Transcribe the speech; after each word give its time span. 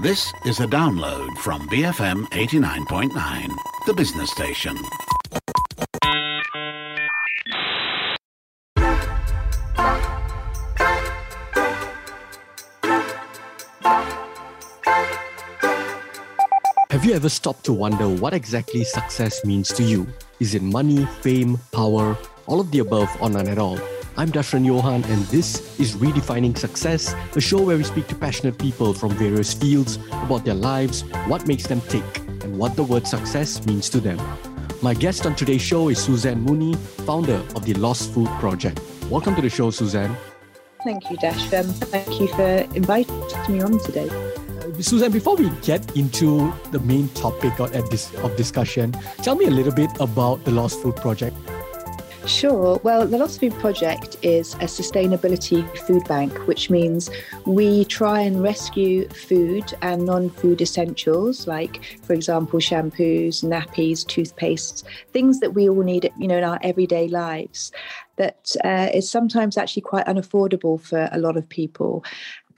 This 0.00 0.32
is 0.44 0.60
a 0.60 0.66
download 0.68 1.36
from 1.38 1.68
BFM 1.68 2.26
89.9, 2.30 3.48
the 3.84 3.94
business 3.94 4.30
station. 4.30 4.76
Have 16.90 17.04
you 17.04 17.14
ever 17.14 17.28
stopped 17.28 17.64
to 17.64 17.72
wonder 17.72 18.08
what 18.08 18.32
exactly 18.32 18.84
success 18.84 19.44
means 19.44 19.66
to 19.72 19.82
you? 19.82 20.06
Is 20.38 20.54
it 20.54 20.62
money, 20.62 21.06
fame, 21.22 21.58
power, 21.72 22.16
all 22.46 22.60
of 22.60 22.70
the 22.70 22.78
above, 22.78 23.10
or 23.20 23.30
none 23.30 23.48
at 23.48 23.58
all? 23.58 23.80
I'm 24.18 24.32
Dashran 24.32 24.66
Johan, 24.66 25.04
and 25.04 25.22
this 25.26 25.78
is 25.78 25.94
Redefining 25.94 26.58
Success, 26.58 27.14
a 27.36 27.40
show 27.40 27.62
where 27.62 27.76
we 27.76 27.84
speak 27.84 28.08
to 28.08 28.16
passionate 28.16 28.58
people 28.58 28.92
from 28.92 29.12
various 29.12 29.54
fields 29.54 30.00
about 30.10 30.44
their 30.44 30.54
lives, 30.56 31.02
what 31.28 31.46
makes 31.46 31.68
them 31.68 31.80
tick, 31.82 32.02
and 32.42 32.58
what 32.58 32.74
the 32.74 32.82
word 32.82 33.06
success 33.06 33.64
means 33.64 33.88
to 33.90 34.00
them. 34.00 34.20
My 34.82 34.92
guest 34.92 35.24
on 35.24 35.36
today's 35.36 35.62
show 35.62 35.88
is 35.88 36.00
Suzanne 36.02 36.40
Mooney, 36.40 36.74
founder 37.06 37.40
of 37.54 37.64
the 37.64 37.74
Lost 37.74 38.12
Food 38.12 38.26
Project. 38.40 38.80
Welcome 39.08 39.36
to 39.36 39.40
the 39.40 39.50
show, 39.50 39.70
Suzanne. 39.70 40.16
Thank 40.82 41.08
you, 41.10 41.16
Dashran. 41.18 41.72
Thank 41.84 42.20
you 42.20 42.26
for 42.26 42.66
inviting 42.74 43.22
me 43.48 43.60
on 43.60 43.78
today. 43.84 44.08
Uh, 44.08 44.82
Suzanne, 44.82 45.12
before 45.12 45.36
we 45.36 45.48
get 45.62 45.96
into 45.96 46.52
the 46.72 46.80
main 46.80 47.08
topic 47.10 47.60
of, 47.60 47.72
of 47.72 48.36
discussion, 48.36 48.90
tell 49.22 49.36
me 49.36 49.44
a 49.44 49.50
little 49.50 49.72
bit 49.72 49.90
about 50.00 50.44
the 50.44 50.50
Lost 50.50 50.82
Food 50.82 50.96
Project. 50.96 51.36
Sure. 52.26 52.78
Well, 52.82 53.06
the 53.06 53.16
Lost 53.16 53.40
Food 53.40 53.54
Project 53.54 54.16
is 54.22 54.54
a 54.54 54.66
sustainability 54.66 55.66
food 55.78 56.06
bank, 56.06 56.32
which 56.46 56.68
means 56.68 57.10
we 57.46 57.84
try 57.86 58.20
and 58.20 58.42
rescue 58.42 59.08
food 59.08 59.72
and 59.80 60.04
non 60.04 60.28
food 60.28 60.60
essentials, 60.60 61.46
like, 61.46 61.82
for 62.02 62.12
example, 62.12 62.58
shampoos, 62.58 63.42
nappies, 63.42 64.04
toothpastes, 64.04 64.84
things 65.12 65.40
that 65.40 65.54
we 65.54 65.68
all 65.68 65.82
need 65.82 66.10
you 66.18 66.28
know, 66.28 66.36
in 66.38 66.44
our 66.44 66.58
everyday 66.62 67.08
lives 67.08 67.72
that 68.16 68.54
uh, 68.64 68.88
is 68.92 69.10
sometimes 69.10 69.56
actually 69.56 69.82
quite 69.82 70.06
unaffordable 70.06 70.80
for 70.80 71.08
a 71.12 71.18
lot 71.18 71.36
of 71.36 71.48
people 71.48 72.04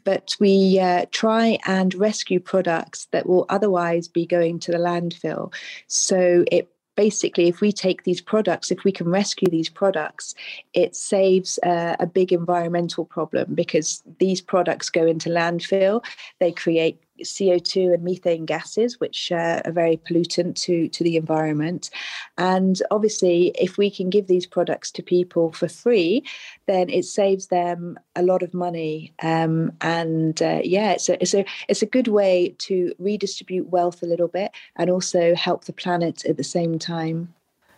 but 0.04 0.34
we 0.40 0.78
uh, 0.80 1.04
try 1.10 1.58
and 1.66 1.94
rescue 1.94 2.40
products 2.40 3.06
that 3.12 3.26
will 3.26 3.46
otherwise 3.50 4.08
be 4.08 4.24
going 4.26 4.58
to 4.58 4.72
the 4.72 4.78
landfill. 4.78 5.52
So 5.88 6.44
it 6.50 6.70
basically, 7.06 7.48
if 7.48 7.62
we 7.62 7.72
take 7.72 8.04
these 8.04 8.20
products, 8.20 8.70
if 8.70 8.84
we 8.84 8.92
can 8.92 9.08
rescue 9.08 9.48
these 9.48 9.70
products, 9.70 10.34
it 10.74 10.94
saves 10.94 11.58
uh, 11.62 11.96
a 11.98 12.06
big 12.06 12.30
environmental 12.30 13.06
problem 13.06 13.54
because 13.54 14.02
these 14.18 14.42
products 14.42 14.90
go 14.90 15.06
into 15.06 15.30
landfill. 15.30 16.04
They 16.40 16.52
create 16.52 16.96
CO2 17.22 17.94
and 17.94 18.02
methane 18.02 18.44
gases, 18.44 19.00
which 19.00 19.32
uh, 19.32 19.62
are 19.64 19.72
very 19.72 19.96
pollutant 19.96 20.54
to, 20.56 20.88
to 20.88 21.04
the 21.04 21.16
environment. 21.16 21.90
And 22.38 22.80
obviously, 22.90 23.52
if 23.58 23.78
we 23.78 23.90
can 23.90 24.10
give 24.10 24.26
these 24.26 24.46
products 24.46 24.90
to 24.92 25.02
people 25.02 25.52
for 25.52 25.68
free, 25.68 26.24
then 26.66 26.88
it 26.88 27.04
saves 27.04 27.48
them 27.48 27.98
a 28.16 28.22
lot 28.22 28.42
of 28.42 28.54
money. 28.54 29.12
Um, 29.22 29.72
and 29.80 30.40
uh, 30.42 30.60
yeah, 30.62 30.92
it's 30.92 31.08
a, 31.08 31.20
it's, 31.20 31.34
a, 31.34 31.44
it's 31.68 31.82
a 31.82 31.86
good 31.86 32.08
way 32.08 32.54
to 32.58 32.94
redistribute 32.98 33.68
wealth 33.68 34.02
a 34.02 34.06
little 34.06 34.28
bit 34.28 34.52
and 34.76 34.90
also 34.90 35.34
help 35.34 35.64
the 35.64 35.72
planet 35.72 36.24
at 36.24 36.36
the 36.36 36.44
same 36.44 36.78
time. 36.78 37.34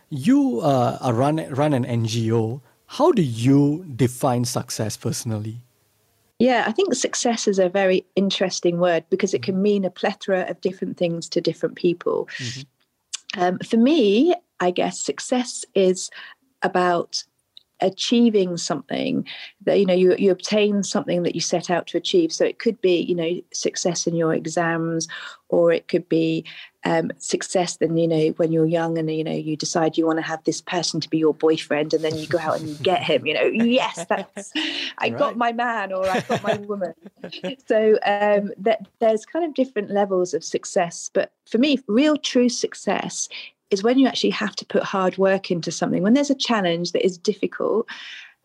You 0.09 0.59
uh, 0.61 1.11
run, 1.11 1.37
run 1.49 1.73
an 1.73 1.85
NGO. 1.85 2.61
How 2.85 3.11
do 3.11 3.23
you 3.23 3.85
define 3.95 4.45
success 4.45 4.95
personally? 4.95 5.62
Yeah, 6.43 6.65
I 6.67 6.73
think 6.73 6.93
success 6.93 7.47
is 7.47 7.57
a 7.57 7.69
very 7.69 8.05
interesting 8.17 8.77
word 8.77 9.05
because 9.09 9.33
it 9.33 9.43
can 9.43 9.55
mm-hmm. 9.55 9.63
mean 9.63 9.85
a 9.85 9.89
plethora 9.89 10.41
of 10.49 10.59
different 10.59 10.97
things 10.97 11.29
to 11.29 11.39
different 11.39 11.77
people. 11.77 12.27
Mm-hmm. 12.37 13.41
Um, 13.41 13.59
for 13.59 13.77
me, 13.77 14.35
I 14.59 14.71
guess 14.71 14.99
success 14.99 15.63
is 15.73 16.09
about 16.61 17.23
achieving 17.81 18.57
something 18.57 19.27
that 19.65 19.79
you 19.79 19.85
know 19.85 19.93
you, 19.93 20.15
you 20.17 20.31
obtain 20.31 20.83
something 20.83 21.23
that 21.23 21.35
you 21.35 21.41
set 21.41 21.69
out 21.69 21.87
to 21.87 21.97
achieve. 21.97 22.31
So 22.31 22.45
it 22.45 22.59
could 22.59 22.79
be 22.81 23.01
you 23.01 23.15
know 23.15 23.41
success 23.53 24.07
in 24.07 24.15
your 24.15 24.33
exams 24.33 25.07
or 25.49 25.71
it 25.71 25.87
could 25.87 26.09
be 26.09 26.45
um, 26.85 27.11
success 27.17 27.77
then 27.77 27.95
you 27.95 28.07
know 28.07 28.27
when 28.37 28.51
you're 28.51 28.65
young 28.65 28.97
and 28.97 29.09
you 29.09 29.23
know 29.23 29.31
you 29.31 29.55
decide 29.55 29.97
you 29.97 30.05
want 30.05 30.17
to 30.17 30.23
have 30.23 30.43
this 30.43 30.59
person 30.59 30.99
to 30.99 31.09
be 31.09 31.17
your 31.17 31.33
boyfriend 31.33 31.93
and 31.93 32.03
then 32.03 32.17
you 32.17 32.27
go 32.27 32.39
out 32.39 32.59
and 32.59 32.67
you 32.67 32.75
get 32.75 33.01
him 33.03 33.25
you 33.25 33.33
know. 33.33 33.43
Yes 33.73 34.05
that's 34.09 34.51
i 34.97 35.07
right. 35.07 35.17
got 35.17 35.37
my 35.37 35.53
man 35.53 35.93
or 35.93 36.07
i 36.09 36.19
got 36.21 36.43
my 36.43 36.55
woman. 36.57 36.93
So 37.67 37.97
um, 38.05 38.51
that 38.57 38.85
there's 38.99 39.25
kind 39.25 39.45
of 39.45 39.53
different 39.53 39.91
levels 39.91 40.33
of 40.33 40.43
success 40.43 41.09
but 41.13 41.31
for 41.45 41.57
me 41.57 41.79
real 41.87 42.17
true 42.17 42.49
success 42.49 43.29
is 43.73 43.83
when 43.83 43.99
you 43.99 44.07
actually 44.07 44.29
have 44.29 44.55
to 44.55 44.65
put 44.65 44.83
hard 44.83 45.17
work 45.17 45.51
into 45.51 45.71
something, 45.71 46.03
when 46.03 46.13
there's 46.13 46.29
a 46.29 46.35
challenge 46.35 46.91
that 46.91 47.05
is 47.05 47.17
difficult 47.17 47.89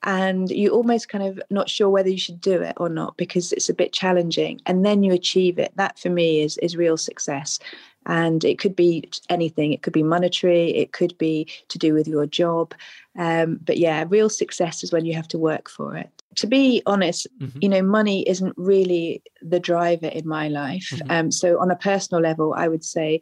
and 0.04 0.50
you're 0.50 0.72
almost 0.72 1.08
kind 1.08 1.24
of 1.24 1.40
not 1.50 1.68
sure 1.68 1.90
whether 1.90 2.08
you 2.08 2.18
should 2.18 2.40
do 2.40 2.62
it 2.62 2.74
or 2.78 2.88
not 2.88 3.16
because 3.16 3.52
it's 3.52 3.68
a 3.68 3.74
bit 3.74 3.92
challenging 3.92 4.60
and 4.66 4.84
then 4.84 5.02
you 5.02 5.12
achieve 5.12 5.58
it. 5.58 5.72
That 5.76 5.98
for 5.98 6.08
me 6.08 6.40
is 6.40 6.56
is 6.58 6.76
real 6.76 6.96
success. 6.96 7.58
And 8.06 8.42
it 8.42 8.58
could 8.58 8.74
be 8.74 9.10
anything. 9.28 9.72
It 9.72 9.82
could 9.82 9.92
be 9.92 10.02
monetary. 10.02 10.70
It 10.70 10.92
could 10.92 11.18
be 11.18 11.46
to 11.68 11.78
do 11.78 11.92
with 11.92 12.08
your 12.08 12.26
job. 12.26 12.74
Um, 13.18 13.58
but 13.62 13.76
yeah 13.76 14.04
real 14.08 14.30
success 14.30 14.82
is 14.84 14.92
when 14.92 15.04
you 15.04 15.14
have 15.14 15.28
to 15.28 15.38
work 15.38 15.68
for 15.68 15.96
it. 15.96 16.10
To 16.36 16.46
be 16.46 16.82
honest 16.86 17.26
mm-hmm. 17.40 17.58
you 17.60 17.68
know 17.68 17.82
money 17.82 18.22
isn't 18.28 18.54
really 18.56 19.22
the 19.42 19.60
driver 19.60 20.06
in 20.06 20.26
my 20.26 20.48
life. 20.48 20.90
Mm-hmm. 20.92 21.10
um, 21.10 21.30
so 21.32 21.58
on 21.58 21.70
a 21.72 21.76
personal 21.76 22.22
level 22.22 22.54
i 22.54 22.68
would 22.68 22.84
say 22.84 23.20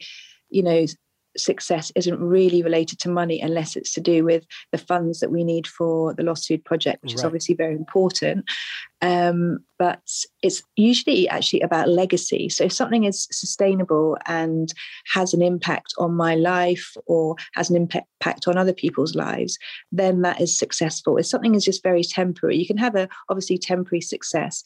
you 0.50 0.62
know 0.62 0.84
success 1.36 1.92
isn't 1.94 2.20
really 2.20 2.62
related 2.62 2.98
to 3.00 3.08
money 3.08 3.41
unless 3.41 3.76
it's 3.76 3.92
to 3.92 4.00
do 4.00 4.24
with 4.24 4.44
the 4.72 4.78
funds 4.78 5.20
that 5.20 5.30
we 5.30 5.44
need 5.44 5.66
for 5.66 6.14
the 6.14 6.22
Lost 6.22 6.47
Food 6.47 6.64
Project, 6.64 7.02
which 7.02 7.12
right. 7.12 7.19
is 7.19 7.24
obviously 7.24 7.54
very 7.54 7.74
important. 7.74 8.44
Um, 9.02 9.58
but 9.78 10.00
it's 10.42 10.62
usually 10.76 11.28
actually 11.28 11.60
about 11.60 11.88
legacy. 11.88 12.48
So 12.48 12.64
if 12.64 12.72
something 12.72 13.04
is 13.04 13.28
sustainable 13.30 14.16
and 14.26 14.72
has 15.12 15.34
an 15.34 15.42
impact 15.42 15.92
on 15.98 16.14
my 16.14 16.34
life 16.34 16.97
or 17.06 17.36
has 17.54 17.68
an 17.68 17.76
impact 17.76 18.48
on 18.48 18.56
other 18.56 18.72
people's 18.72 19.14
lives, 19.14 19.58
then 19.92 20.22
that 20.22 20.41
is 20.41 20.58
successful. 20.58 21.18
If 21.18 21.26
something 21.26 21.54
is 21.54 21.64
just 21.64 21.82
very 21.82 22.03
temporary, 22.03 22.56
you 22.56 22.66
can 22.66 22.78
have 22.78 22.94
a 22.94 23.08
obviously 23.28 23.58
temporary 23.58 24.00
success 24.00 24.62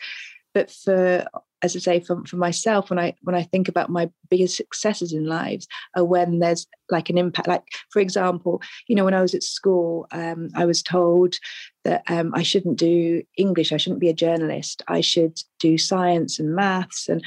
but 0.55 0.71
for 0.71 1.27
as 1.63 1.77
I 1.77 1.79
say, 1.79 2.01
for, 2.01 2.25
for 2.25 2.37
myself, 2.37 2.91
when 2.91 2.99
I 2.99 3.15
when 3.23 3.35
I 3.35 3.43
think 3.43 3.69
about 3.69 3.91
my 3.91 4.11
biggest 4.31 4.57
successes 4.57 5.13
in 5.13 5.27
lives 5.27 5.67
are 5.95 6.05
when 6.05 6.39
there's 6.39 6.67
like 6.91 7.11
an 7.11 7.19
impact. 7.19 7.49
Like 7.49 7.65
for 7.91 8.01
example, 8.01 8.63
you 8.89 8.97
know, 8.97 9.05
when 9.05 9.15
I 9.15 9.21
was 9.21 9.35
at 9.35 9.43
school, 9.43 10.07
um, 10.13 10.49
I 10.55 10.65
was 10.65 10.83
told 10.83 11.37
that 11.85 12.03
um, 12.09 12.33
I 12.35 12.43
shouldn't 12.43 12.79
do 12.79 13.23
English. 13.37 13.73
I 13.73 13.77
shouldn't 13.77 14.01
be 14.01 14.09
a 14.09 14.15
journalist. 14.15 14.83
I 14.89 15.01
should 15.01 15.39
do 15.59 15.77
science 15.77 16.39
and 16.39 16.55
maths, 16.55 17.09
and 17.09 17.23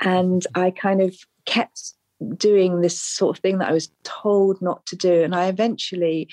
and 0.00 0.46
I 0.54 0.70
kind 0.70 1.02
of 1.02 1.14
kept 1.44 1.92
doing 2.36 2.80
this 2.80 2.98
sort 2.98 3.36
of 3.36 3.42
thing 3.42 3.58
that 3.58 3.68
I 3.68 3.72
was 3.72 3.90
told 4.04 4.62
not 4.62 4.86
to 4.86 4.96
do, 4.96 5.22
and 5.22 5.34
I 5.34 5.48
eventually 5.48 6.28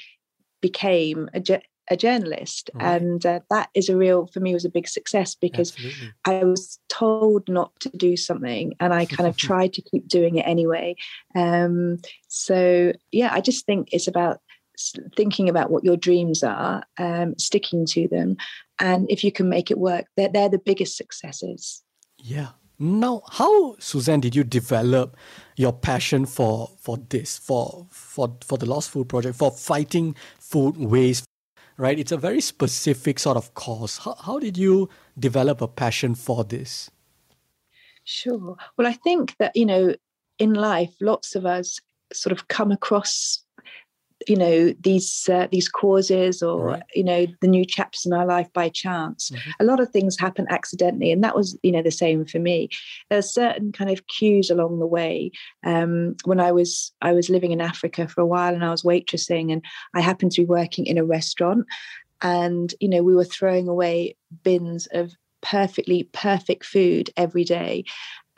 became 0.62 1.30
a, 1.34 1.42
a 1.90 1.98
journalist 1.98 2.70
right. 2.74 3.02
and 3.02 3.26
uh, 3.26 3.40
that 3.50 3.70
is 3.74 3.90
a 3.90 3.98
real 3.98 4.28
for 4.28 4.40
me 4.40 4.54
was 4.54 4.66
a 4.66 4.70
big 4.70 4.88
success 4.88 5.36
because 5.36 5.72
Absolutely. 5.72 6.14
i 6.26 6.44
was 6.44 6.80
told 6.90 7.48
not 7.50 7.78
to 7.80 7.90
do 7.90 8.16
something 8.16 8.74
and 8.80 8.94
i 8.94 9.06
kind 9.06 9.28
of 9.28 9.38
tried 9.50 9.74
to 9.74 9.82
keep 9.82 10.08
doing 10.08 10.36
it 10.36 10.48
anyway 10.48 10.96
um, 11.36 11.98
so 12.28 12.94
yeah 13.12 13.30
i 13.34 13.42
just 13.42 13.66
think 13.66 13.90
it's 13.92 14.08
about 14.08 14.40
thinking 15.16 15.48
about 15.50 15.70
what 15.70 15.84
your 15.84 15.98
dreams 15.98 16.44
are 16.44 16.84
um, 16.98 17.38
sticking 17.38 17.86
to 17.86 18.08
them 18.08 18.38
and 18.80 19.10
if 19.12 19.24
you 19.24 19.32
can 19.32 19.50
make 19.50 19.70
it 19.70 19.78
work 19.78 20.06
they're, 20.18 20.30
they're 20.30 20.50
the 20.50 20.60
biggest 20.60 20.98
successes 20.98 21.84
yeah 22.18 22.50
now 22.80 23.22
how 23.30 23.76
suzanne 23.80 24.20
did 24.20 24.36
you 24.36 24.44
develop 24.44 25.16
your 25.56 25.74
passion 25.74 26.26
for 26.26 26.72
for 26.80 26.98
this 27.10 27.38
for 27.38 27.86
for 27.92 28.36
for 28.44 28.58
the 28.58 28.66
lost 28.66 28.90
food 28.90 29.08
project 29.08 29.38
for 29.38 29.52
fighting 29.52 30.16
food 30.40 30.76
waste 30.78 31.26
right? 31.82 31.98
It's 31.98 32.12
a 32.12 32.18
very 32.18 32.42
specific 32.42 33.18
sort 33.18 33.38
of 33.38 33.56
cause. 33.56 33.98
How, 33.98 34.14
how 34.14 34.38
did 34.38 34.56
you 34.56 34.88
develop 35.18 35.62
a 35.62 35.68
passion 35.68 36.14
for 36.14 36.44
this? 36.44 36.92
Sure. 38.04 38.56
Well, 38.78 38.86
I 38.86 38.94
think 38.94 39.36
that, 39.40 39.56
you 39.56 39.66
know, 39.66 39.96
in 40.38 40.54
life, 40.54 40.94
lots 41.02 41.36
of 41.36 41.44
us 41.48 41.80
sort 42.14 42.34
of 42.34 42.48
come 42.50 42.72
across 42.72 43.44
you 44.28 44.36
know 44.36 44.74
these 44.82 45.30
uh, 45.32 45.48
these 45.52 45.68
causes 45.68 46.42
or 46.42 46.66
right. 46.66 46.84
you 46.94 47.04
know 47.04 47.26
the 47.42 47.48
new 47.48 47.66
chapters 47.66 48.06
in 48.06 48.14
our 48.14 48.26
life 48.26 48.52
by 48.54 48.70
chance 48.70 49.30
mm-hmm. 49.30 49.50
a 49.60 49.64
lot 49.64 49.80
of 49.80 49.90
things 49.90 50.20
happen 50.20 50.46
accidentally 50.50 51.12
and 51.12 51.24
that 51.24 51.36
was 51.36 51.58
you 51.64 51.72
know 51.72 51.82
the 51.82 51.92
same 51.92 52.26
for 52.26 52.40
me 52.40 52.70
there's 53.10 53.34
certain 53.34 53.72
kind 53.72 53.90
of 53.90 54.06
cues 54.08 54.50
along 54.50 54.80
the 54.80 54.86
way 54.86 55.32
um, 55.66 56.16
when 56.26 56.40
i 56.40 56.52
was 56.52 56.92
i 57.02 57.12
was 57.12 57.30
living 57.30 57.52
in 57.52 57.62
africa 57.62 58.08
for 58.08 58.22
a 58.22 58.26
while 58.26 58.54
and 58.54 58.66
i 58.66 58.72
was 58.72 58.84
waitressing 58.84 59.52
and 59.52 59.64
i 59.96 60.02
happened 60.02 60.32
to 60.32 60.42
be 60.42 60.46
working 60.46 60.86
in 60.86 60.98
a 60.98 61.06
restaurant 61.06 61.66
and 62.22 62.76
you 62.80 62.88
know 62.88 63.04
we 63.04 63.16
were 63.16 63.26
throwing 63.26 63.68
away 63.68 64.16
bins 64.44 64.88
of 64.94 65.14
perfectly 65.42 66.04
perfect 66.14 66.64
food 66.64 67.10
every 67.18 67.44
day 67.44 67.84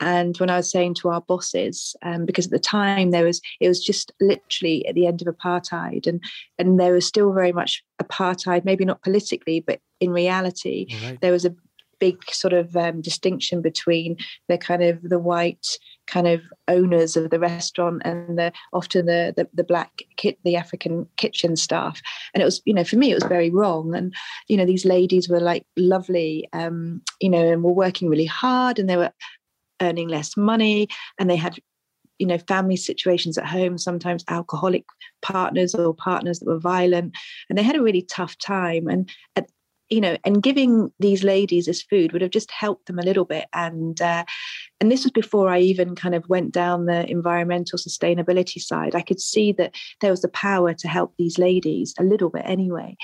and 0.00 0.36
when 0.38 0.50
I 0.50 0.56
was 0.56 0.70
saying 0.70 0.94
to 0.94 1.10
our 1.10 1.20
bosses, 1.20 1.94
um, 2.02 2.26
because 2.26 2.46
at 2.46 2.50
the 2.50 2.58
time 2.58 3.10
there 3.10 3.24
was, 3.24 3.40
it 3.60 3.68
was 3.68 3.84
just 3.84 4.12
literally 4.20 4.86
at 4.86 4.94
the 4.94 5.06
end 5.06 5.22
of 5.22 5.28
apartheid, 5.28 6.06
and 6.06 6.22
and 6.58 6.80
there 6.80 6.92
was 6.92 7.06
still 7.06 7.32
very 7.32 7.52
much 7.52 7.82
apartheid, 8.02 8.64
maybe 8.64 8.84
not 8.84 9.02
politically, 9.02 9.60
but 9.60 9.80
in 10.00 10.10
reality, 10.10 10.86
right. 11.04 11.20
there 11.20 11.32
was 11.32 11.44
a 11.44 11.54
big 12.00 12.22
sort 12.30 12.52
of 12.52 12.76
um, 12.76 13.00
distinction 13.00 13.62
between 13.62 14.16
the 14.48 14.58
kind 14.58 14.82
of 14.82 15.00
the 15.02 15.18
white 15.18 15.78
kind 16.06 16.26
of 16.26 16.42
owners 16.68 17.16
of 17.16 17.30
the 17.30 17.38
restaurant 17.38 18.02
and 18.04 18.38
the 18.38 18.52
often 18.72 19.06
the 19.06 19.32
the, 19.36 19.48
the 19.54 19.64
black 19.64 20.02
kit 20.16 20.38
the 20.44 20.54
african 20.54 21.06
kitchen 21.16 21.56
staff 21.56 22.02
and 22.34 22.42
it 22.42 22.44
was 22.44 22.60
you 22.66 22.74
know 22.74 22.84
for 22.84 22.96
me 22.96 23.10
it 23.10 23.14
was 23.14 23.24
very 23.24 23.48
wrong 23.48 23.94
and 23.94 24.12
you 24.48 24.56
know 24.56 24.66
these 24.66 24.84
ladies 24.84 25.30
were 25.30 25.40
like 25.40 25.64
lovely 25.76 26.46
um 26.52 27.00
you 27.20 27.30
know 27.30 27.50
and 27.50 27.62
were 27.62 27.72
working 27.72 28.10
really 28.10 28.26
hard 28.26 28.78
and 28.78 28.90
they 28.90 28.98
were 28.98 29.12
earning 29.80 30.08
less 30.08 30.36
money 30.36 30.88
and 31.18 31.28
they 31.28 31.36
had 31.36 31.58
you 32.18 32.26
know 32.26 32.38
family 32.38 32.76
situations 32.76 33.36
at 33.36 33.46
home 33.46 33.76
sometimes 33.76 34.24
alcoholic 34.28 34.84
partners 35.22 35.74
or 35.74 35.94
partners 35.94 36.38
that 36.38 36.46
were 36.46 36.58
violent 36.58 37.14
and 37.48 37.58
they 37.58 37.62
had 37.62 37.76
a 37.76 37.82
really 37.82 38.02
tough 38.02 38.38
time 38.38 38.86
and 38.86 39.10
at, 39.36 39.48
you 39.90 40.00
know 40.00 40.16
and 40.24 40.42
giving 40.42 40.92
these 41.00 41.22
ladies 41.22 41.66
this 41.66 41.82
food 41.82 42.12
would 42.12 42.22
have 42.22 42.30
just 42.30 42.50
helped 42.50 42.86
them 42.86 42.98
a 42.98 43.04
little 43.04 43.24
bit 43.24 43.46
and 43.52 44.00
uh, 44.00 44.24
and 44.80 44.90
this 44.90 45.04
was 45.04 45.12
before 45.12 45.48
i 45.48 45.58
even 45.58 45.94
kind 45.94 46.14
of 46.14 46.28
went 46.28 46.52
down 46.52 46.86
the 46.86 47.08
environmental 47.10 47.78
sustainability 47.78 48.60
side. 48.60 48.94
I 48.94 49.02
could 49.02 49.20
see 49.20 49.52
that 49.52 49.74
there 50.00 50.10
was 50.10 50.22
the 50.22 50.28
power 50.28 50.72
to 50.74 50.88
help 50.88 51.14
these 51.18 51.38
ladies 51.38 51.94
a 51.98 52.04
little 52.04 52.30
bit 52.30 52.42
anyway 52.46 52.96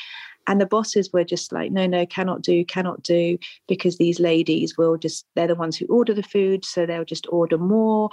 and 0.46 0.60
the 0.60 0.66
bosses 0.66 1.10
were 1.12 1.24
just 1.24 1.52
like, 1.52 1.70
no, 1.70 1.86
no, 1.86 2.06
cannot 2.06 2.42
do, 2.42 2.64
cannot 2.64 3.02
do, 3.02 3.38
because 3.68 3.98
these 3.98 4.20
ladies 4.20 4.76
will 4.76 4.96
just, 4.96 5.26
they're 5.34 5.46
the 5.46 5.54
ones 5.54 5.76
who 5.76 5.86
order 5.86 6.14
the 6.14 6.22
food. 6.22 6.64
So 6.64 6.86
they'll 6.86 7.04
just 7.04 7.26
order 7.30 7.58
more. 7.58 8.10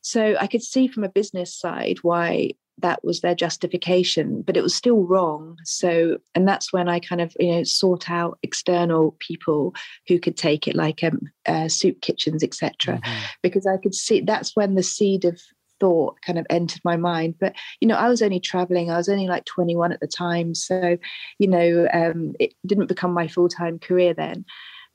So 0.00 0.36
I 0.40 0.46
could 0.46 0.62
see 0.62 0.86
from 0.86 1.04
a 1.04 1.08
business 1.08 1.54
side 1.54 1.98
why 2.02 2.50
that 2.78 3.04
was 3.04 3.20
their 3.20 3.34
justification, 3.34 4.42
but 4.42 4.56
it 4.56 4.62
was 4.62 4.74
still 4.74 5.04
wrong. 5.04 5.56
So, 5.64 6.18
and 6.34 6.46
that's 6.46 6.72
when 6.72 6.88
I 6.88 6.98
kind 6.98 7.20
of, 7.20 7.34
you 7.38 7.52
know, 7.52 7.64
sought 7.64 8.10
out 8.10 8.38
external 8.42 9.16
people 9.20 9.74
who 10.08 10.18
could 10.18 10.36
take 10.36 10.66
it, 10.66 10.74
like 10.74 11.04
um, 11.04 11.20
uh, 11.46 11.68
soup 11.68 12.00
kitchens, 12.00 12.42
etc., 12.42 12.98
mm-hmm. 12.98 13.24
because 13.42 13.66
I 13.66 13.76
could 13.76 13.94
see 13.94 14.20
that's 14.20 14.56
when 14.56 14.74
the 14.74 14.82
seed 14.82 15.24
of 15.24 15.40
thought 15.80 16.20
kind 16.22 16.38
of 16.38 16.46
entered 16.50 16.80
my 16.84 16.96
mind. 16.96 17.34
But, 17.38 17.54
you 17.80 17.88
know, 17.88 17.96
I 17.96 18.08
was 18.08 18.22
only 18.22 18.40
traveling, 18.40 18.90
I 18.90 18.96
was 18.96 19.08
only 19.08 19.26
like 19.26 19.44
21 19.44 19.92
at 19.92 20.00
the 20.00 20.06
time. 20.06 20.54
So, 20.54 20.98
you 21.38 21.48
know, 21.48 21.88
um, 21.92 22.34
it 22.40 22.54
didn't 22.66 22.86
become 22.86 23.12
my 23.12 23.28
full 23.28 23.48
time 23.48 23.78
career 23.78 24.14
then. 24.14 24.44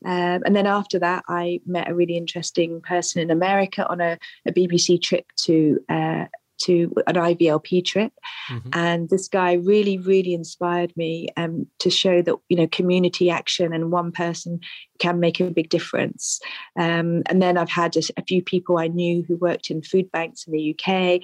Um, 0.05 0.43
and 0.45 0.55
then 0.55 0.65
after 0.65 0.97
that, 0.99 1.23
I 1.27 1.59
met 1.65 1.89
a 1.89 1.95
really 1.95 2.15
interesting 2.15 2.81
person 2.81 3.21
in 3.21 3.31
America 3.31 3.87
on 3.89 3.99
a, 3.99 4.17
a 4.47 4.51
BBC 4.51 5.01
trip 5.01 5.25
to 5.43 5.79
uh, 5.89 6.25
to 6.59 6.93
an 7.07 7.15
IVLP 7.15 7.83
trip. 7.85 8.13
Mm-hmm. 8.49 8.69
And 8.73 9.09
this 9.09 9.27
guy 9.27 9.53
really, 9.53 9.97
really 9.97 10.33
inspired 10.33 10.95
me 10.95 11.29
um, 11.37 11.67
to 11.79 11.89
show 11.89 12.21
that, 12.21 12.35
you 12.49 12.57
know, 12.57 12.67
community 12.67 13.29
action 13.29 13.73
and 13.73 13.91
one 13.91 14.11
person 14.11 14.59
can 14.99 15.19
make 15.19 15.39
a 15.39 15.51
big 15.51 15.69
difference. 15.69 16.39
Um, 16.77 17.23
and 17.27 17.41
then 17.41 17.57
I've 17.57 17.69
had 17.69 17.95
a, 17.95 18.01
a 18.17 18.23
few 18.23 18.43
people 18.43 18.77
I 18.77 18.87
knew 18.87 19.23
who 19.27 19.37
worked 19.37 19.69
in 19.69 19.81
food 19.81 20.11
banks 20.11 20.45
in 20.45 20.53
the 20.53 20.75
UK. 20.75 21.21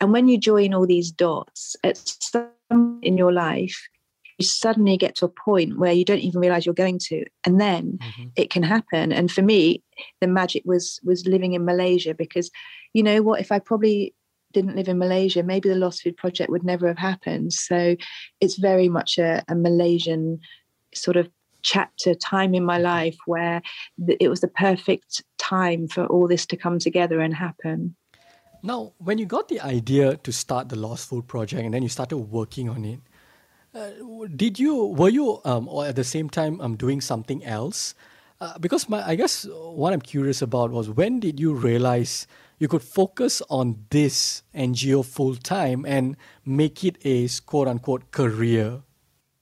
And 0.00 0.12
when 0.12 0.28
you 0.28 0.38
join 0.38 0.74
all 0.74 0.86
these 0.86 1.10
dots 1.10 1.76
at 1.82 1.98
some 1.98 3.00
in 3.02 3.18
your 3.18 3.32
life, 3.32 3.88
you 4.38 4.46
suddenly 4.46 4.96
get 4.96 5.16
to 5.16 5.24
a 5.24 5.28
point 5.28 5.78
where 5.78 5.92
you 5.92 6.04
don't 6.04 6.20
even 6.20 6.40
realize 6.40 6.64
you're 6.64 6.74
going 6.74 6.98
to 6.98 7.24
and 7.44 7.60
then 7.60 7.98
mm-hmm. 8.00 8.28
it 8.36 8.50
can 8.50 8.62
happen 8.62 9.12
and 9.12 9.30
for 9.30 9.42
me 9.42 9.82
the 10.20 10.26
magic 10.26 10.62
was 10.64 11.00
was 11.04 11.26
living 11.26 11.54
in 11.54 11.64
malaysia 11.64 12.14
because 12.14 12.50
you 12.94 13.02
know 13.02 13.20
what 13.20 13.40
if 13.40 13.50
i 13.50 13.58
probably 13.58 14.14
didn't 14.52 14.76
live 14.76 14.88
in 14.88 14.98
Malaysia, 14.98 15.42
maybe 15.42 15.68
the 15.68 15.74
Lost 15.74 16.02
Food 16.02 16.16
Project 16.16 16.50
would 16.50 16.64
never 16.64 16.88
have 16.88 16.98
happened. 16.98 17.52
So 17.52 17.96
it's 18.40 18.56
very 18.56 18.88
much 18.88 19.18
a, 19.18 19.44
a 19.48 19.54
Malaysian 19.54 20.40
sort 20.94 21.16
of 21.16 21.28
chapter 21.62 22.14
time 22.14 22.54
in 22.54 22.64
my 22.64 22.78
life 22.78 23.16
where 23.26 23.60
it 24.20 24.28
was 24.28 24.40
the 24.40 24.48
perfect 24.48 25.22
time 25.38 25.88
for 25.88 26.06
all 26.06 26.28
this 26.28 26.46
to 26.46 26.56
come 26.56 26.78
together 26.78 27.20
and 27.20 27.34
happen. 27.34 27.94
Now, 28.62 28.92
when 28.98 29.18
you 29.18 29.26
got 29.26 29.48
the 29.48 29.60
idea 29.60 30.16
to 30.16 30.32
start 30.32 30.68
the 30.68 30.76
Lost 30.76 31.08
Food 31.08 31.26
Project 31.26 31.62
and 31.62 31.74
then 31.74 31.82
you 31.82 31.88
started 31.88 32.18
working 32.18 32.68
on 32.68 32.84
it, 32.84 33.00
uh, 33.74 33.90
did 34.34 34.58
you 34.58 34.86
were 34.86 35.10
you 35.10 35.40
um, 35.44 35.68
or 35.68 35.86
at 35.86 35.94
the 35.94 36.04
same 36.04 36.28
time 36.28 36.60
um, 36.60 36.74
doing 36.74 37.00
something 37.00 37.44
else? 37.44 37.94
Uh, 38.40 38.58
because 38.58 38.88
my 38.88 39.06
I 39.06 39.14
guess 39.14 39.46
what 39.46 39.92
I'm 39.92 40.00
curious 40.00 40.42
about 40.42 40.70
was 40.70 40.88
when 40.88 41.20
did 41.20 41.38
you 41.38 41.54
realize 41.54 42.26
you 42.58 42.68
could 42.68 42.82
focus 42.82 43.42
on 43.48 43.84
this 43.90 44.42
NGO 44.54 45.04
full 45.04 45.36
time 45.36 45.84
and 45.86 46.16
make 46.44 46.84
it 46.84 46.96
a 47.04 47.28
quote 47.46 47.68
unquote 47.68 48.10
career. 48.10 48.82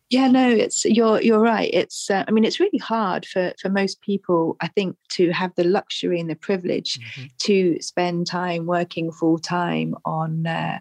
Yeah, 0.08 0.28
no, 0.28 0.48
it's 0.48 0.84
you're 0.84 1.20
you're 1.20 1.40
right. 1.40 1.68
It's 1.72 2.10
uh, 2.10 2.24
I 2.28 2.30
mean 2.30 2.44
it's 2.44 2.60
really 2.60 2.78
hard 2.78 3.26
for 3.26 3.52
for 3.60 3.68
most 3.68 4.00
people 4.02 4.56
I 4.60 4.68
think 4.68 4.96
to 5.10 5.32
have 5.32 5.52
the 5.56 5.64
luxury 5.64 6.20
and 6.20 6.30
the 6.30 6.36
privilege 6.36 7.00
mm-hmm. 7.00 7.26
to 7.38 7.80
spend 7.80 8.28
time 8.28 8.66
working 8.66 9.10
full 9.10 9.38
time 9.38 9.96
on 10.04 10.46
uh, 10.46 10.78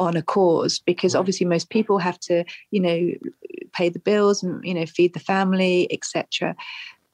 on 0.00 0.16
a 0.16 0.22
cause 0.22 0.80
because 0.80 1.14
right. 1.14 1.20
obviously 1.20 1.46
most 1.46 1.70
people 1.70 1.98
have 1.98 2.18
to 2.18 2.44
you 2.72 2.80
know 2.80 3.12
pay 3.72 3.88
the 3.88 4.00
bills 4.00 4.42
and 4.42 4.64
you 4.64 4.74
know 4.74 4.86
feed 4.86 5.14
the 5.14 5.20
family 5.20 5.86
etc 5.92 6.56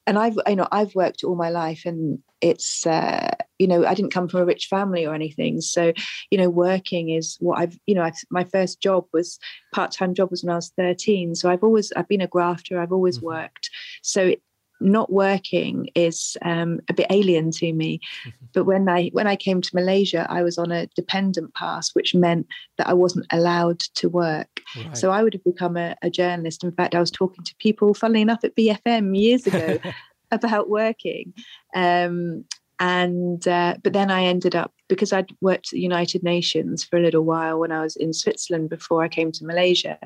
and 0.07 0.17
I've 0.17 0.37
you 0.47 0.55
know 0.55 0.67
I've 0.71 0.95
worked 0.95 1.23
all 1.23 1.35
my 1.35 1.49
life 1.49 1.83
and 1.85 2.19
it's 2.41 2.85
uh, 2.87 3.31
you 3.59 3.67
know 3.67 3.85
I 3.85 3.93
didn't 3.93 4.13
come 4.13 4.27
from 4.27 4.41
a 4.41 4.45
rich 4.45 4.67
family 4.67 5.05
or 5.05 5.13
anything. 5.13 5.61
So 5.61 5.93
you 6.29 6.37
know 6.37 6.49
working 6.49 7.09
is 7.09 7.37
what 7.39 7.59
I've 7.59 7.77
you 7.85 7.95
know 7.95 8.03
I've, 8.03 8.17
my 8.29 8.43
first 8.45 8.81
job 8.81 9.05
was 9.13 9.39
part-time 9.73 10.13
job 10.13 10.31
was 10.31 10.43
when 10.43 10.51
I 10.51 10.55
was 10.55 10.73
13 10.75 11.35
so 11.35 11.49
I've 11.49 11.63
always 11.63 11.91
I've 11.95 12.07
been 12.07 12.21
a 12.21 12.27
grafter. 12.27 12.81
I've 12.81 12.91
always 12.91 13.17
mm-hmm. 13.17 13.27
worked. 13.27 13.69
So 14.01 14.27
it, 14.27 14.41
not 14.81 15.11
working 15.11 15.89
is 15.95 16.37
um, 16.41 16.79
a 16.89 16.93
bit 16.93 17.07
alien 17.09 17.51
to 17.51 17.73
me. 17.73 17.99
Mm-hmm. 17.99 18.29
But 18.53 18.65
when 18.65 18.89
I 18.89 19.09
when 19.13 19.27
I 19.27 19.37
came 19.37 19.61
to 19.61 19.69
Malaysia, 19.73 20.27
I 20.29 20.43
was 20.43 20.57
on 20.57 20.73
a 20.73 20.85
dependent 20.87 21.53
pass, 21.53 21.95
which 21.95 22.13
meant 22.13 22.47
that 22.77 22.89
I 22.89 22.93
wasn't 22.93 23.25
allowed 23.31 23.79
to 23.79 24.09
work. 24.09 24.59
Right. 24.75 24.97
So 24.97 25.11
I 25.11 25.23
would 25.23 25.31
have 25.31 25.43
become 25.45 25.77
a, 25.77 25.95
a, 26.01 26.09
journalist. 26.09 26.65
In 26.65 26.73
fact, 26.73 26.93
I 26.93 26.99
was 26.99 27.11
talking 27.11 27.45
to 27.45 27.55
people, 27.59 27.93
funnily 27.93 28.19
enough, 28.19 28.43
at 28.43 28.57
BFM 28.57 29.17
years 29.17 29.47
ago 29.47 29.79
about 30.31 30.69
working. 30.69 31.33
Um, 31.73 32.43
and 32.81 33.47
uh, 33.47 33.75
but 33.83 33.93
then 33.93 34.09
I 34.09 34.23
ended 34.23 34.55
up 34.55 34.73
because 34.89 35.13
I'd 35.13 35.31
worked 35.39 35.67
at 35.67 35.71
the 35.71 35.79
United 35.79 36.23
Nations 36.23 36.83
for 36.83 36.97
a 36.97 37.01
little 37.01 37.23
while 37.23 37.59
when 37.59 37.71
I 37.71 37.83
was 37.83 37.95
in 37.95 38.11
Switzerland 38.11 38.69
before 38.69 39.03
I 39.03 39.07
came 39.07 39.31
to 39.33 39.45
Malaysia. 39.45 39.99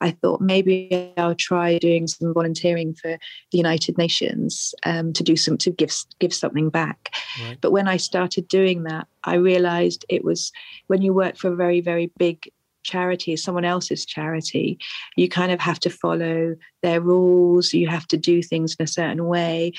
I 0.00 0.12
thought 0.12 0.40
maybe 0.40 1.12
I'll 1.16 1.34
try 1.34 1.78
doing 1.78 2.06
some 2.06 2.32
volunteering 2.32 2.94
for 2.94 3.18
the 3.52 3.58
United 3.58 3.98
Nations 3.98 4.74
um, 4.84 5.12
to 5.12 5.22
do 5.22 5.36
some 5.36 5.58
to 5.58 5.70
give 5.70 5.92
give 6.18 6.34
something 6.34 6.70
back. 6.70 7.14
Right. 7.42 7.58
But 7.60 7.72
when 7.72 7.88
I 7.88 7.96
started 7.96 8.48
doing 8.48 8.84
that, 8.84 9.06
I 9.24 9.34
realised 9.34 10.04
it 10.08 10.24
was 10.24 10.52
when 10.86 11.02
you 11.02 11.12
work 11.12 11.36
for 11.36 11.52
a 11.52 11.56
very 11.56 11.80
very 11.80 12.10
big 12.18 12.50
charity, 12.82 13.36
someone 13.36 13.66
else's 13.66 14.06
charity, 14.06 14.78
you 15.14 15.28
kind 15.28 15.52
of 15.52 15.60
have 15.60 15.78
to 15.80 15.90
follow 15.90 16.56
their 16.82 17.00
rules. 17.00 17.74
You 17.74 17.88
have 17.88 18.06
to 18.08 18.16
do 18.16 18.42
things 18.42 18.74
in 18.78 18.84
a 18.84 18.88
certain 18.88 19.26
way, 19.26 19.72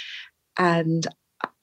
and 0.57 1.07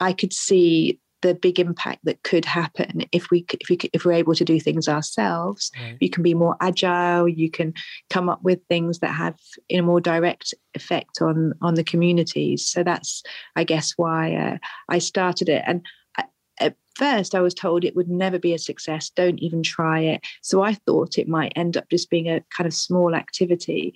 I 0.01 0.13
could 0.13 0.33
see 0.33 0.99
the 1.23 1.35
big 1.35 1.59
impact 1.59 2.05
that 2.05 2.23
could 2.23 2.45
happen 2.45 3.05
if 3.13 3.31
we 3.31 3.45
if 3.61 3.69
we 3.69 3.79
if 3.93 4.05
we're 4.05 4.13
able 4.13 4.35
to 4.35 4.45
do 4.45 4.61
things 4.61 4.89
ourselves. 4.89 5.71
Right. 5.81 5.97
you 6.01 6.11
can 6.11 6.23
be 6.23 6.35
more 6.35 6.57
agile 6.61 7.29
you 7.29 7.51
can 7.51 7.75
come 8.11 8.29
up 8.29 8.43
with 8.43 8.61
things 8.69 9.01
that 9.01 9.15
have 9.15 9.37
in 9.69 9.81
a 9.81 9.83
more 9.83 10.01
direct 10.01 10.55
effect 10.75 11.21
on 11.21 11.55
on 11.61 11.75
the 11.75 11.85
communities. 11.85 12.67
So 12.67 12.83
that's 12.83 13.23
i 13.57 13.65
guess 13.65 13.95
why 13.97 14.35
uh, 14.35 14.59
i 14.89 14.99
started 14.99 15.49
it. 15.49 15.63
And 15.67 15.85
I, 16.17 16.25
at 16.61 16.77
first 16.95 17.35
i 17.35 17.41
was 17.41 17.55
told 17.55 17.85
it 17.85 17.97
would 17.97 18.09
never 18.09 18.39
be 18.39 18.55
a 18.55 18.59
success 18.59 19.11
don't 19.11 19.41
even 19.41 19.63
try 19.63 20.01
it. 20.01 20.21
So 20.43 20.63
i 20.63 20.75
thought 20.75 21.19
it 21.19 21.29
might 21.29 21.53
end 21.57 21.77
up 21.77 21.89
just 21.91 22.11
being 22.11 22.29
a 22.29 22.45
kind 22.57 22.67
of 22.67 22.75
small 22.75 23.15
activity 23.15 23.95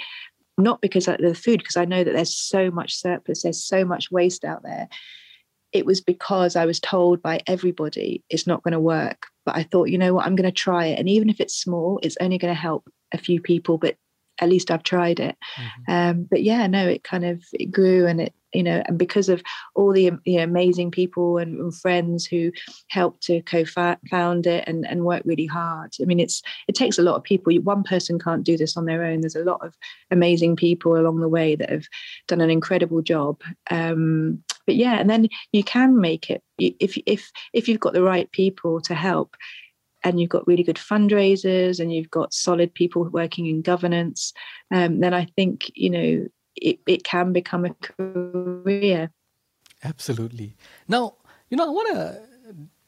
not 0.58 0.82
because 0.82 1.08
of 1.08 1.16
the 1.18 1.34
food 1.34 1.58
because 1.58 1.76
i 1.76 1.84
know 1.84 2.04
that 2.04 2.12
there's 2.12 2.36
so 2.36 2.70
much 2.70 2.94
surplus 2.94 3.42
there's 3.42 3.64
so 3.64 3.84
much 3.86 4.10
waste 4.10 4.44
out 4.44 4.62
there 4.62 4.86
it 5.72 5.86
was 5.86 6.00
because 6.00 6.56
I 6.56 6.66
was 6.66 6.80
told 6.80 7.22
by 7.22 7.40
everybody 7.46 8.22
it's 8.28 8.46
not 8.46 8.62
going 8.62 8.72
to 8.72 8.80
work. 8.80 9.26
But 9.44 9.56
I 9.56 9.64
thought, 9.64 9.88
you 9.88 9.98
know 9.98 10.14
what, 10.14 10.26
I'm 10.26 10.36
going 10.36 10.48
to 10.48 10.52
try 10.52 10.86
it. 10.86 10.98
And 10.98 11.08
even 11.08 11.28
if 11.28 11.40
it's 11.40 11.54
small, 11.54 11.98
it's 12.02 12.16
only 12.20 12.38
going 12.38 12.54
to 12.54 12.60
help 12.60 12.88
a 13.12 13.18
few 13.18 13.40
people, 13.40 13.78
but 13.78 13.96
at 14.40 14.48
least 14.48 14.70
I've 14.70 14.82
tried 14.82 15.18
it. 15.18 15.36
Mm-hmm. 15.56 15.92
Um, 15.92 16.28
but 16.30 16.42
yeah, 16.42 16.66
no, 16.66 16.86
it 16.86 17.02
kind 17.02 17.24
of 17.24 17.42
it 17.52 17.70
grew 17.70 18.06
and 18.06 18.20
it 18.20 18.34
you 18.52 18.62
know 18.62 18.82
and 18.86 18.98
because 18.98 19.28
of 19.28 19.42
all 19.74 19.92
the 19.92 20.10
you 20.24 20.36
know, 20.36 20.42
amazing 20.42 20.90
people 20.90 21.38
and, 21.38 21.58
and, 21.58 21.74
friends 21.74 22.26
who 22.26 22.52
helped 22.88 23.22
to 23.22 23.40
co-found 23.42 24.46
it 24.46 24.64
and, 24.66 24.86
and 24.86 25.04
work 25.04 25.22
really 25.24 25.46
hard. 25.46 25.94
I 26.00 26.04
mean 26.04 26.20
it's 26.20 26.42
it 26.68 26.74
takes 26.74 26.98
a 26.98 27.02
lot 27.02 27.16
of 27.16 27.22
people. 27.22 27.54
One 27.56 27.82
person 27.82 28.18
can't 28.18 28.44
do 28.44 28.56
this 28.56 28.76
on 28.76 28.84
their 28.84 29.04
own. 29.04 29.20
There's 29.20 29.36
a 29.36 29.44
lot 29.44 29.64
of 29.64 29.74
amazing 30.10 30.56
people 30.56 30.96
along 30.96 31.20
the 31.20 31.28
way 31.28 31.56
that 31.56 31.70
have 31.70 31.86
done 32.28 32.40
an 32.40 32.50
incredible 32.50 33.02
job. 33.02 33.40
Um, 33.70 34.42
but 34.66 34.76
yeah 34.76 34.98
and 34.98 35.10
then 35.10 35.28
you 35.52 35.64
can 35.64 36.00
make 36.00 36.30
it 36.30 36.42
if 36.58 36.96
if 37.06 37.30
if 37.52 37.68
you've 37.68 37.80
got 37.80 37.92
the 37.92 38.02
right 38.02 38.30
people 38.32 38.80
to 38.80 38.94
help 38.94 39.36
and 40.04 40.20
you've 40.20 40.30
got 40.30 40.46
really 40.46 40.62
good 40.62 40.76
fundraisers 40.76 41.78
and 41.78 41.92
you've 41.92 42.10
got 42.10 42.34
solid 42.34 42.74
people 42.74 43.04
working 43.04 43.46
in 43.46 43.62
governance 43.62 44.32
um, 44.72 45.00
then 45.00 45.14
i 45.14 45.24
think 45.36 45.70
you 45.74 45.90
know 45.90 46.26
it, 46.56 46.78
it 46.86 47.04
can 47.04 47.32
become 47.32 47.64
a 47.64 47.74
career. 47.74 49.10
Absolutely. 49.84 50.56
Now, 50.88 51.14
you 51.50 51.56
know, 51.56 51.66
I 51.66 51.70
want 51.70 51.94
to, 51.94 52.22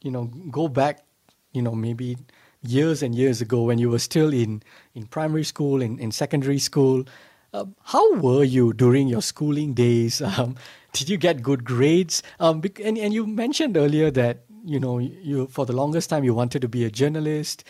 you 0.03 0.11
know, 0.11 0.27
go 0.51 0.69
back, 0.69 1.05
you 1.53 1.63
know, 1.63 1.75
maybe 1.75 2.17
years 2.63 3.03
and 3.03 3.15
years 3.15 3.41
ago 3.41 3.63
when 3.63 3.79
you 3.79 3.91
were 3.91 3.99
still 3.99 4.33
in, 4.33 4.63
in 4.95 5.07
primary 5.07 5.45
school, 5.45 5.83
in, 5.83 5.99
in 5.99 6.11
secondary 6.13 6.59
school. 6.59 7.05
Uh, 7.53 7.67
how 7.85 8.15
were 8.17 8.43
you 8.43 8.73
during 8.73 9.09
your 9.09 9.23
schooling 9.23 9.75
days? 9.75 10.21
Um, 10.39 10.57
did 10.93 11.09
you 11.09 11.17
get 11.17 11.43
good 11.43 11.65
grades? 11.65 12.23
Um, 12.39 12.63
and, 12.83 12.97
and 12.97 13.13
you 13.13 13.27
mentioned 13.27 13.77
earlier 13.77 14.13
that, 14.13 14.45
you 14.65 14.79
know, 14.79 14.99
you 14.99 15.49
for 15.49 15.67
the 15.67 15.73
longest 15.73 16.09
time 16.09 16.23
you 16.23 16.35
wanted 16.35 16.63
to 16.63 16.69
be 16.69 16.85
a 16.85 16.91
journalist. 16.91 17.65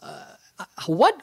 Uh, 0.00 0.36
what 0.86 1.22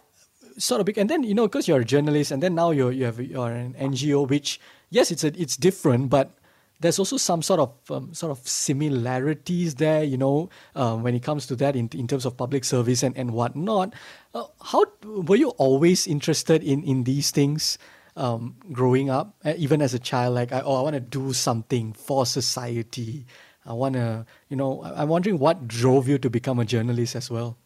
sort 0.57 0.79
of 0.79 0.85
big 0.85 0.97
and 0.97 1.09
then 1.09 1.23
you 1.23 1.33
know 1.33 1.47
because 1.47 1.67
you're 1.67 1.79
a 1.81 1.85
journalist 1.85 2.31
and 2.31 2.41
then 2.41 2.55
now 2.55 2.71
you're 2.71 2.91
you 2.91 3.05
have 3.05 3.19
you're 3.19 3.51
an 3.51 3.73
ngo 3.73 4.27
which 4.27 4.59
yes 4.89 5.11
it's 5.11 5.23
a, 5.23 5.27
it's 5.39 5.55
different 5.55 6.09
but 6.09 6.31
there's 6.79 6.99
also 6.99 7.17
some 7.17 7.41
sort 7.41 7.59
of 7.59 7.71
um, 7.89 8.13
sort 8.13 8.31
of 8.31 8.47
similarities 8.47 9.75
there 9.75 10.03
you 10.03 10.17
know 10.17 10.49
um, 10.75 11.03
when 11.03 11.15
it 11.15 11.23
comes 11.23 11.47
to 11.47 11.55
that 11.55 11.75
in, 11.75 11.89
in 11.93 12.07
terms 12.07 12.25
of 12.25 12.37
public 12.37 12.63
service 12.63 13.03
and, 13.03 13.17
and 13.17 13.31
whatnot. 13.31 13.93
Uh, 14.35 14.45
how 14.63 14.85
were 15.03 15.35
you 15.35 15.49
always 15.57 16.05
interested 16.05 16.63
in 16.63 16.83
in 16.83 17.03
these 17.03 17.31
things 17.31 17.77
um, 18.15 18.55
growing 18.71 19.09
up? 19.09 19.35
Uh, 19.43 19.53
even 19.57 19.81
as 19.81 19.93
a 19.93 19.99
child 19.99 20.35
like 20.35 20.51
I, 20.51 20.61
oh 20.61 20.75
i 20.75 20.81
want 20.81 20.93
to 20.95 20.99
do 20.99 21.33
something 21.33 21.93
for 21.93 22.25
society. 22.25 23.25
I 23.65 23.73
want 23.73 23.95
to 23.95 24.25
you 24.47 24.55
know 24.55 24.81
i'm 24.95 25.09
wondering 25.09 25.39
what 25.39 25.67
drove 25.67 26.07
you 26.07 26.17
to 26.19 26.29
become 26.29 26.57
a 26.57 26.63
journalist 26.63 27.15
as 27.17 27.29
well 27.29 27.57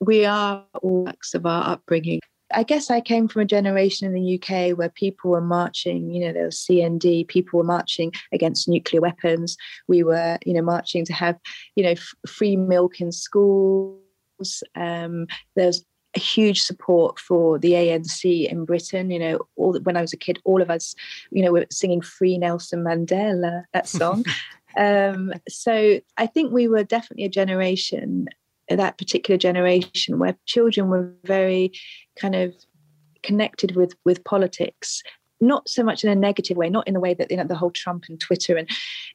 we 0.00 0.24
are 0.24 0.64
all 0.82 1.08
acts 1.08 1.34
of 1.34 1.46
our 1.46 1.72
upbringing. 1.72 2.20
I 2.54 2.62
guess 2.62 2.90
I 2.90 3.00
came 3.00 3.28
from 3.28 3.42
a 3.42 3.46
generation 3.46 4.06
in 4.06 4.14
the 4.14 4.40
UK 4.40 4.76
where 4.76 4.88
people 4.88 5.30
were 5.30 5.40
marching, 5.40 6.10
you 6.10 6.24
know, 6.24 6.32
there 6.32 6.46
was 6.46 6.56
CND, 6.56 7.28
people 7.28 7.58
were 7.58 7.64
marching 7.64 8.12
against 8.32 8.68
nuclear 8.68 9.02
weapons. 9.02 9.56
We 9.86 10.02
were, 10.02 10.38
you 10.46 10.54
know, 10.54 10.62
marching 10.62 11.04
to 11.06 11.12
have, 11.12 11.38
you 11.74 11.84
know, 11.84 11.90
f- 11.90 12.14
free 12.26 12.56
milk 12.56 13.00
in 13.00 13.12
schools. 13.12 14.00
Um, 14.74 15.26
there's 15.56 15.84
a 16.16 16.20
huge 16.20 16.62
support 16.62 17.18
for 17.18 17.58
the 17.58 17.72
ANC 17.72 18.48
in 18.50 18.64
Britain. 18.64 19.10
You 19.10 19.18
know, 19.18 19.38
all 19.56 19.78
when 19.82 19.98
I 19.98 20.00
was 20.00 20.14
a 20.14 20.18
kid, 20.18 20.38
all 20.44 20.62
of 20.62 20.70
us, 20.70 20.94
you 21.30 21.44
know, 21.44 21.52
were 21.52 21.66
singing 21.70 22.00
"Free 22.00 22.38
Nelson 22.38 22.82
Mandela" 22.82 23.64
that 23.74 23.86
song. 23.88 24.24
um, 24.78 25.34
so 25.48 26.00
I 26.16 26.26
think 26.26 26.52
we 26.52 26.66
were 26.66 26.84
definitely 26.84 27.24
a 27.24 27.30
generation 27.30 28.28
that 28.76 28.98
particular 28.98 29.38
generation 29.38 30.18
where 30.18 30.36
children 30.46 30.88
were 30.88 31.12
very 31.24 31.72
kind 32.18 32.34
of 32.34 32.54
connected 33.22 33.74
with 33.74 33.94
with 34.04 34.22
politics 34.24 35.02
not 35.40 35.68
so 35.68 35.84
much 35.84 36.02
in 36.02 36.10
a 36.10 36.14
negative 36.16 36.56
way 36.56 36.68
not 36.68 36.86
in 36.88 36.94
the 36.94 37.00
way 37.00 37.14
that 37.14 37.30
you 37.30 37.36
know 37.36 37.44
the 37.44 37.56
whole 37.56 37.70
trump 37.70 38.04
and 38.08 38.20
twitter. 38.20 38.56
And 38.56 38.68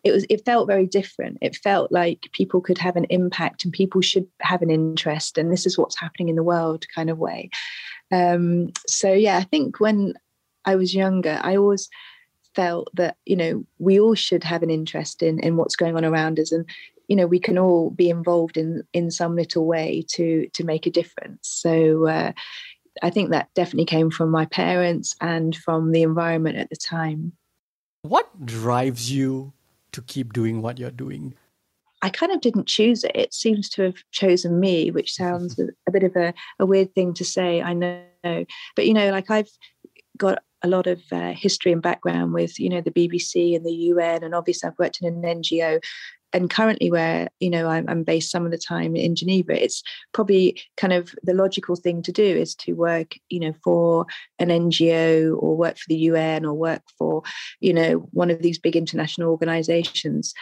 it 0.04 0.12
was 0.12 0.26
it 0.30 0.46
felt 0.46 0.68
very 0.68 0.86
different. 0.86 1.38
It 1.42 1.56
felt 1.58 1.92
like 1.92 2.30
people 2.32 2.62
could 2.62 2.78
have 2.78 2.96
an 2.96 3.06
impact 3.10 3.64
and 3.64 3.74
people 3.74 4.02
should 4.02 4.28
have 4.42 4.62
an 4.62 4.70
interest 4.70 5.38
and 5.38 5.52
this 5.52 5.66
is 5.66 5.78
what's 5.78 6.00
happening 6.00 6.30
in 6.30 6.36
the 6.36 6.44
world 6.44 6.86
kind 6.96 7.10
of 7.10 7.18
way. 7.18 7.50
Um, 8.12 8.72
so 8.88 9.12
yeah 9.12 9.38
i 9.38 9.44
think 9.44 9.80
when 9.80 10.14
i 10.66 10.76
was 10.76 10.94
younger 10.94 11.40
i 11.42 11.56
always 11.56 11.90
felt 12.56 12.90
that 12.94 13.18
you 13.26 13.36
know 13.36 13.64
we 13.80 14.00
all 14.00 14.16
should 14.16 14.44
have 14.44 14.64
an 14.64 14.70
interest 14.70 15.24
in 15.24 15.40
in 15.40 15.58
what's 15.58 15.76
going 15.76 15.96
on 15.96 16.06
around 16.06 16.40
us. 16.40 16.52
And 16.52 16.66
you 17.14 17.18
know 17.18 17.28
we 17.28 17.40
can 17.40 17.60
all 17.60 17.92
be 17.92 18.10
involved 18.10 18.58
in 18.58 18.82
in 18.92 19.12
some 19.12 19.36
little 19.36 19.68
way 19.68 20.04
to 20.10 20.50
to 20.56 20.64
make 20.64 20.88
a 20.88 20.90
difference 20.90 21.48
so 21.48 22.08
uh, 22.08 22.32
i 23.04 23.10
think 23.12 23.30
that 23.30 23.50
definitely 23.54 23.86
came 23.86 24.10
from 24.10 24.32
my 24.32 24.46
parents 24.48 25.16
and 25.22 25.56
from 25.56 25.92
the 25.92 26.02
environment 26.02 26.58
at 26.58 26.72
the 26.72 26.76
time 26.76 27.32
what 28.02 28.48
drives 28.48 29.12
you 29.12 29.54
to 29.92 30.02
keep 30.02 30.34
doing 30.34 30.60
what 30.64 30.80
you're 30.80 31.00
doing 31.06 31.36
I 32.02 32.10
kind 32.10 32.34
of 32.34 32.42
didn't 32.42 32.68
choose 32.68 33.06
it. 33.06 33.14
It 33.16 33.34
seems 33.34 33.70
to 33.70 33.84
have 33.84 33.96
chosen 34.12 34.60
me, 34.60 34.92
which 34.92 35.14
sounds 35.22 35.58
a, 35.58 35.92
bit 35.92 36.04
of 36.04 36.14
a, 36.18 36.34
a, 36.60 36.66
weird 36.66 36.94
thing 36.94 37.14
to 37.14 37.24
say, 37.24 37.62
I 37.62 37.72
know. 37.72 38.04
But, 38.76 38.86
you 38.88 38.94
know, 38.94 39.10
like 39.10 39.32
I've 39.32 39.48
got 40.18 40.40
a 40.62 40.68
lot 40.68 40.86
of 40.86 41.02
uh, 41.14 41.32
history 41.32 41.72
and 41.72 41.82
background 41.82 42.34
with, 42.34 42.60
you 42.60 42.68
know, 42.68 42.82
the 42.82 42.92
BBC 42.92 43.56
and 43.56 43.66
the 43.66 43.72
UN, 43.72 44.22
and 44.22 44.36
obviously 44.36 44.68
I've 44.68 44.78
worked 44.78 45.00
in 45.02 45.08
an 45.08 45.22
NGO 45.42 45.80
and 46.34 46.50
currently 46.50 46.92
where 46.92 47.30
you 47.40 47.50
know 47.50 47.68
I'm, 47.68 47.88
I'm, 47.88 48.04
based 48.04 48.32
some 48.32 48.46
of 48.46 48.52
the 48.52 48.58
time 48.58 48.96
in 48.96 49.16
geneva 49.16 49.64
it's 49.64 49.84
probably 50.14 50.62
kind 50.78 50.94
of 50.94 51.14
the 51.24 51.34
logical 51.34 51.76
thing 51.76 52.02
to 52.04 52.12
do 52.12 52.24
is 52.24 52.56
to 52.56 52.74
work 52.74 53.16
you 53.30 53.40
know 53.40 53.54
for 53.64 54.06
an 54.40 54.50
ngo 54.50 55.38
or 55.40 55.56
work 55.56 55.78
for 55.78 55.86
the 55.88 55.98
un 55.98 56.46
or 56.46 56.54
work 56.54 56.82
for 56.98 57.24
you 57.60 57.74
know 57.74 58.10
one 58.12 58.30
of 58.30 58.42
these 58.42 58.60
big 58.60 58.76
international 58.76 59.30
organizations. 59.30 60.34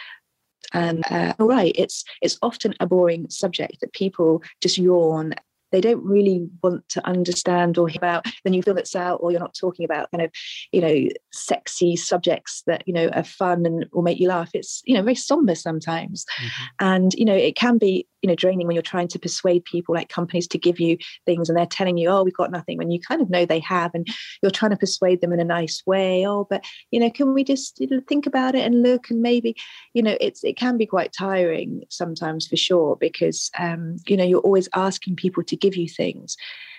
And 0.74 1.04
uh, 1.10 1.34
right 1.38 1.74
it's 1.76 2.04
it's 2.22 2.38
often 2.40 2.74
a 2.80 2.86
boring 2.86 3.28
subject 3.28 3.80
that 3.80 3.92
people 3.92 4.42
just 4.62 4.78
yawn 4.78 5.34
they 5.72 5.80
don't 5.80 6.04
really 6.04 6.46
want 6.62 6.88
to 6.90 7.06
understand 7.06 7.78
or 7.78 7.88
hear 7.88 7.98
about 7.98 8.26
the 8.44 8.50
new 8.50 8.62
film 8.62 8.76
that's 8.76 8.94
out, 8.94 9.18
or 9.22 9.30
you're 9.30 9.40
not 9.40 9.54
talking 9.54 9.84
about 9.84 10.10
kind 10.10 10.22
of, 10.22 10.30
you 10.70 10.80
know, 10.80 11.08
sexy 11.32 11.96
subjects 11.96 12.62
that, 12.66 12.86
you 12.86 12.92
know, 12.94 13.08
are 13.08 13.24
fun 13.24 13.66
and 13.66 13.86
will 13.92 14.02
make 14.02 14.20
you 14.20 14.28
laugh. 14.28 14.50
It's, 14.54 14.82
you 14.84 14.94
know, 14.94 15.02
very 15.02 15.14
somber 15.14 15.54
sometimes. 15.54 16.24
Mm-hmm. 16.38 16.64
And, 16.80 17.14
you 17.14 17.24
know, 17.24 17.34
it 17.34 17.56
can 17.56 17.78
be 17.78 18.06
you 18.22 18.28
know 18.28 18.34
draining 18.34 18.66
when 18.66 18.74
you're 18.74 18.82
trying 18.82 19.08
to 19.08 19.18
persuade 19.18 19.64
people 19.64 19.94
like 19.94 20.08
companies 20.08 20.46
to 20.48 20.58
give 20.58 20.80
you 20.80 20.96
things 21.26 21.48
and 21.48 21.58
they're 21.58 21.66
telling 21.66 21.98
you 21.98 22.08
oh 22.08 22.22
we've 22.22 22.34
got 22.34 22.50
nothing 22.50 22.78
when 22.78 22.90
you 22.90 23.00
kind 23.00 23.20
of 23.20 23.28
know 23.28 23.44
they 23.44 23.58
have 23.58 23.90
and 23.94 24.06
you're 24.42 24.50
trying 24.50 24.70
to 24.70 24.76
persuade 24.76 25.20
them 25.20 25.32
in 25.32 25.40
a 25.40 25.44
nice 25.44 25.82
way 25.86 26.26
oh 26.26 26.46
but 26.48 26.64
you 26.90 26.98
know 26.98 27.10
can 27.10 27.34
we 27.34 27.44
just 27.44 27.80
think 28.08 28.26
about 28.26 28.54
it 28.54 28.64
and 28.64 28.82
look 28.82 29.10
and 29.10 29.20
maybe 29.20 29.54
you 29.94 30.02
know 30.02 30.16
it's 30.20 30.42
it 30.44 30.56
can 30.56 30.76
be 30.76 30.86
quite 30.86 31.12
tiring 31.12 31.82
sometimes 31.90 32.46
for 32.46 32.56
sure 32.56 32.96
because 32.96 33.50
um, 33.58 33.96
you 34.06 34.16
know 34.16 34.24
you're 34.24 34.40
always 34.40 34.68
asking 34.74 35.16
people 35.16 35.42
to 35.42 35.56
give 35.56 35.76
you 35.76 35.88
things 35.88 36.36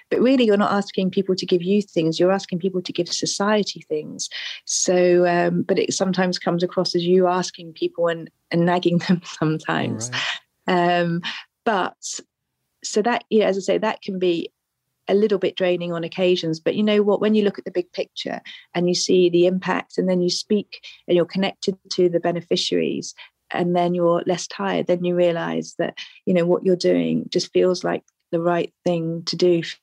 but 0.10 0.22
really 0.22 0.46
you're 0.46 0.58
not 0.58 0.72
asking 0.72 1.10
people 1.10 1.36
to 1.36 1.46
give 1.46 1.64
you 1.64 1.82
things 1.82 2.20
you're 2.20 2.32
asking 2.32 2.60
people 2.60 2.82
to 2.82 2.94
give 2.94 3.08
society 3.08 3.84
things 3.90 4.30
so 4.66 5.26
um, 5.28 5.64
but 5.64 5.80
it 5.80 5.94
sometimes 5.94 6.40
comes 6.40 6.64
across 6.64 6.96
as 6.96 7.04
you 7.04 7.28
asking 7.28 7.74
people 7.74 8.08
and, 8.08 8.30
and 8.52 8.66
nagging 8.66 8.98
them 9.08 9.22
sometimes 9.26 10.10
right. 10.12 10.22
Um, 10.68 11.22
but 11.66 11.96
so 12.84 13.02
that, 13.02 13.24
yeah, 13.30 13.46
as 13.46 13.58
I 13.58 13.62
say, 13.62 13.78
that 13.78 14.02
can 14.02 14.20
be 14.20 14.52
a 15.08 15.14
little 15.14 15.38
bit 15.38 15.56
draining 15.56 15.92
on 15.92 16.04
occasions. 16.04 16.60
But 16.60 16.76
you 16.76 16.84
know 16.84 17.02
what? 17.02 17.22
When 17.22 17.36
you 17.36 17.44
look 17.44 17.60
at 17.60 17.66
the 17.66 17.72
big 17.72 17.92
picture 17.92 18.42
and 18.74 18.88
you 18.88 18.96
see 18.96 19.30
the 19.30 19.46
impact, 19.46 19.98
and 19.98 20.10
then 20.10 20.22
you 20.22 20.30
speak 20.30 20.86
and 21.08 21.16
you're 21.16 21.26
connected 21.26 21.78
to 21.92 22.10
the 22.10 22.20
beneficiaries, 22.20 23.14
and 23.52 23.76
then 23.76 23.94
you're 23.94 24.24
less 24.26 24.48
tired, 24.48 24.88
then 24.88 25.04
you 25.04 25.16
realize 25.16 25.76
that 25.78 25.98
you 26.26 26.34
know 26.34 26.46
what 26.46 26.66
you're 26.66 26.76
doing 26.76 27.26
just 27.30 27.52
feels 27.54 27.84
like 27.84 28.04
the 28.32 28.42
right 28.42 28.74
thing 28.86 29.24
to 29.26 29.36
do 29.36 29.64
for 29.64 29.78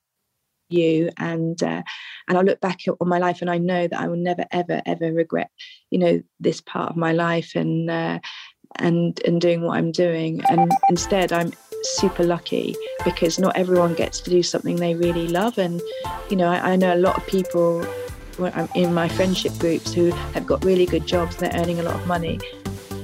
you 0.70 1.10
and 1.16 1.62
uh, 1.62 1.82
and 2.28 2.38
I 2.38 2.42
look 2.42 2.60
back 2.60 2.80
on 3.00 3.08
my 3.08 3.18
life 3.18 3.40
and 3.40 3.50
I 3.50 3.58
know 3.58 3.86
that 3.86 4.00
I 4.00 4.08
will 4.08 4.16
never 4.16 4.44
ever 4.50 4.80
ever 4.86 5.12
regret 5.12 5.50
you 5.90 5.98
know 5.98 6.22
this 6.38 6.60
part 6.60 6.90
of 6.90 6.96
my 6.96 7.12
life 7.12 7.52
and 7.54 7.90
uh, 7.90 8.20
and 8.80 9.20
and 9.24 9.40
doing 9.40 9.62
what 9.62 9.76
I'm 9.76 9.92
doing. 9.92 10.42
And 10.50 10.70
instead, 10.88 11.32
I'm 11.32 11.52
super 11.82 12.24
lucky 12.24 12.76
because 13.04 13.38
not 13.38 13.56
everyone 13.56 13.94
gets 13.94 14.20
to 14.20 14.30
do 14.30 14.42
something 14.42 14.76
they 14.76 14.94
really 14.94 15.28
love. 15.28 15.58
And 15.58 15.80
you 16.30 16.36
know, 16.36 16.48
I, 16.48 16.72
I 16.72 16.76
know 16.76 16.94
a 16.94 16.96
lot 16.96 17.16
of 17.16 17.26
people 17.26 17.86
in 18.74 18.94
my 18.94 19.08
friendship 19.08 19.56
groups 19.58 19.92
who 19.92 20.10
have 20.34 20.46
got 20.46 20.64
really 20.64 20.86
good 20.86 21.06
jobs. 21.06 21.36
They're 21.36 21.52
earning 21.54 21.80
a 21.80 21.82
lot 21.82 21.94
of 21.94 22.06
money, 22.06 22.40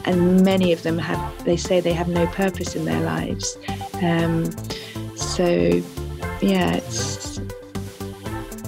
and 0.04 0.44
many 0.44 0.72
of 0.72 0.82
them 0.82 0.98
have. 0.98 1.44
They 1.44 1.56
say 1.56 1.80
they 1.80 1.92
have 1.92 2.08
no 2.08 2.26
purpose 2.28 2.74
in 2.74 2.84
their 2.84 3.00
lives. 3.00 3.56
Um, 4.02 4.50
so, 5.16 5.82
yeah, 6.40 6.74
it's. 6.74 7.38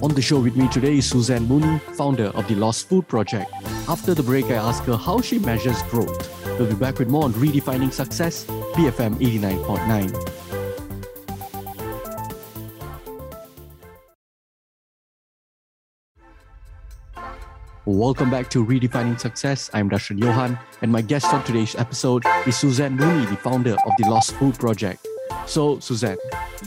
On 0.01 0.13
the 0.13 0.21
show 0.21 0.39
with 0.39 0.55
me 0.55 0.69
today 0.69 0.97
is 0.99 1.09
Suzanne 1.09 1.45
Mooney, 1.45 1.79
founder 1.97 2.27
of 2.27 2.47
the 2.47 2.55
Lost 2.55 2.87
Food 2.87 3.05
Project. 3.09 3.51
After 3.89 4.13
the 4.13 4.23
break, 4.23 4.45
I 4.45 4.53
ask 4.53 4.83
her 4.85 4.95
how 4.95 5.19
she 5.19 5.39
measures 5.39 5.81
growth. 5.83 6.38
We'll 6.59 6.67
be 6.67 6.75
back 6.75 6.99
with 6.99 7.07
more 7.07 7.23
on 7.23 7.31
Redefining 7.31 7.93
Success, 7.93 8.43
BFM 8.43 9.15
89.9. 9.15 10.29
Welcome 17.85 18.29
back 18.29 18.49
to 18.49 18.65
Redefining 18.65 19.17
Success. 19.17 19.69
I'm 19.73 19.89
Dashran 19.89 20.21
Johan, 20.21 20.59
and 20.81 20.91
my 20.91 20.99
guest 20.99 21.33
on 21.33 21.45
today's 21.45 21.75
episode 21.75 22.25
is 22.45 22.57
Suzanne 22.57 22.97
Mooney, 22.97 23.25
the 23.27 23.37
founder 23.37 23.77
of 23.85 23.93
the 23.97 24.09
Lost 24.09 24.33
Food 24.33 24.59
Project. 24.59 25.07
So, 25.45 25.79
Suzanne, 25.79 26.17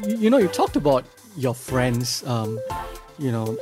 you, 0.06 0.30
know, 0.30 0.38
you 0.38 0.48
talked 0.48 0.76
about 0.76 1.04
your 1.36 1.54
friends, 1.54 2.26
um, 2.26 2.58
you 3.18 3.30
know, 3.30 3.58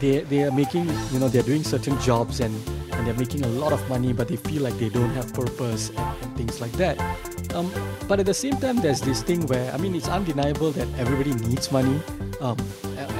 they, 0.00 0.20
they 0.20 0.44
are 0.44 0.50
making, 0.50 0.88
you 1.12 1.18
know, 1.18 1.28
they're 1.28 1.42
doing 1.42 1.64
certain 1.64 1.98
jobs 2.00 2.40
and, 2.40 2.54
and 2.92 3.06
they're 3.06 3.14
making 3.14 3.44
a 3.44 3.48
lot 3.48 3.72
of 3.72 3.88
money, 3.88 4.12
but 4.12 4.28
they 4.28 4.36
feel 4.36 4.62
like 4.62 4.78
they 4.78 4.88
don't 4.88 5.10
have 5.10 5.32
purpose 5.32 5.90
and, 5.90 6.22
and 6.22 6.36
things 6.36 6.60
like 6.60 6.72
that. 6.72 6.98
Um, 7.54 7.70
but 8.08 8.20
at 8.20 8.26
the 8.26 8.34
same 8.34 8.56
time, 8.56 8.76
there's 8.76 9.00
this 9.00 9.22
thing 9.22 9.46
where, 9.46 9.72
I 9.72 9.76
mean, 9.78 9.94
it's 9.94 10.08
undeniable 10.08 10.72
that 10.72 10.88
everybody 10.98 11.34
needs 11.46 11.72
money 11.72 12.00
um, 12.40 12.56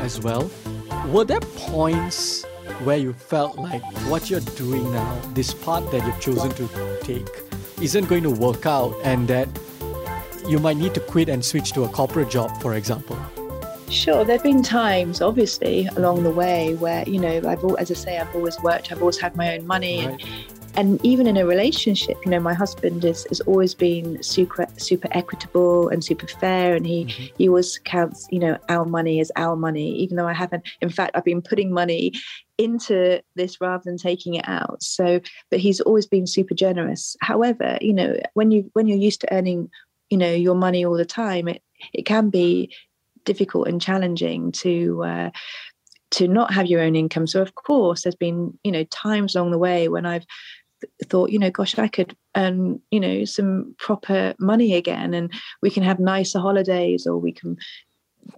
as 0.00 0.21
well. 0.21 0.50
Were 1.09 1.25
there 1.25 1.40
points 1.40 2.45
where 2.85 2.99
you 2.99 3.12
felt 3.12 3.59
like 3.59 3.83
what 4.09 4.28
you're 4.28 4.40
doing 4.40 4.92
now, 4.92 5.21
this 5.33 5.54
path 5.54 5.90
that 5.92 6.04
you've 6.04 6.21
chosen 6.21 6.50
to 6.52 6.99
take, 7.00 7.28
isn't 7.80 8.09
going 8.09 8.23
to 8.23 8.30
work 8.30 8.66
out 8.66 8.95
and 9.04 9.28
that 9.28 9.49
you 10.49 10.59
might 10.59 10.76
need 10.76 10.95
to 10.95 11.00
quit 11.00 11.28
and 11.28 11.45
switch 11.45 11.73
to 11.73 11.85
a 11.85 11.88
corporate 11.88 12.30
job, 12.30 12.61
for 12.61 12.75
example? 12.75 13.15
Sure, 13.88 14.25
there 14.25 14.37
have 14.37 14.43
been 14.43 14.62
times, 14.62 15.21
obviously, 15.21 15.87
along 15.97 16.25
the 16.25 16.31
way 16.31 16.75
where 16.75 17.09
you 17.09 17.21
know, 17.21 17.37
I've 17.49 17.64
as 17.78 17.90
I 17.90 17.95
say, 17.95 18.19
I've 18.19 18.35
always 18.35 18.61
worked, 18.61 18.90
I've 18.90 19.00
always 19.00 19.19
had 19.19 19.37
my 19.37 19.57
own 19.57 19.66
money, 19.66 20.05
right. 20.05 20.21
and 20.21 20.57
and 20.76 21.05
even 21.05 21.26
in 21.26 21.37
a 21.37 21.47
relationship, 21.47 22.19
you 22.25 22.31
know, 22.31 22.40
my 22.40 22.52
husband 22.52 23.05
is 23.05 23.26
has 23.28 23.40
always 23.43 23.75
been 23.75 24.23
super 24.23 24.66
super 24.76 25.09
equitable 25.12 25.88
and 25.88 26.05
super 26.05 26.26
fair, 26.26 26.75
and 26.75 26.87
he 26.87 27.05
mm-hmm. 27.05 27.35
he 27.38 27.49
always 27.49 27.78
counts, 27.78 28.26
you 28.31 28.38
know, 28.38 28.59
our 28.69 28.85
money 28.85 29.21
as 29.21 29.33
our 29.37 29.57
money, 29.57 29.97
even 29.97 30.16
though 30.16 30.28
I 30.28 30.35
haven't. 30.35 30.69
In 30.83 30.90
fact, 30.90 31.12
I've 31.14 31.25
been 31.25 31.43
putting 31.43 31.73
money 31.73 32.12
into 32.59 33.23
this 33.37 33.61
rather 33.61 33.83
than 33.85 33.99
taking 33.99 34.35
it 34.35 34.49
out. 34.49 34.83
So, 34.83 35.21
but 35.50 35.61
he's 35.61 35.81
always 35.81 36.07
been 36.07 36.26
super 36.26 36.55
generous. 36.55 37.16
However, 37.21 37.78
you 37.81 37.95
know, 37.95 38.16
when 38.35 38.50
you 38.50 38.71
when 38.75 38.87
you're 38.87 38.99
used 38.99 39.21
to 39.23 39.33
earning, 39.33 39.71
you 40.11 40.19
know, 40.19 40.33
your 40.33 40.57
money 40.57 40.85
all 40.85 40.97
the 40.97 41.07
time, 41.07 41.49
it 41.49 41.62
it 41.93 42.02
can 42.02 42.31
be 42.31 42.75
difficult 43.26 43.68
and 43.68 43.80
challenging 43.80 44.52
to 44.52 45.04
uh, 45.04 45.30
to 46.12 46.26
not 46.26 46.54
have 46.54 46.66
your 46.66 46.80
own 46.80 46.97
income. 46.97 47.26
So 47.26 47.42
of 47.42 47.54
course, 47.54 48.02
there's 48.02 48.14
been 48.14 48.59
you 48.64 48.73
know 48.73 48.85
times 48.85 49.35
along 49.35 49.50
the 49.50 49.59
way 49.59 49.88
when 49.88 50.06
I've 50.06 50.25
thought, 51.04 51.30
you 51.30 51.38
know, 51.38 51.50
gosh, 51.50 51.78
I 51.78 51.88
could 51.88 52.16
earn, 52.37 52.80
you 52.90 53.00
know, 53.00 53.25
some 53.25 53.75
proper 53.78 54.35
money 54.38 54.75
again, 54.75 55.14
and 55.14 55.33
we 55.62 55.71
can 55.71 55.83
have 55.83 55.99
nicer 55.99 56.38
holidays, 56.38 57.06
or 57.06 57.16
we 57.16 57.33
can, 57.33 57.56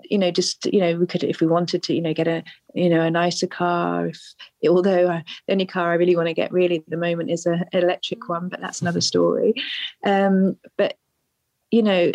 you 0.04 0.18
know, 0.18 0.30
just 0.30 0.66
you 0.66 0.80
know, 0.80 0.96
we 0.96 1.06
could 1.06 1.24
if 1.24 1.40
we 1.40 1.46
wanted 1.46 1.82
to, 1.84 1.94
you 1.94 2.00
know, 2.00 2.14
get 2.14 2.28
a 2.28 2.42
you 2.74 2.88
know 2.88 3.02
a 3.02 3.10
nicer 3.10 3.46
car. 3.46 4.06
If 4.06 4.34
although 4.68 5.08
I, 5.08 5.24
the 5.46 5.52
only 5.52 5.66
car 5.66 5.90
I 5.90 5.96
really 5.96 6.16
want 6.16 6.28
to 6.28 6.34
get 6.34 6.52
really 6.52 6.78
at 6.78 6.90
the 6.90 6.96
moment 6.96 7.30
is 7.30 7.46
a, 7.46 7.52
an 7.52 7.66
electric 7.72 8.28
one, 8.28 8.48
but 8.48 8.60
that's 8.60 8.82
another 8.82 9.00
story. 9.00 9.54
Um, 10.04 10.56
but 10.76 10.96
you 11.70 11.82
know, 11.82 12.12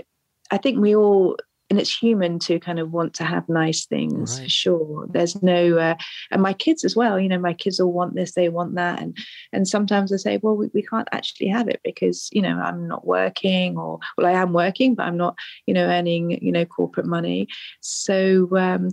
I 0.51 0.57
think 0.57 0.79
we 0.79 0.95
all 0.95 1.37
and 1.73 1.79
it's 1.79 1.97
human 1.97 2.37
to 2.37 2.59
kind 2.59 2.77
of 2.77 2.91
want 2.91 3.15
to 3.15 3.23
have 3.23 3.49
nice 3.49 3.87
things 3.87 4.37
right. 4.37 4.43
for 4.43 4.49
sure 4.49 5.07
there's 5.09 5.41
no 5.41 5.79
uh, 5.79 5.95
and 6.29 6.39
my 6.39 6.53
kids 6.53 6.83
as 6.83 6.95
well 6.95 7.19
you 7.19 7.27
know 7.27 7.39
my 7.39 7.53
kids 7.53 7.79
all 7.79 7.91
want 7.91 8.13
this 8.13 8.33
they 8.33 8.47
want 8.47 8.75
that 8.75 9.01
and 9.01 9.17
and 9.51 9.67
sometimes 9.67 10.13
i 10.13 10.17
say 10.17 10.39
well 10.43 10.55
we, 10.55 10.69
we 10.75 10.83
can't 10.83 11.07
actually 11.11 11.47
have 11.47 11.67
it 11.67 11.81
because 11.83 12.29
you 12.31 12.43
know 12.43 12.59
i'm 12.59 12.87
not 12.87 13.07
working 13.07 13.75
or 13.75 13.97
well 14.19 14.27
i 14.27 14.31
am 14.31 14.53
working 14.53 14.93
but 14.93 15.07
i'm 15.07 15.17
not 15.17 15.35
you 15.65 15.73
know 15.73 15.87
earning 15.87 16.37
you 16.43 16.51
know 16.51 16.63
corporate 16.63 17.07
money 17.07 17.47
so 17.81 18.47
um 18.55 18.91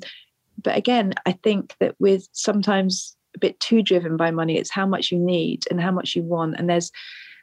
but 0.62 0.74
again 0.74 1.12
i 1.26 1.32
think 1.32 1.74
that 1.80 1.94
with 1.98 2.26
sometimes 2.32 3.14
a 3.36 3.38
bit 3.38 3.60
too 3.60 3.82
driven 3.82 4.16
by 4.16 4.30
money 4.30 4.56
it's 4.56 4.70
how 4.70 4.86
much 4.86 5.12
you 5.12 5.18
need 5.18 5.64
and 5.70 5.82
how 5.82 5.90
much 5.90 6.16
you 6.16 6.22
want 6.22 6.56
and 6.56 6.70
there's 6.70 6.90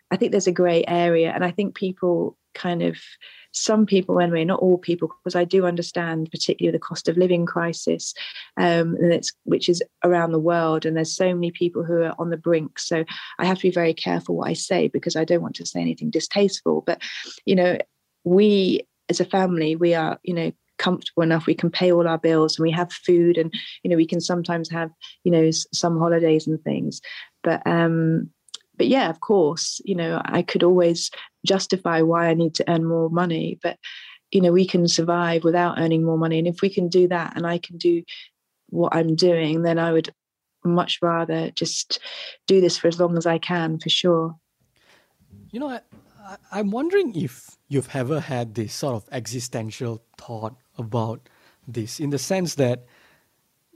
i 0.09 0.17
think 0.17 0.31
there's 0.31 0.47
a 0.47 0.51
gray 0.51 0.83
area 0.87 1.31
and 1.31 1.45
i 1.45 1.51
think 1.51 1.75
people 1.75 2.35
kind 2.55 2.81
of 2.81 2.97
some 3.57 3.85
people 3.85 4.19
anyway, 4.19 4.45
not 4.45 4.59
all 4.59 4.77
people, 4.77 5.09
because 5.23 5.35
I 5.35 5.43
do 5.43 5.65
understand 5.65 6.29
particularly 6.31 6.75
the 6.75 6.79
cost 6.79 7.07
of 7.07 7.17
living 7.17 7.45
crisis, 7.45 8.13
um, 8.57 8.95
and 8.95 9.13
it's 9.13 9.33
which 9.43 9.69
is 9.69 9.83
around 10.03 10.31
the 10.31 10.39
world, 10.39 10.85
and 10.85 10.95
there's 10.95 11.15
so 11.15 11.33
many 11.33 11.51
people 11.51 11.83
who 11.83 12.03
are 12.03 12.15
on 12.19 12.29
the 12.29 12.37
brink. 12.37 12.79
So 12.79 13.03
I 13.39 13.45
have 13.45 13.57
to 13.57 13.63
be 13.63 13.71
very 13.71 13.93
careful 13.93 14.35
what 14.37 14.49
I 14.49 14.53
say 14.53 14.87
because 14.87 15.15
I 15.15 15.25
don't 15.25 15.41
want 15.41 15.55
to 15.55 15.65
say 15.65 15.81
anything 15.81 16.09
distasteful. 16.09 16.83
But 16.85 17.01
you 17.45 17.55
know, 17.55 17.77
we 18.23 18.81
as 19.09 19.19
a 19.19 19.25
family, 19.25 19.75
we 19.75 19.93
are 19.93 20.19
you 20.23 20.33
know 20.33 20.51
comfortable 20.77 21.23
enough 21.23 21.47
we 21.47 21.55
can 21.55 21.71
pay 21.71 21.91
all 21.91 22.07
our 22.07 22.19
bills 22.19 22.57
and 22.57 22.63
we 22.63 22.71
have 22.71 22.91
food 22.91 23.37
and 23.37 23.51
you 23.81 23.89
know 23.89 23.95
we 23.95 24.05
can 24.05 24.21
sometimes 24.21 24.69
have 24.69 24.91
you 25.23 25.31
know 25.31 25.49
some 25.51 25.97
holidays 25.97 26.45
and 26.45 26.63
things 26.63 27.01
but 27.43 27.65
um 27.65 28.29
but 28.77 28.87
yeah, 28.87 29.09
of 29.09 29.19
course, 29.19 29.81
you 29.83 29.95
know, 29.95 30.21
I 30.23 30.41
could 30.41 30.63
always 30.63 31.11
justify 31.45 32.01
why 32.01 32.27
I 32.27 32.33
need 32.33 32.55
to 32.55 32.69
earn 32.69 32.85
more 32.85 33.09
money, 33.09 33.59
but 33.61 33.77
you 34.31 34.41
know, 34.41 34.51
we 34.51 34.67
can 34.67 34.87
survive 34.87 35.43
without 35.43 35.79
earning 35.79 36.03
more 36.03 36.17
money. 36.17 36.37
And 36.37 36.47
if 36.47 36.61
we 36.61 36.69
can 36.69 36.89
do 36.89 37.07
that 37.07 37.33
and 37.35 37.47
I 37.47 37.57
can 37.59 37.77
do 37.77 38.03
what 38.69 38.93
I'm 38.95 39.15
doing, 39.15 39.61
then 39.61 39.79
I 39.79 39.93
would 39.93 40.13
much 40.65 40.99
rather 41.01 41.49
just 41.51 41.99
do 42.45 42.59
this 42.59 42.77
for 42.77 42.87
as 42.87 42.99
long 42.99 43.17
as 43.17 43.25
I 43.25 43.37
can 43.37 43.79
for 43.79 43.89
sure. 43.89 44.35
You 45.51 45.61
know, 45.61 45.69
I, 45.69 46.37
I'm 46.51 46.71
wondering 46.71 47.15
if 47.15 47.57
you've 47.69 47.95
ever 47.95 48.19
had 48.19 48.55
this 48.55 48.73
sort 48.73 48.95
of 48.95 49.09
existential 49.11 50.03
thought 50.17 50.55
about 50.77 51.29
this 51.67 51.99
in 51.99 52.09
the 52.09 52.19
sense 52.19 52.55
that 52.55 52.85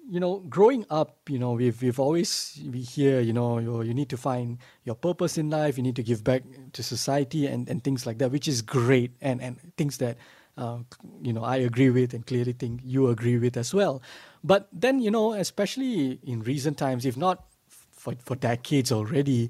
you 0.10 0.20
know, 0.20 0.40
growing 0.50 0.86
up, 0.90 1.18
you 1.30 1.40
know, 1.40 1.54
we've 1.54 1.82
we've 1.82 2.00
always 2.00 2.60
we 2.72 2.82
hear, 2.82 3.20
you 3.22 3.34
know, 3.34 3.60
you 3.60 3.82
you 3.82 3.94
need 3.94 4.10
to 4.10 4.18
find 4.18 4.58
your 4.84 4.96
purpose 4.96 5.38
in 5.38 5.50
life. 5.50 5.78
You 5.78 5.84
need 5.84 5.96
to 5.96 6.04
give 6.04 6.24
back 6.24 6.44
to 6.74 6.84
society 6.84 7.48
and, 7.48 7.70
and 7.70 7.84
things 7.84 8.06
like 8.06 8.18
that, 8.20 8.32
which 8.32 8.48
is 8.48 8.62
great 8.62 9.12
and 9.22 9.42
and 9.42 9.58
things 9.78 9.98
that, 9.98 10.18
uh, 10.58 10.80
you 11.22 11.34
know, 11.34 11.44
I 11.44 11.58
agree 11.58 11.90
with 11.90 12.14
and 12.14 12.26
clearly 12.26 12.54
think 12.54 12.82
you 12.84 13.08
agree 13.10 13.38
with 13.38 13.56
as 13.58 13.74
well. 13.74 14.02
But 14.44 14.68
then, 14.74 15.00
you 15.00 15.12
know, 15.12 15.34
especially 15.34 16.20
in 16.24 16.42
recent 16.42 16.78
times, 16.78 17.06
if 17.06 17.16
not 17.16 17.46
for 17.70 18.16
for 18.20 18.36
decades 18.36 18.92
already, 18.92 19.50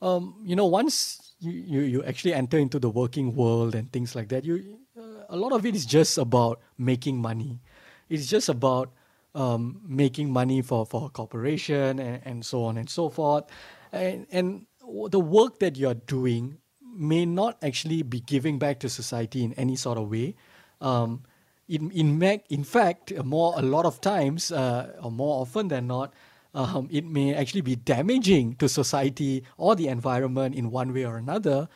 um, 0.00 0.34
you 0.42 0.56
know, 0.56 0.66
once 0.66 1.34
you, 1.40 1.52
you 1.52 1.80
you 1.82 2.04
actually 2.04 2.34
enter 2.34 2.58
into 2.58 2.78
the 2.78 2.90
working 2.90 3.36
world 3.36 3.74
and 3.74 3.92
things 3.92 4.14
like 4.16 4.28
that, 4.28 4.44
you 4.44 4.78
uh, 4.98 5.24
a 5.28 5.36
lot 5.36 5.52
of 5.52 5.64
it 5.66 5.74
is 5.76 5.86
just 5.86 6.18
about 6.18 6.60
making 6.78 7.18
money. 7.20 7.60
It's 8.08 8.26
just 8.26 8.48
about 8.48 8.90
um, 9.34 9.80
making 9.86 10.30
money 10.30 10.62
for, 10.62 10.84
for 10.86 11.06
a 11.06 11.08
corporation 11.08 11.98
and, 11.98 12.20
and 12.24 12.46
so 12.46 12.64
on 12.64 12.76
and 12.76 12.88
so 12.88 13.08
forth. 13.08 13.44
And, 13.92 14.26
and 14.30 14.66
the 15.08 15.20
work 15.20 15.58
that 15.60 15.76
you're 15.76 15.94
doing 15.94 16.58
may 16.94 17.24
not 17.24 17.56
actually 17.62 18.02
be 18.02 18.20
giving 18.20 18.58
back 18.58 18.80
to 18.80 18.88
society 18.88 19.44
in 19.44 19.52
any 19.54 19.76
sort 19.76 19.98
of 19.98 20.10
way. 20.10 20.34
Um, 20.80 21.22
in, 21.68 21.90
in, 21.92 22.22
in 22.50 22.64
fact, 22.64 23.12
more 23.24 23.54
a 23.56 23.62
lot 23.62 23.86
of 23.86 24.00
times, 24.00 24.52
uh, 24.52 24.92
or 25.02 25.10
more 25.10 25.40
often 25.40 25.68
than 25.68 25.86
not, 25.86 26.12
um, 26.54 26.88
it 26.90 27.04
may 27.06 27.34
actually 27.34 27.62
be 27.62 27.76
damaging 27.76 28.56
to 28.56 28.68
society 28.68 29.44
or 29.56 29.74
the 29.74 29.88
environment 29.88 30.54
in 30.54 30.70
one 30.70 30.92
way 30.92 31.06
or 31.06 31.16
another. 31.16 31.68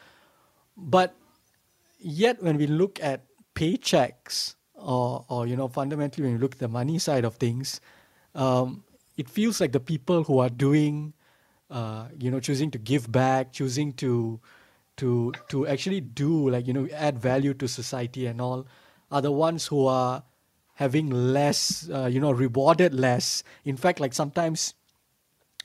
But 0.76 1.14
yet, 1.98 2.42
when 2.42 2.58
we 2.58 2.66
look 2.66 3.00
at 3.02 3.24
paychecks 3.54 4.56
or, 4.76 5.24
or 5.28 5.46
you 5.46 5.56
know, 5.56 5.68
fundamentally, 5.68 6.24
when 6.24 6.32
you 6.34 6.38
look 6.38 6.52
at 6.52 6.58
the 6.58 6.68
money 6.68 6.98
side 6.98 7.24
of 7.24 7.36
things, 7.36 7.80
um, 8.34 8.84
it 9.16 9.28
feels 9.28 9.60
like 9.60 9.72
the 9.72 9.80
people 9.80 10.24
who 10.24 10.38
are 10.38 10.50
doing, 10.50 11.14
uh, 11.70 12.06
you 12.18 12.30
know, 12.30 12.40
choosing 12.40 12.70
to 12.70 12.78
give 12.78 13.10
back, 13.10 13.52
choosing 13.52 13.92
to, 13.94 14.40
to, 14.98 15.32
to 15.48 15.66
actually 15.66 16.00
do 16.00 16.50
like 16.50 16.66
you 16.66 16.72
know, 16.72 16.88
add 16.92 17.18
value 17.18 17.54
to 17.54 17.66
society 17.66 18.26
and 18.26 18.40
all, 18.40 18.66
are 19.10 19.22
the 19.22 19.32
ones 19.32 19.66
who 19.66 19.86
are 19.86 20.22
having 20.74 21.10
less, 21.10 21.88
uh, 21.92 22.06
you 22.06 22.20
know, 22.20 22.30
rewarded 22.30 22.94
less. 22.94 23.42
In 23.64 23.76
fact, 23.76 23.98
like 23.98 24.12
sometimes 24.12 24.74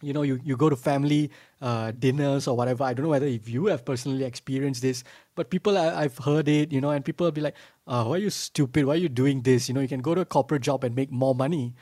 you 0.02 0.14
know 0.14 0.24
you, 0.24 0.40
you 0.44 0.58
go 0.58 0.70
to 0.70 0.76
family 0.76 1.32
uh, 1.62 1.92
dinners 1.92 2.48
or 2.48 2.58
whatever 2.58 2.84
i 2.84 2.94
don't 2.94 3.04
know 3.04 3.10
whether 3.10 3.26
if 3.26 3.48
you 3.48 3.68
have 3.68 3.86
personally 3.86 4.24
experienced 4.24 4.82
this 4.82 5.04
but 5.36 5.50
people 5.50 5.78
I, 5.78 6.04
have 6.04 6.18
heard 6.18 6.48
it 6.48 6.72
you 6.72 6.82
know 6.82 6.90
and 6.90 7.06
people 7.06 7.26
will 7.26 7.32
be 7.32 7.42
like 7.42 7.56
uh, 7.92 8.06
why 8.06 8.16
are 8.16 8.20
you 8.20 8.30
stupid? 8.30 8.86
Why 8.86 8.94
are 8.94 9.04
you 9.04 9.10
doing 9.10 9.42
this? 9.42 9.68
You 9.68 9.76
know 9.76 9.82
you 9.82 9.88
can 9.88 10.02
go 10.02 10.16
to 10.16 10.22
a 10.22 10.26
corporate 10.26 10.62
job 10.62 10.84
and 10.84 10.96
make 10.96 11.12
more 11.12 11.36
money. 11.36 11.76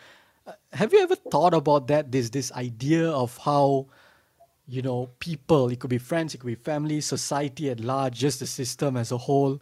Uh, 0.45 0.53
have 0.73 0.93
you 0.93 0.99
ever 0.99 1.15
thought 1.15 1.53
about 1.53 1.87
that? 1.87 2.11
This 2.11 2.29
this 2.29 2.51
idea 2.53 3.09
of 3.09 3.37
how 3.37 3.87
you 4.67 4.81
know 4.81 5.09
people 5.19 5.69
it 5.69 5.79
could 5.79 5.89
be 5.89 5.97
friends 5.97 6.35
it 6.35 6.37
could 6.37 6.47
be 6.47 6.53
family 6.53 7.01
society 7.01 7.71
at 7.71 7.79
large 7.79 8.19
just 8.19 8.39
the 8.39 8.45
system 8.45 8.95
as 8.95 9.11
a 9.11 9.17
whole 9.17 9.59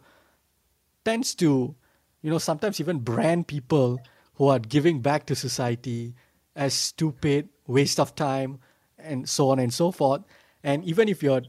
tends 1.02 1.34
to 1.34 1.74
you 2.20 2.30
know 2.30 2.36
sometimes 2.36 2.78
even 2.78 2.98
brand 2.98 3.46
people 3.46 3.98
who 4.34 4.48
are 4.48 4.58
giving 4.58 5.00
back 5.00 5.24
to 5.24 5.34
society 5.34 6.14
as 6.54 6.74
stupid 6.74 7.48
waste 7.68 8.00
of 8.00 8.14
time, 8.16 8.58
and 8.98 9.28
so 9.28 9.50
on 9.50 9.60
and 9.60 9.72
so 9.72 9.92
forth. 9.92 10.22
And 10.64 10.84
even 10.84 11.08
if 11.08 11.22
you're 11.22 11.42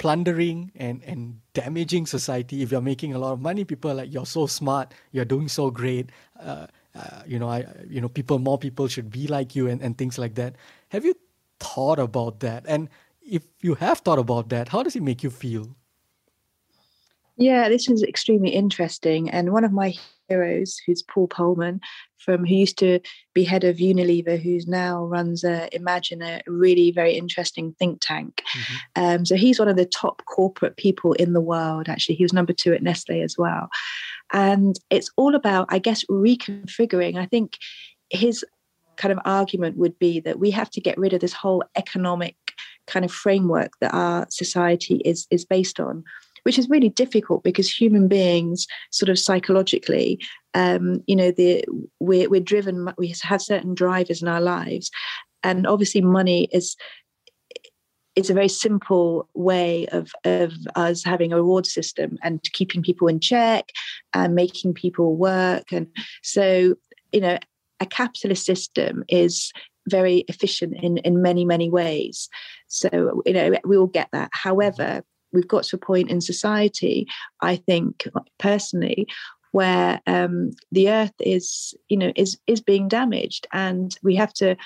plundering 0.00 0.72
and, 0.76 1.02
and 1.04 1.38
damaging 1.52 2.06
society, 2.06 2.62
if 2.62 2.72
you're 2.72 2.80
making 2.80 3.12
a 3.12 3.18
lot 3.18 3.32
of 3.32 3.40
money, 3.40 3.64
people 3.64 3.90
are 3.90 3.94
like, 3.94 4.12
you're 4.12 4.24
so 4.24 4.46
smart, 4.46 4.94
you're 5.12 5.26
doing 5.26 5.46
so 5.46 5.70
great. 5.70 6.08
Uh, 6.40 6.66
uh, 6.94 7.22
you 7.26 7.38
know, 7.38 7.50
I, 7.50 7.66
you 7.86 8.00
know, 8.00 8.08
people, 8.08 8.38
more 8.38 8.58
people 8.58 8.88
should 8.88 9.10
be 9.10 9.26
like 9.26 9.54
you 9.54 9.68
and, 9.68 9.82
and 9.82 9.98
things 9.98 10.16
like 10.18 10.36
that. 10.36 10.56
Have 10.88 11.04
you 11.04 11.14
thought 11.60 11.98
about 11.98 12.40
that? 12.40 12.64
And 12.66 12.88
if 13.20 13.42
you 13.60 13.74
have 13.74 13.98
thought 13.98 14.18
about 14.18 14.48
that, 14.48 14.68
how 14.70 14.82
does 14.82 14.96
it 14.96 15.02
make 15.02 15.22
you 15.22 15.28
feel? 15.28 15.76
Yeah, 17.36 17.68
this 17.68 17.90
is 17.90 18.02
extremely 18.02 18.50
interesting. 18.50 19.28
And 19.28 19.52
one 19.52 19.64
of 19.64 19.72
my 19.72 19.94
heroes, 20.30 20.80
who's 20.86 21.02
Paul 21.02 21.28
Polman, 21.28 21.80
from 22.18 22.46
who 22.46 22.54
used 22.54 22.78
to 22.78 23.00
be 23.34 23.44
head 23.44 23.64
of 23.64 23.76
Unilever, 23.76 24.40
who's 24.40 24.66
now 24.66 25.04
runs 25.04 25.44
a 25.44 25.68
Imagine, 25.74 26.22
a 26.22 26.40
really 26.46 26.90
very 26.92 27.14
interesting 27.14 27.74
think 27.78 27.98
tank. 28.00 28.42
Mm-hmm. 28.56 29.02
Um, 29.02 29.26
so 29.26 29.34
he's 29.36 29.58
one 29.58 29.68
of 29.68 29.76
the 29.76 29.86
top 29.86 30.22
corporate 30.26 30.76
people 30.76 31.12
in 31.14 31.32
the 31.32 31.40
world. 31.40 31.88
Actually, 31.88 32.14
he 32.14 32.24
was 32.24 32.32
number 32.32 32.52
two 32.52 32.72
at 32.72 32.82
Nestle 32.82 33.22
as 33.22 33.36
well. 33.36 33.68
And 34.32 34.78
it's 34.90 35.10
all 35.16 35.34
about, 35.34 35.66
I 35.70 35.78
guess, 35.78 36.04
reconfiguring. 36.04 37.16
I 37.16 37.26
think 37.26 37.56
his 38.10 38.44
kind 38.96 39.12
of 39.12 39.18
argument 39.24 39.76
would 39.78 39.98
be 39.98 40.20
that 40.20 40.38
we 40.38 40.50
have 40.50 40.70
to 40.70 40.80
get 40.80 40.98
rid 40.98 41.12
of 41.12 41.20
this 41.20 41.32
whole 41.32 41.64
economic 41.76 42.36
kind 42.86 43.04
of 43.04 43.10
framework 43.10 43.72
that 43.80 43.94
our 43.94 44.26
society 44.30 44.96
is 45.04 45.26
is 45.30 45.44
based 45.44 45.80
on 45.80 46.04
which 46.42 46.58
is 46.58 46.68
really 46.68 46.88
difficult 46.88 47.42
because 47.42 47.70
human 47.70 48.08
beings 48.08 48.66
sort 48.90 49.08
of 49.08 49.18
psychologically 49.18 50.18
um, 50.54 51.02
you 51.06 51.16
know 51.16 51.30
the 51.30 51.64
we're, 52.00 52.28
we're 52.28 52.40
driven 52.40 52.92
we 52.98 53.14
have 53.22 53.42
certain 53.42 53.74
drivers 53.74 54.22
in 54.22 54.28
our 54.28 54.40
lives. 54.40 54.90
And 55.42 55.66
obviously 55.66 56.00
money 56.00 56.48
is 56.52 56.76
it's 58.16 58.30
a 58.30 58.34
very 58.34 58.48
simple 58.48 59.28
way 59.34 59.86
of, 59.88 60.10
of 60.24 60.52
us 60.74 61.04
having 61.04 61.32
a 61.32 61.36
reward 61.36 61.64
system 61.64 62.18
and 62.22 62.42
keeping 62.52 62.82
people 62.82 63.06
in 63.06 63.20
check 63.20 63.70
and 64.12 64.34
making 64.34 64.74
people 64.74 65.16
work. 65.16 65.72
And 65.72 65.86
so 66.22 66.74
you 67.12 67.20
know 67.20 67.38
a 67.80 67.86
capitalist 67.86 68.44
system 68.44 69.04
is 69.08 69.52
very 69.88 70.18
efficient 70.28 70.74
in 70.82 70.98
in 70.98 71.22
many 71.22 71.44
many 71.44 71.70
ways. 71.70 72.28
So 72.66 73.22
you 73.24 73.32
know 73.32 73.56
we 73.64 73.76
all 73.76 73.86
get 73.86 74.08
that. 74.12 74.30
However 74.32 75.02
we've 75.32 75.48
got 75.48 75.64
to 75.64 75.76
a 75.76 75.78
point 75.78 76.10
in 76.10 76.20
society, 76.20 77.06
I 77.40 77.56
think 77.56 78.08
personally, 78.38 79.06
where 79.52 80.00
um, 80.06 80.50
the 80.70 80.90
earth 80.90 81.14
is, 81.20 81.74
you 81.88 81.96
know, 81.96 82.12
is 82.16 82.38
is 82.46 82.60
being 82.60 82.88
damaged, 82.88 83.46
and 83.52 83.96
we 84.02 84.14
have 84.16 84.32
to 84.34 84.56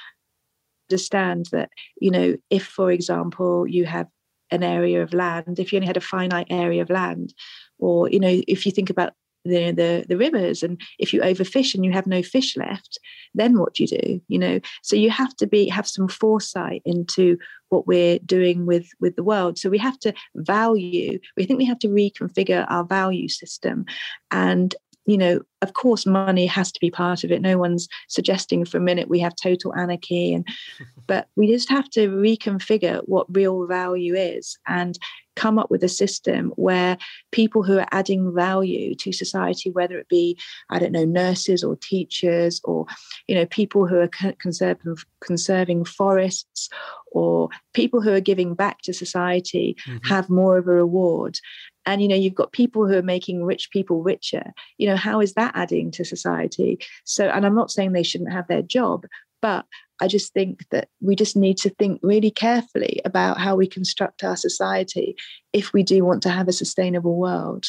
understand 0.91 1.47
that, 1.53 1.71
you 2.01 2.11
know, 2.11 2.37
if, 2.51 2.65
for 2.67 2.91
example, 2.91 3.67
you 3.67 3.87
have 3.87 4.09
an 4.51 4.63
area 4.63 5.03
of 5.03 5.15
land, 5.15 5.59
if 5.59 5.73
you 5.73 5.79
only 5.79 5.87
had 5.87 5.97
a 5.97 6.03
finite 6.03 6.47
area 6.51 6.83
of 6.83 6.91
land, 6.91 7.35
or 7.79 8.11
you 8.11 8.21
know, 8.21 8.41
if 8.47 8.67
you 8.67 8.73
think 8.73 8.91
about 8.91 9.13
the, 9.45 9.71
the 9.73 10.05
the 10.09 10.17
rivers 10.17 10.63
and 10.63 10.81
if 10.99 11.13
you 11.13 11.21
overfish 11.21 11.75
and 11.75 11.85
you 11.85 11.93
have 11.93 12.07
no 12.07 12.23
fish 12.23 12.57
left 12.57 12.99
then 13.35 13.59
what 13.59 13.75
do 13.75 13.83
you 13.83 13.89
do 13.89 14.21
you 14.29 14.39
know? 14.39 14.61
So 14.83 14.97
you 14.97 15.11
have 15.11 15.35
to 15.37 15.47
be 15.47 15.69
have 15.69 15.87
some 15.87 16.09
foresight 16.09 16.83
into 16.85 17.39
what 17.69 17.87
we're 17.87 18.19
doing 18.21 18.67
with 18.67 18.87
with 19.01 19.17
the 19.17 19.25
world. 19.25 19.59
So 19.59 19.69
we 19.69 19.79
have 19.79 19.99
to 20.01 20.15
value 20.37 21.19
we 21.37 21.45
think 21.45 21.59
we 21.59 21.65
have 21.65 21.79
to 21.81 21.89
reconfigure 21.89 22.67
our 22.69 22.85
value 22.85 23.29
system. 23.29 23.85
And 24.31 24.75
you 25.07 25.19
know, 25.19 25.41
of 25.63 25.75
course, 25.75 26.07
money 26.07 26.47
has 26.47 26.73
to 26.73 26.81
be 26.81 26.91
part 26.91 27.25
of 27.25 27.31
it. 27.31 27.43
No 27.43 27.59
one's 27.59 27.89
suggesting 28.09 28.65
for 28.65 28.79
a 28.79 28.83
minute 28.83 29.09
we 29.09 29.21
have 29.21 29.35
total 29.37 29.75
anarchy, 29.75 30.35
and 30.35 30.47
but 31.07 31.29
we 31.37 31.47
just 31.47 31.71
have 31.71 31.91
to 31.91 32.09
reconfigure 32.09 33.03
what 33.07 33.35
real 33.35 33.67
value 33.67 34.15
is 34.15 34.59
and 34.67 34.99
come 35.37 35.59
up 35.59 35.71
with 35.71 35.83
a 35.83 35.89
system 35.89 36.53
where 36.57 36.97
people 37.33 37.63
who 37.63 37.79
are 37.79 37.89
adding 37.91 38.33
value 38.33 38.95
to 38.95 39.13
society, 39.13 39.71
whether 39.71 39.99
it 39.99 40.09
be, 40.09 40.39
I 40.71 40.79
don't 40.79 40.93
know, 40.93 41.05
nurses 41.05 41.65
or 41.65 41.77
teachers 41.77 42.61
or, 42.65 42.87
you 43.27 43.35
know, 43.35 43.47
people 43.47 43.87
who 43.87 43.99
are 43.99 44.35
conserving, 44.39 44.97
conserving 45.21 45.87
forests 45.87 46.69
or 47.11 47.49
people 47.73 48.01
who 48.01 48.13
are 48.13 48.21
giving 48.21 48.55
back 48.55 48.83
to 48.83 48.93
society 48.93 49.77
mm-hmm. 49.87 50.07
have 50.07 50.31
more 50.31 50.59
of 50.59 50.69
a 50.69 50.73
reward 50.73 51.39
and 51.87 52.03
you 52.03 52.09
know 52.09 52.15
you've 52.15 52.35
got 52.35 52.53
people 52.53 52.87
who 52.87 52.97
are 52.97 53.03
making 53.03 53.45
rich 53.45 53.71
people 53.71 54.03
richer 54.03 54.53
you 54.79 54.87
know 54.87 54.97
how 54.97 55.21
is 55.21 55.35
that 55.35 55.53
adding 55.55 55.91
to 55.91 56.05
society 56.05 56.79
so 57.05 57.29
and 57.29 57.45
i'm 57.45 57.55
not 57.55 57.71
saying 57.71 57.93
they 57.93 58.03
shouldn't 58.03 58.33
have 58.33 58.47
their 58.49 58.63
job 58.63 59.05
but 59.43 59.65
i 60.01 60.09
just 60.09 60.33
think 60.33 60.69
that 60.71 60.89
we 61.01 61.15
just 61.15 61.37
need 61.37 61.57
to 61.57 61.71
think 61.71 62.01
really 62.03 62.31
carefully 62.31 63.01
about 63.05 63.39
how 63.39 63.55
we 63.57 63.67
construct 63.67 64.25
our 64.25 64.37
society 64.37 65.17
if 65.53 65.73
we 65.73 65.83
do 65.83 66.05
want 66.05 66.23
to 66.23 66.31
have 66.31 66.49
a 66.49 66.53
sustainable 66.53 67.17
world 67.17 67.67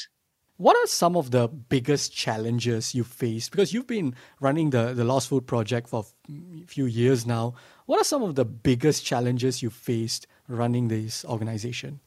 what 0.57 0.77
are 0.77 0.87
some 0.87 1.17
of 1.17 1.31
the 1.31 1.49
biggest 1.49 2.13
challenges 2.15 2.95
you 2.95 3.03
faced? 3.03 3.51
Because 3.51 3.73
you've 3.73 3.87
been 3.87 4.15
running 4.39 4.69
the, 4.69 4.93
the 4.93 5.03
Lost 5.03 5.27
Food 5.27 5.47
Project 5.47 5.89
for 5.89 6.05
a 6.29 6.65
few 6.65 6.85
years 6.85 7.25
now. 7.25 7.55
What 7.87 7.99
are 7.99 8.05
some 8.05 8.23
of 8.23 8.35
the 8.35 8.45
biggest 8.45 9.03
challenges 9.03 9.61
you 9.61 9.69
faced 9.69 10.27
running 10.47 10.87
this 10.87 11.25
organization? 11.25 11.99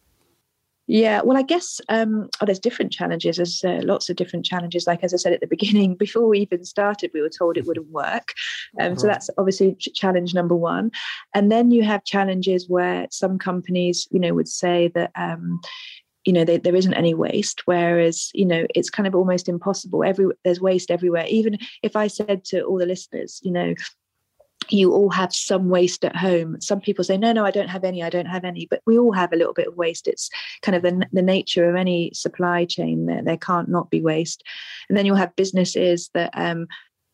Yeah, 0.90 1.20
well, 1.22 1.36
I 1.36 1.42
guess 1.42 1.82
um, 1.90 2.30
oh, 2.40 2.46
there's 2.46 2.58
different 2.58 2.92
challenges. 2.92 3.36
There's 3.36 3.62
uh, 3.62 3.82
lots 3.84 4.08
of 4.08 4.16
different 4.16 4.46
challenges. 4.46 4.86
Like 4.86 5.04
as 5.04 5.12
I 5.12 5.18
said 5.18 5.34
at 5.34 5.40
the 5.40 5.46
beginning, 5.56 5.94
before 5.94 6.26
we 6.26 6.40
even 6.40 6.64
started, 6.64 7.10
we 7.12 7.20
were 7.20 7.28
told 7.28 7.56
it 7.56 7.66
wouldn't 7.66 7.90
work. 7.90 8.32
Um, 8.80 8.96
So 8.98 9.06
that's 9.06 9.28
obviously 9.36 9.74
challenge 9.74 10.34
number 10.34 10.56
one. 10.56 10.90
And 11.34 11.52
then 11.52 11.70
you 11.70 11.84
have 11.84 12.04
challenges 12.04 12.68
where 12.68 13.06
some 13.10 13.38
companies, 13.38 14.08
you 14.10 14.18
know, 14.18 14.34
would 14.34 14.48
say 14.48 14.88
that. 14.94 15.12
Um, 15.14 15.60
you 16.24 16.32
know 16.32 16.44
they, 16.44 16.58
there 16.58 16.74
isn't 16.74 16.94
any 16.94 17.14
waste 17.14 17.62
whereas 17.64 18.30
you 18.34 18.44
know 18.44 18.66
it's 18.74 18.90
kind 18.90 19.06
of 19.06 19.14
almost 19.14 19.48
impossible 19.48 20.04
every 20.04 20.26
there's 20.44 20.60
waste 20.60 20.90
everywhere 20.90 21.24
even 21.28 21.56
if 21.82 21.96
i 21.96 22.06
said 22.08 22.44
to 22.44 22.60
all 22.62 22.76
the 22.76 22.84
listeners 22.84 23.40
you 23.44 23.52
know 23.52 23.72
you 24.68 24.92
all 24.92 25.10
have 25.10 25.32
some 25.32 25.68
waste 25.68 26.04
at 26.04 26.16
home. 26.16 26.60
Some 26.60 26.80
people 26.80 27.04
say, 27.04 27.16
no, 27.16 27.32
no, 27.32 27.44
I 27.44 27.50
don't 27.50 27.68
have 27.68 27.84
any, 27.84 28.02
I 28.02 28.10
don't 28.10 28.26
have 28.26 28.44
any, 28.44 28.66
but 28.68 28.82
we 28.86 28.98
all 28.98 29.12
have 29.12 29.32
a 29.32 29.36
little 29.36 29.54
bit 29.54 29.68
of 29.68 29.76
waste. 29.76 30.06
It's 30.06 30.30
kind 30.62 30.76
of 30.76 30.82
the, 30.82 31.06
the 31.12 31.22
nature 31.22 31.68
of 31.68 31.76
any 31.76 32.12
supply 32.12 32.64
chain. 32.64 33.06
There, 33.06 33.22
there 33.22 33.36
can't 33.36 33.68
not 33.68 33.90
be 33.90 34.00
waste. 34.00 34.42
And 34.88 34.96
then 34.96 35.06
you'll 35.06 35.16
have 35.16 35.36
businesses 35.36 36.10
that, 36.14 36.30
um, 36.34 36.66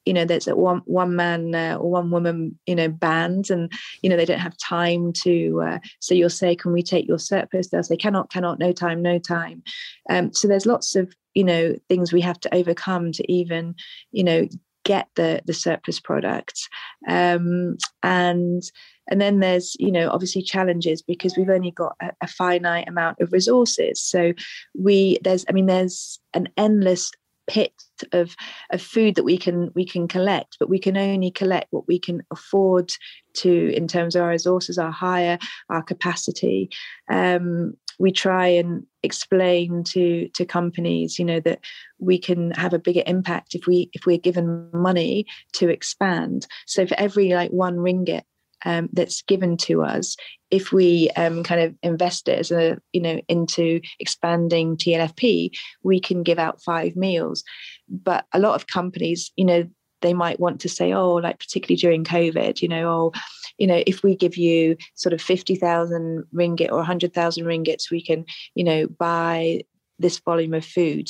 you 0.04 0.12
know, 0.12 0.24
there's 0.24 0.48
a 0.48 0.54
one 0.54 0.82
one 0.84 1.16
man 1.16 1.54
uh, 1.54 1.76
or 1.76 1.90
one 1.90 2.10
woman, 2.10 2.58
you 2.66 2.74
know, 2.74 2.88
band, 2.88 3.48
and 3.48 3.72
you 4.02 4.10
know 4.10 4.18
they 4.18 4.26
don't 4.26 4.38
have 4.38 4.56
time 4.58 5.14
to. 5.14 5.62
Uh, 5.66 5.78
so 5.98 6.14
you'll 6.14 6.28
say, 6.28 6.54
"Can 6.54 6.72
we 6.72 6.82
take 6.82 7.08
your 7.08 7.18
surplus?" 7.18 7.68
They'll 7.68 7.82
say, 7.82 7.96
"Cannot, 7.96 8.30
cannot, 8.30 8.58
no 8.58 8.70
time, 8.70 9.00
no 9.00 9.18
time." 9.18 9.62
Um, 10.10 10.30
so 10.34 10.46
there's 10.46 10.66
lots 10.66 10.94
of 10.94 11.14
you 11.32 11.44
know 11.44 11.76
things 11.88 12.12
we 12.12 12.20
have 12.20 12.38
to 12.40 12.54
overcome 12.54 13.12
to 13.12 13.32
even 13.32 13.76
you 14.12 14.24
know 14.24 14.46
get 14.84 15.08
the 15.16 15.40
the 15.46 15.54
surplus 15.54 16.00
products. 16.00 16.68
Um, 17.08 17.76
and 18.02 18.62
and 19.10 19.20
then 19.20 19.40
there's 19.40 19.76
you 19.78 19.92
know 19.92 20.10
obviously 20.10 20.42
challenges 20.42 21.02
because 21.02 21.36
we've 21.36 21.50
only 21.50 21.70
got 21.70 21.96
a, 22.00 22.10
a, 22.22 22.26
finite 22.26 22.88
amount 22.88 23.20
of 23.20 23.32
resources. 23.32 24.00
So 24.00 24.32
we 24.78 25.18
there's 25.22 25.44
i 25.48 25.52
mean 25.52 25.66
there's 25.66 26.18
an 26.32 26.48
endless 26.56 27.10
pit 27.46 27.72
of 28.12 28.34
of 28.72 28.80
food 28.80 29.14
that 29.16 29.24
we 29.24 29.36
can 29.36 29.70
we 29.74 29.84
can 29.84 30.08
collect 30.08 30.56
but 30.58 30.70
we 30.70 30.78
can 30.78 30.96
only 30.96 31.30
collect 31.30 31.66
what 31.70 31.86
we 31.86 31.98
can 31.98 32.22
afford 32.30 32.90
to 33.34 33.74
in 33.74 33.86
terms 33.86 34.16
of 34.16 34.22
our 34.22 34.30
resources 34.30 34.78
our 34.78 34.90
hire 34.90 35.38
our 35.68 35.82
capacity. 35.82 36.70
Um, 37.10 37.74
we 37.98 38.12
try 38.12 38.46
and 38.46 38.84
explain 39.02 39.84
to 39.84 40.28
to 40.28 40.44
companies 40.44 41.18
you 41.18 41.24
know 41.24 41.40
that 41.40 41.60
we 41.98 42.18
can 42.18 42.50
have 42.52 42.72
a 42.72 42.78
bigger 42.78 43.02
impact 43.06 43.54
if 43.54 43.66
we 43.66 43.90
if 43.92 44.06
we're 44.06 44.18
given 44.18 44.68
money 44.72 45.26
to 45.52 45.68
expand. 45.68 46.46
So 46.66 46.86
for 46.86 46.98
every 46.98 47.34
like 47.34 47.50
one 47.50 47.76
ringgit 47.76 48.22
um, 48.64 48.88
that's 48.92 49.22
given 49.22 49.56
to 49.58 49.82
us 49.82 50.16
if 50.50 50.72
we 50.72 51.10
um, 51.16 51.42
kind 51.42 51.60
of 51.60 51.74
invest 51.82 52.28
it 52.28 52.38
as 52.38 52.50
a 52.50 52.78
you 52.92 53.00
know 53.00 53.20
into 53.28 53.80
expanding 54.00 54.76
tlfp 54.76 55.50
we 55.82 56.00
can 56.00 56.22
give 56.22 56.38
out 56.38 56.62
five 56.62 56.96
meals. 56.96 57.44
But 57.88 58.24
a 58.32 58.38
lot 58.38 58.54
of 58.54 58.66
companies 58.66 59.32
you 59.36 59.44
know 59.44 59.64
they 60.04 60.14
might 60.14 60.38
want 60.38 60.60
to 60.60 60.68
say, 60.68 60.92
oh, 60.92 61.14
like 61.14 61.38
particularly 61.38 61.76
during 61.76 62.04
COVID, 62.04 62.60
you 62.60 62.68
know, 62.68 62.88
oh, 62.88 63.12
you 63.56 63.66
know, 63.66 63.82
if 63.86 64.02
we 64.02 64.14
give 64.14 64.36
you 64.36 64.76
sort 64.94 65.14
of 65.14 65.22
50,000 65.22 66.24
ringgit 66.34 66.70
or 66.70 66.76
100,000 66.76 67.44
ringgits, 67.44 67.90
we 67.90 68.02
can, 68.02 68.26
you 68.54 68.64
know, 68.64 68.86
buy 68.86 69.62
this 69.98 70.18
volume 70.18 70.52
of 70.52 70.64
food. 70.64 71.08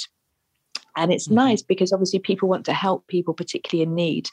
And 0.97 1.13
it's 1.13 1.27
mm-hmm. 1.27 1.35
nice 1.35 1.63
because 1.63 1.93
obviously 1.93 2.21
people 2.21 2.49
want 2.49 2.67
to 2.67 2.73
help 2.73 3.09
people, 3.09 3.35
particularly 3.35 3.83
in 3.83 3.97
need. 3.97 4.29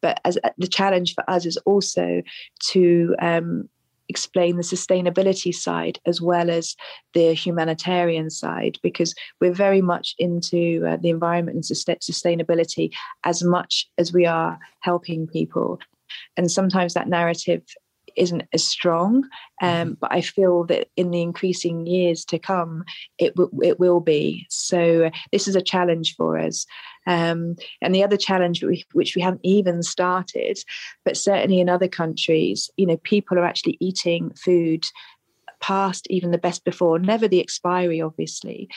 But 0.00 0.20
as 0.24 0.38
the 0.56 0.68
challenge 0.68 1.14
for 1.14 1.28
us 1.28 1.44
is 1.44 1.56
also 1.66 2.22
to 2.70 3.16
um, 3.20 3.68
explain 4.08 4.56
the 4.56 4.62
sustainability 4.62 5.54
side 5.54 5.98
as 6.06 6.20
well 6.20 6.50
as 6.50 6.76
the 7.14 7.34
humanitarian 7.34 8.30
side 8.30 8.78
because 8.82 9.14
we're 9.40 9.52
very 9.52 9.82
much 9.82 10.14
into 10.18 10.84
uh, 10.86 10.96
the 10.96 11.10
environment 11.10 11.56
and 11.56 11.78
sustainability 12.00 12.92
as 13.24 13.42
much 13.42 13.88
as 13.98 14.12
we 14.12 14.26
are 14.26 14.58
helping 14.80 15.26
people. 15.26 15.78
And 16.36 16.50
sometimes 16.50 16.94
that 16.94 17.08
narrative 17.08 17.62
isn't 18.16 18.44
as 18.52 18.64
strong. 18.66 19.24
Um, 19.62 19.70
mm-hmm. 19.70 19.92
but 20.00 20.12
I 20.12 20.20
feel 20.20 20.64
that 20.64 20.88
in 20.96 21.10
the 21.10 21.22
increasing 21.22 21.86
years 21.86 22.24
to 22.26 22.38
come, 22.38 22.84
it 23.18 23.34
w- 23.36 23.62
it 23.62 23.80
will 23.80 24.00
be. 24.00 24.46
So 24.50 25.10
this 25.32 25.48
is 25.48 25.56
a 25.56 25.62
challenge 25.62 26.14
for 26.16 26.38
us. 26.38 26.66
Um, 27.06 27.56
and 27.80 27.94
the 27.94 28.02
other 28.02 28.16
challenge, 28.16 28.64
which 28.92 29.14
we 29.14 29.22
haven't 29.22 29.40
even 29.44 29.82
started, 29.82 30.58
but 31.04 31.16
certainly 31.16 31.60
in 31.60 31.68
other 31.68 31.88
countries, 31.88 32.68
you 32.76 32.86
know, 32.86 32.96
people 32.98 33.38
are 33.38 33.46
actually 33.46 33.76
eating 33.80 34.32
food 34.34 34.84
past 35.60 36.06
even 36.10 36.30
the 36.30 36.38
best 36.38 36.64
before, 36.64 36.98
never 36.98 37.28
the 37.28 37.40
expiry, 37.40 38.00
obviously. 38.00 38.68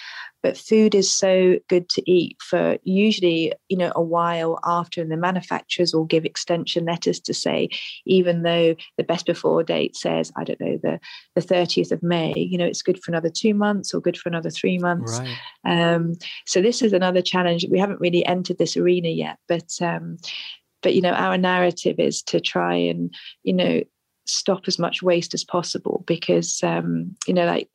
But 0.42 0.58
food 0.58 0.96
is 0.96 1.14
so 1.14 1.60
good 1.68 1.90
to 1.90 2.12
eat 2.12 2.38
for 2.42 2.78
usually, 2.84 3.54
you 3.68 3.78
know, 3.78 3.92
a 3.96 4.02
while 4.02 4.60
after, 4.64 5.02
and 5.02 5.12
the 5.12 5.18
manufacturers 5.18 5.94
will 5.94 6.06
give 6.06 6.26
extension 6.26 6.86
letters 6.86 7.20
to 7.22 7.34
say, 7.34 7.70
even 8.06 8.44
though 8.44 8.76
the 8.98 9.04
best 9.04 9.26
before 9.26 9.64
date 9.64 9.98
says, 9.98 10.32
I 10.38 10.46
don't 10.46 10.62
know, 10.62 10.80
the, 10.82 11.00
the 11.36 11.42
30th 11.42 11.92
of 11.92 12.02
May, 12.02 12.34
you 12.38 12.58
know, 12.58 12.66
it's 12.66 12.82
good 12.82 13.04
for 13.04 13.12
another 13.12 13.30
two 13.30 13.54
months 13.54 13.94
or 13.94 14.00
good 14.00 14.18
for 14.18 14.30
another 14.30 14.50
three 14.50 14.78
months. 14.78 15.20
Right. 15.20 15.94
Um, 15.94 16.14
so 16.46 16.62
this 16.62 16.82
is 16.82 16.94
another 16.94 17.22
challenge. 17.22 17.66
We 17.70 17.80
haven't 17.80 18.00
really 18.00 18.26
entered 18.26 18.58
this 18.58 18.78
arena 18.78 19.10
yet, 19.10 19.38
but 19.48 19.70
um, 19.82 20.18
but 20.82 20.96
you 20.96 21.02
know 21.02 21.12
our 21.12 21.38
narrative 21.38 22.00
is 22.00 22.22
to 22.24 22.40
try 22.40 22.76
and 22.76 23.14
you 23.44 23.54
know 23.54 23.82
stop 24.30 24.64
as 24.68 24.80
much 24.80 25.02
waste 25.02 25.34
as 25.34 25.44
possible 25.44 26.04
because 26.06 26.62
um, 26.64 27.16
you 27.28 27.34
know 27.34 27.46
like 27.46 27.70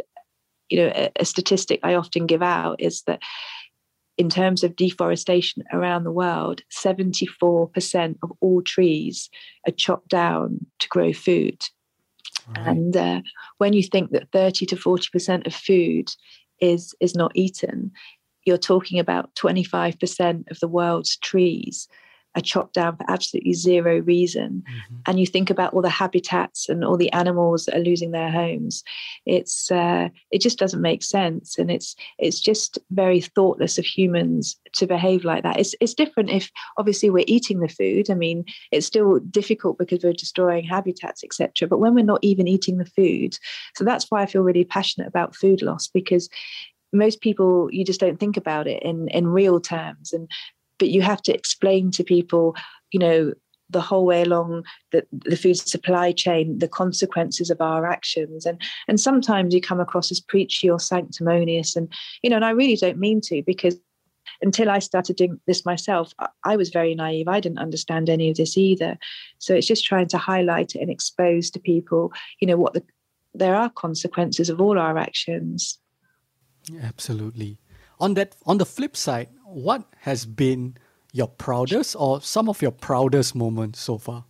you 0.68 0.78
know 0.78 0.92
a, 0.94 1.10
a 1.20 1.24
statistic 1.24 1.80
i 1.82 1.94
often 1.94 2.26
give 2.26 2.42
out 2.42 2.80
is 2.80 3.02
that 3.02 3.20
in 4.16 4.30
terms 4.30 4.62
of 4.62 4.76
deforestation 4.76 5.64
around 5.72 6.04
the 6.04 6.12
world 6.12 6.62
74% 6.70 8.16
of 8.22 8.32
all 8.40 8.62
trees 8.62 9.28
are 9.66 9.72
chopped 9.72 10.08
down 10.08 10.64
to 10.78 10.88
grow 10.88 11.12
food 11.12 11.62
right. 12.56 12.66
and 12.68 12.96
uh, 12.96 13.20
when 13.58 13.72
you 13.72 13.82
think 13.82 14.10
that 14.10 14.30
30 14.32 14.66
to 14.66 14.76
40% 14.76 15.46
of 15.46 15.54
food 15.54 16.10
is 16.60 16.94
is 17.00 17.14
not 17.14 17.32
eaten 17.34 17.90
you're 18.46 18.58
talking 18.58 18.98
about 18.98 19.34
25% 19.36 20.50
of 20.50 20.60
the 20.60 20.68
world's 20.68 21.16
trees 21.16 21.88
are 22.36 22.40
chopped 22.40 22.74
down 22.74 22.96
for 22.96 23.04
absolutely 23.08 23.52
zero 23.52 24.00
reason. 24.00 24.62
Mm-hmm. 24.64 24.96
and 25.06 25.20
you 25.20 25.26
think 25.26 25.50
about 25.50 25.74
all 25.74 25.82
the 25.82 25.88
habitats 25.88 26.68
and 26.68 26.84
all 26.84 26.96
the 26.96 27.12
animals 27.12 27.64
that 27.64 27.76
are 27.76 27.84
losing 27.84 28.10
their 28.10 28.30
homes. 28.30 28.82
It's 29.26 29.70
uh, 29.70 30.08
it 30.30 30.40
just 30.40 30.58
doesn't 30.58 30.80
make 30.80 31.02
sense. 31.02 31.58
And 31.58 31.70
it's 31.70 31.96
it's 32.18 32.40
just 32.40 32.78
very 32.90 33.20
thoughtless 33.20 33.78
of 33.78 33.84
humans 33.84 34.56
to 34.74 34.86
behave 34.86 35.24
like 35.24 35.42
that. 35.42 35.58
It's 35.58 35.74
it's 35.80 35.94
different 35.94 36.30
if 36.30 36.50
obviously 36.76 37.10
we're 37.10 37.24
eating 37.26 37.60
the 37.60 37.68
food. 37.68 38.10
I 38.10 38.14
mean 38.14 38.44
it's 38.70 38.86
still 38.86 39.18
difficult 39.18 39.78
because 39.78 40.02
we're 40.02 40.12
destroying 40.12 40.64
habitats 40.64 41.22
etc 41.24 41.68
but 41.68 41.78
when 41.78 41.94
we're 41.94 42.04
not 42.04 42.18
even 42.22 42.48
eating 42.48 42.78
the 42.78 42.84
food 42.84 43.36
so 43.74 43.84
that's 43.84 44.10
why 44.10 44.22
i 44.22 44.26
feel 44.26 44.42
really 44.42 44.64
passionate 44.64 45.08
about 45.08 45.34
food 45.34 45.62
loss 45.62 45.88
because 45.88 46.28
most 46.94 47.20
people 47.20 47.68
you 47.72 47.84
just 47.84 48.00
don't 48.00 48.18
think 48.20 48.36
about 48.36 48.66
it 48.66 48.82
in 48.82 49.08
in 49.08 49.26
real 49.26 49.60
terms. 49.60 50.12
And 50.12 50.30
but 50.78 50.88
you 50.88 51.02
have 51.02 51.22
to 51.22 51.34
explain 51.34 51.90
to 51.92 52.04
people, 52.04 52.56
you 52.90 52.98
know, 52.98 53.32
the 53.70 53.80
whole 53.80 54.04
way 54.04 54.22
along 54.22 54.64
the, 54.92 55.06
the 55.12 55.36
food 55.36 55.56
supply 55.56 56.12
chain, 56.12 56.58
the 56.58 56.68
consequences 56.68 57.50
of 57.50 57.60
our 57.60 57.86
actions. 57.86 58.46
And 58.46 58.60
and 58.88 59.00
sometimes 59.00 59.54
you 59.54 59.60
come 59.60 59.80
across 59.80 60.10
as 60.10 60.20
preachy 60.20 60.68
or 60.70 60.78
sanctimonious. 60.78 61.76
And, 61.76 61.92
you 62.22 62.30
know, 62.30 62.36
and 62.36 62.44
I 62.44 62.50
really 62.50 62.76
don't 62.76 62.98
mean 62.98 63.20
to 63.22 63.42
because 63.42 63.76
until 64.42 64.70
I 64.70 64.78
started 64.78 65.16
doing 65.16 65.40
this 65.46 65.64
myself, 65.64 66.12
I 66.44 66.56
was 66.56 66.70
very 66.70 66.94
naive. 66.94 67.28
I 67.28 67.40
didn't 67.40 67.58
understand 67.58 68.08
any 68.08 68.30
of 68.30 68.36
this 68.36 68.56
either. 68.56 68.98
So 69.38 69.54
it's 69.54 69.66
just 69.66 69.84
trying 69.84 70.08
to 70.08 70.18
highlight 70.18 70.74
and 70.74 70.90
expose 70.90 71.50
to 71.50 71.60
people, 71.60 72.12
you 72.40 72.46
know, 72.46 72.56
what 72.56 72.74
the 72.74 72.82
there 73.36 73.56
are 73.56 73.68
consequences 73.68 74.48
of 74.48 74.60
all 74.60 74.78
our 74.78 74.96
actions. 74.96 75.78
Absolutely. 76.82 77.58
On 77.98 78.14
that 78.14 78.36
on 78.46 78.58
the 78.58 78.66
flip 78.66 78.96
side, 78.96 79.28
what 79.54 79.84
has 80.00 80.26
been 80.26 80.76
your 81.12 81.28
proudest 81.28 81.94
or 81.98 82.20
some 82.20 82.48
of 82.48 82.60
your 82.60 82.72
proudest 82.72 83.34
moments 83.34 83.80
so 83.80 83.98
far? 83.98 84.24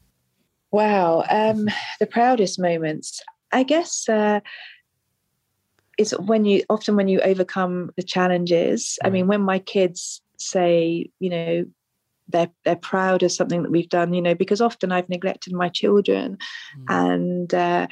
Wow, 0.70 1.24
um, 1.30 1.68
the 2.00 2.06
proudest 2.06 2.58
moments. 2.58 3.22
I 3.52 3.62
guess 3.62 4.08
uh, 4.08 4.40
it's 5.96 6.10
when 6.18 6.44
you 6.44 6.64
often 6.68 6.96
when 6.96 7.08
you 7.08 7.20
overcome 7.20 7.90
the 7.96 8.02
challenges. 8.02 8.98
Right. 9.02 9.08
I 9.08 9.12
mean, 9.12 9.28
when 9.28 9.40
my 9.40 9.60
kids 9.60 10.20
say, 10.38 11.10
you 11.20 11.30
know, 11.30 11.64
they're 12.28 12.50
they're 12.64 12.76
proud 12.76 13.22
of 13.22 13.32
something 13.32 13.62
that 13.62 13.70
we've 13.70 13.88
done, 13.88 14.12
you 14.12 14.22
know, 14.22 14.34
because 14.34 14.60
often 14.60 14.92
I've 14.92 15.08
neglected 15.08 15.52
my 15.52 15.68
children, 15.68 16.38
mm. 16.78 16.84
and 16.88 17.54
uh, 17.54 17.86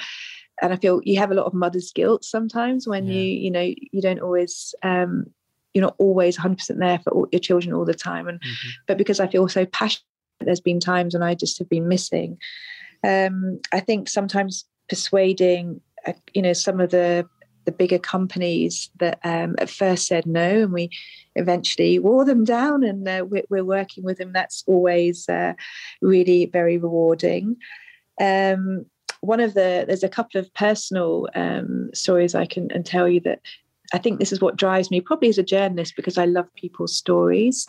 and 0.60 0.72
I 0.72 0.76
feel 0.76 1.00
you 1.04 1.18
have 1.18 1.30
a 1.30 1.34
lot 1.34 1.46
of 1.46 1.54
mother's 1.54 1.92
guilt 1.92 2.24
sometimes 2.24 2.86
when 2.86 3.06
yeah. 3.06 3.14
you 3.14 3.22
you 3.22 3.50
know 3.50 3.74
you 3.92 4.02
don't 4.02 4.20
always 4.20 4.74
um, 4.82 5.26
you're 5.74 5.82
not 5.82 5.94
always 5.98 6.36
100% 6.36 6.78
there 6.78 6.98
for 6.98 7.12
all, 7.12 7.28
your 7.32 7.40
children 7.40 7.74
all 7.74 7.84
the 7.84 7.94
time 7.94 8.28
and 8.28 8.40
mm-hmm. 8.40 8.68
but 8.86 8.98
because 8.98 9.20
i 9.20 9.26
feel 9.26 9.48
so 9.48 9.66
passionate 9.66 10.04
there's 10.40 10.60
been 10.60 10.80
times 10.80 11.14
when 11.14 11.22
i 11.22 11.34
just 11.34 11.58
have 11.58 11.68
been 11.68 11.88
missing 11.88 12.38
um, 13.04 13.60
i 13.72 13.80
think 13.80 14.08
sometimes 14.08 14.64
persuading 14.88 15.80
uh, 16.06 16.12
you 16.34 16.42
know 16.42 16.52
some 16.52 16.80
of 16.80 16.90
the 16.90 17.26
the 17.64 17.72
bigger 17.72 17.98
companies 17.98 18.90
that 18.98 19.20
um, 19.22 19.54
at 19.58 19.70
first 19.70 20.08
said 20.08 20.26
no 20.26 20.64
and 20.64 20.72
we 20.72 20.90
eventually 21.36 21.98
wore 21.98 22.24
them 22.24 22.44
down 22.44 22.82
and 22.82 23.06
uh, 23.06 23.24
we're, 23.28 23.44
we're, 23.50 23.64
working 23.64 24.02
with 24.02 24.18
them 24.18 24.32
that's 24.32 24.64
always 24.66 25.28
uh, 25.28 25.52
really 26.00 26.46
very 26.46 26.76
rewarding 26.76 27.56
um, 28.20 28.84
one 29.22 29.38
of 29.38 29.54
the 29.54 29.84
there's 29.86 30.02
a 30.02 30.08
couple 30.08 30.40
of 30.40 30.52
personal 30.54 31.28
um, 31.34 31.90
stories 31.94 32.34
I 32.34 32.44
can 32.44 32.70
and 32.72 32.84
tell 32.84 33.08
you 33.08 33.20
that 33.20 33.40
I 33.92 33.98
think 33.98 34.18
this 34.18 34.32
is 34.32 34.40
what 34.40 34.56
drives 34.56 34.90
me, 34.90 35.00
probably 35.00 35.28
as 35.28 35.38
a 35.38 35.42
journalist, 35.42 35.94
because 35.96 36.18
I 36.18 36.24
love 36.24 36.52
people's 36.54 36.96
stories. 36.96 37.66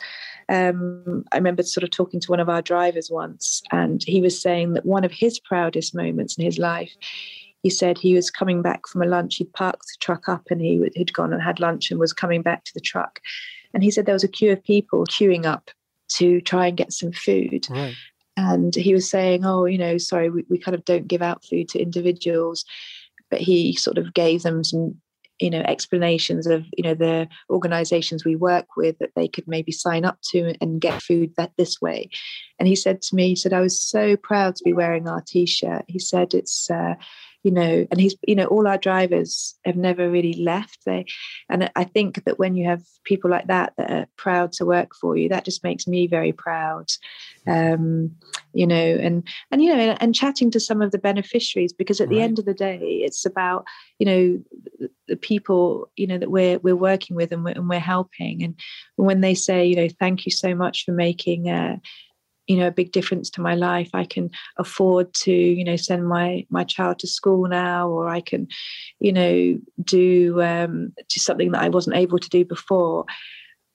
Um, 0.50 1.26
I 1.32 1.38
remember 1.38 1.64
sort 1.64 1.84
of 1.84 1.92
talking 1.92 2.20
to 2.22 2.32
one 2.32 2.40
of 2.40 2.50
our 2.50 2.62
drivers 2.62 3.10
once, 3.12 3.62
and 3.72 4.04
he 4.04 4.22
was 4.22 4.42
saying 4.42 4.74
that 4.74 4.86
one 4.86 5.04
of 5.04 5.12
his 5.12 5.40
proudest 5.40 5.94
moments 5.94 6.38
in 6.38 6.46
his 6.46 6.58
life, 6.58 6.94
he 7.62 7.70
said 7.70 7.98
he 7.98 8.14
was 8.14 8.30
coming 8.30 8.62
back 8.62 8.88
from 8.88 9.02
a 9.02 9.06
lunch. 9.06 9.36
He'd 9.36 9.54
parked 9.54 9.88
the 9.88 9.98
truck 10.00 10.28
up 10.28 10.44
and 10.50 10.60
he 10.60 10.92
had 10.98 11.14
gone 11.14 11.34
and 11.34 11.42
had 11.42 11.60
lunch 11.60 11.92
and 11.92 12.00
was 12.00 12.14
coming 12.14 12.42
back 12.42 12.66
to 12.66 12.74
the 12.74 12.82
truck. 12.82 13.20
And 13.74 13.84
he 13.84 13.92
said 13.92 14.06
there 14.06 14.14
was 14.14 14.24
a 14.24 14.28
queue 14.28 14.52
of 14.52 14.64
people 14.64 15.06
queuing 15.06 15.46
up 15.46 15.72
to 16.10 16.42
try 16.42 16.68
and 16.68 16.78
get 16.78 16.92
some 16.92 17.14
food. 17.14 17.66
Right. 17.70 17.96
And 18.36 18.76
he 18.76 18.94
was 18.94 19.10
saying, 19.10 19.46
Oh, 19.46 19.66
you 19.66 19.78
know, 19.78 19.98
sorry, 19.98 20.30
we, 20.30 20.44
we 20.50 20.58
kind 20.58 20.76
of 20.76 20.84
don't 20.84 21.08
give 21.08 21.22
out 21.22 21.46
food 21.46 21.70
to 21.70 21.80
individuals 21.82 22.66
but 23.34 23.42
he 23.42 23.76
sort 23.76 23.98
of 23.98 24.14
gave 24.14 24.44
them 24.44 24.64
some 24.64 24.96
you 25.44 25.50
know 25.50 25.62
explanations 25.68 26.48
of 26.48 26.66
you 26.78 26.84
know 26.84 26.94
the 26.94 27.28
organizations 27.50 28.24
we 28.24 28.36
work 28.36 28.66
with 28.78 28.98
that 29.00 29.12
they 29.16 29.28
could 29.28 29.48
maybe 29.48 29.72
sign 29.72 30.06
up 30.06 30.18
to 30.32 30.56
and 30.62 30.80
get 30.80 31.04
food 31.04 31.34
that 31.36 31.52
this 31.58 31.82
way. 31.82 32.10
And 32.60 32.68
he 32.68 32.76
said 32.76 33.02
to 33.04 33.16
me 33.16 33.28
he 33.28 33.36
said 33.36 33.54
i 33.54 33.60
was 33.60 33.80
so 33.80 34.16
proud 34.16 34.56
to 34.56 34.64
be 34.64 34.74
wearing 34.74 35.08
our 35.08 35.22
t-shirt. 35.22 35.84
He 35.88 36.00
said 36.00 36.34
it's 36.34 36.72
uh, 36.72 36.96
you 37.44 37.52
know 37.52 37.86
and 37.92 38.00
he's 38.00 38.16
you 38.26 38.36
know 38.36 38.46
all 38.46 38.68
our 38.68 38.78
drivers 38.78 39.56
have 39.66 39.76
never 39.76 40.10
really 40.10 40.34
left. 40.34 40.80
They 40.86 41.06
and 41.50 41.70
i 41.76 41.84
think 41.84 42.24
that 42.26 42.40
when 42.40 42.56
you 42.56 42.68
have 42.68 42.82
people 43.04 43.30
like 43.30 43.48
that 43.48 43.74
that 43.78 43.92
are 43.92 44.08
proud 44.18 44.54
to 44.54 44.66
work 44.66 44.96
for 44.96 45.16
you 45.18 45.30
that 45.30 45.46
just 45.46 45.64
makes 45.64 45.88
me 45.88 46.08
very 46.08 46.32
proud. 46.32 46.88
Um 47.48 48.16
you 48.54 48.68
know 48.68 48.76
and 48.76 49.28
and 49.52 49.64
you 49.64 49.76
know 49.76 49.80
and, 49.80 50.02
and 50.02 50.16
chatting 50.16 50.52
to 50.52 50.60
some 50.60 50.82
of 50.82 50.92
the 50.92 51.00
beneficiaries 51.00 51.74
because 51.74 52.00
at 52.00 52.08
right. 52.08 52.16
the 52.16 52.22
end 52.22 52.40
of 52.40 52.46
the 52.46 52.54
day 52.54 52.80
it's 52.80 53.26
about 53.26 53.66
you 54.00 54.06
know 54.06 54.90
the 55.08 55.16
people 55.16 55.90
you 55.96 56.08
know 56.08 56.18
that 56.18 56.32
we're 56.32 56.60
we're 56.60 56.76
working 56.76 57.16
with 57.16 57.32
and 57.32 57.44
we're, 57.44 57.52
and 57.52 57.68
we're 57.70 57.80
helping. 57.80 58.44
And 58.44 58.56
when 58.96 59.22
they 59.22 59.36
say 59.36 59.66
you 59.66 59.76
know 59.76 59.90
thank 60.00 60.26
you 60.26 60.32
so 60.32 60.56
much 60.56 60.86
for 60.86 60.92
making 60.92 61.50
uh, 61.50 61.78
you 62.48 62.58
know 62.58 62.68
a 62.68 62.72
big 62.72 62.92
difference 62.92 63.30
to 63.32 63.42
my 63.42 63.56
life. 63.56 63.90
I 63.94 64.06
can 64.06 64.30
afford 64.58 65.14
to 65.16 65.32
you 65.32 65.64
know 65.64 65.76
send 65.76 66.08
my 66.08 66.46
my 66.50 66.64
child 66.64 67.00
to 67.00 67.08
school 67.08 67.48
now 67.48 67.90
or 67.90 68.10
i 68.10 68.22
can 68.22 68.48
you 69.00 69.14
know 69.14 69.60
do 69.84 70.42
um 70.42 70.94
do 71.10 71.20
something 71.20 71.52
that 71.52 71.62
i 71.62 71.70
wasn't 71.70 71.96
able 71.96 72.20
to 72.20 72.30
do 72.30 72.46
before. 72.46 73.06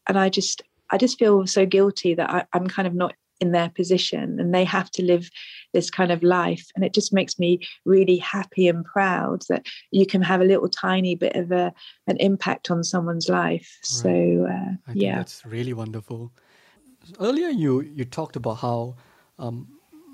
And 0.06 0.18
i 0.18 0.28
just 0.28 0.62
i 0.90 0.98
just 0.98 1.18
feel 1.18 1.46
so 1.46 1.66
guilty 1.66 2.14
that 2.14 2.30
I, 2.30 2.44
i'm 2.52 2.66
kind 2.66 2.88
of 2.88 2.94
not 2.94 3.14
in 3.40 3.52
their 3.52 3.68
position 3.68 4.40
and 4.40 4.54
they 4.54 4.64
have 4.64 4.90
to 4.90 5.02
live 5.02 5.30
this 5.72 5.90
kind 5.90 6.10
of 6.10 6.22
life. 6.22 6.66
And 6.74 6.84
it 6.84 6.94
just 6.94 7.12
makes 7.12 7.38
me 7.38 7.60
really 7.84 8.16
happy 8.16 8.68
and 8.68 8.84
proud 8.84 9.42
that 9.48 9.66
you 9.90 10.06
can 10.06 10.22
have 10.22 10.40
a 10.40 10.44
little 10.44 10.68
tiny 10.68 11.14
bit 11.14 11.36
of 11.36 11.52
a 11.52 11.72
an 12.06 12.16
impact 12.18 12.70
on 12.70 12.82
someone's 12.82 13.28
life. 13.28 13.78
Right. 13.82 13.86
so 13.86 14.48
uh, 14.50 14.92
yeah. 14.92 15.16
that's 15.16 15.44
really 15.46 15.72
wonderful 15.72 16.32
earlier 17.20 17.48
you 17.48 17.80
you 17.80 18.04
talked 18.04 18.36
about 18.36 18.54
how 18.54 18.94
um, 19.38 19.68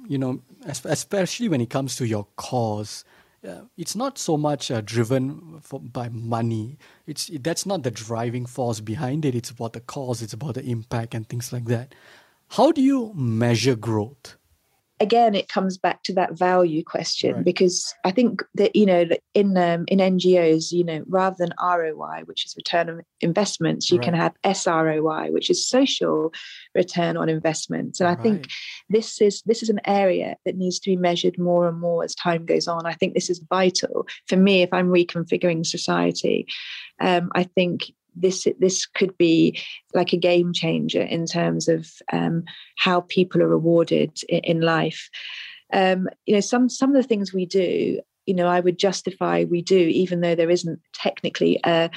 you 0.09 0.19
know 0.19 0.41
especially 0.65 1.49
when 1.49 1.61
it 1.61 1.71
comes 1.71 1.97
to 1.97 2.07
your 2.07 2.27
cause 2.37 3.05
uh, 3.47 3.63
it's 3.77 3.95
not 3.95 4.19
so 4.19 4.37
much 4.37 4.71
uh, 4.71 4.81
driven 4.81 5.61
for, 5.61 5.79
by 5.79 6.09
money. 6.09 6.79
It's 7.07 7.29
it, 7.29 7.45
that's 7.45 7.67
not 7.67 7.83
the 7.83 7.91
driving 7.91 8.47
force 8.47 8.81
behind 8.81 9.25
it. 9.27 9.35
It's 9.35 9.51
about 9.51 9.75
the 9.75 9.81
cause 9.81 10.23
it's 10.23 10.33
about 10.33 10.55
the 10.55 10.65
impact 10.65 11.15
and 11.15 11.29
things 11.29 11.53
like 11.53 11.67
that. 11.67 11.95
How 12.49 12.73
do 12.73 12.81
you 12.81 13.13
measure 13.15 13.75
growth 13.75 14.37
again 15.01 15.35
it 15.35 15.49
comes 15.49 15.77
back 15.77 16.03
to 16.05 16.13
that 16.13 16.39
value 16.39 16.83
question 16.85 17.35
Right. 17.35 17.45
because 17.45 17.95
i 18.05 18.11
think 18.11 18.43
that 18.55 18.77
you 18.77 18.87
know 18.87 19.05
in 19.35 19.57
um, 19.57 19.85
in 19.89 19.99
ngos 19.99 20.71
you 20.73 20.85
know 20.85 21.03
rather 21.09 21.37
than 21.39 21.53
roi 21.61 22.23
which 22.27 22.45
is 22.47 22.55
return 22.57 22.89
on 22.89 23.03
investments 23.21 23.91
you 23.91 23.99
can 23.99 24.15
have 24.15 24.35
sroi 24.45 25.33
which 25.33 25.51
is 25.51 25.67
social 25.69 26.33
return 26.75 27.17
on 27.17 27.29
investments. 27.29 28.01
And 28.01 28.09
i 28.09 28.15
think 28.15 28.49
this 28.89 29.21
is 29.21 29.43
this 29.47 29.63
is 29.63 29.69
an 29.69 29.81
area 29.87 30.37
that 30.45 30.57
needs 30.57 30.79
to 30.81 30.91
be 30.91 30.97
measured 30.97 31.39
more 31.39 31.69
and 31.69 31.81
more 31.81 32.05
as 32.05 32.15
time 32.15 32.45
goes 32.47 32.69
on. 32.69 32.87
I 32.87 32.93
think 32.93 33.15
this 33.15 33.31
is 33.31 33.41
vital. 33.49 34.07
For 34.29 34.37
me 34.37 34.63
if 34.63 34.73
i'm 34.73 34.89
reconfiguring 34.89 35.67
society 35.67 36.47
um, 37.01 37.31
i 37.35 37.43
think 37.43 37.93
this 38.15 38.47
this 38.59 38.87
could 38.87 39.17
be 39.19 39.59
like 39.95 40.13
a 40.13 40.19
game 40.19 40.53
changer 40.53 41.03
in 41.03 41.27
terms 41.27 41.69
of 41.69 41.91
um, 42.13 42.45
how 42.77 43.03
people 43.03 43.43
are 43.43 43.49
rewarded 43.49 44.19
in, 44.29 44.41
in 44.41 44.61
life. 44.61 45.09
Um, 45.73 46.09
you 46.27 46.35
know 46.35 46.41
some 46.41 46.69
some 46.69 46.91
of 46.91 47.03
the 47.03 47.09
things 47.09 47.33
we 47.33 47.47
do 47.47 48.01
you 48.27 48.35
know 48.35 48.47
i 48.47 48.61
would 48.61 48.79
justify 48.79 49.45
we 49.45 49.61
do 49.61 49.77
even 49.77 50.21
though 50.21 50.35
there 50.35 50.51
isn't 50.51 50.81
technically 50.95 51.59
a 51.65 51.91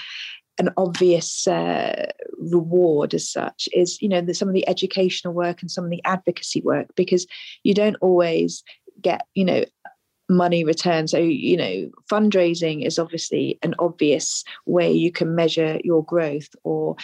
an 0.60 0.70
obvious 0.76 1.48
uh, 1.48 2.12
reward 2.40 3.14
as 3.14 3.30
such 3.30 3.70
is 3.74 4.02
you 4.02 4.10
know 4.10 4.22
the, 4.22 4.34
some 4.34 4.48
of 4.48 4.54
the 4.54 4.68
educational 4.68 5.34
work 5.34 5.62
and 5.62 5.70
some 5.70 5.84
of 5.84 5.92
the 5.92 6.04
advocacy 6.04 6.62
work 6.62 6.88
because 6.96 7.28
you 7.64 7.74
don't 7.74 7.98
always 8.02 8.64
get 9.02 9.26
you 9.36 9.46
know 9.46 9.64
money 10.30 10.64
return 10.64 11.08
so 11.08 11.18
you 11.18 11.56
know 11.56 11.90
fundraising 12.12 12.86
is 12.86 13.00
obviously 13.00 13.58
an 13.64 13.74
obvious 13.80 14.44
way 14.66 14.92
you 14.92 15.12
can 15.12 15.36
measure 15.36 15.80
your 15.84 16.04
growth 16.04 16.50
or 16.64 16.96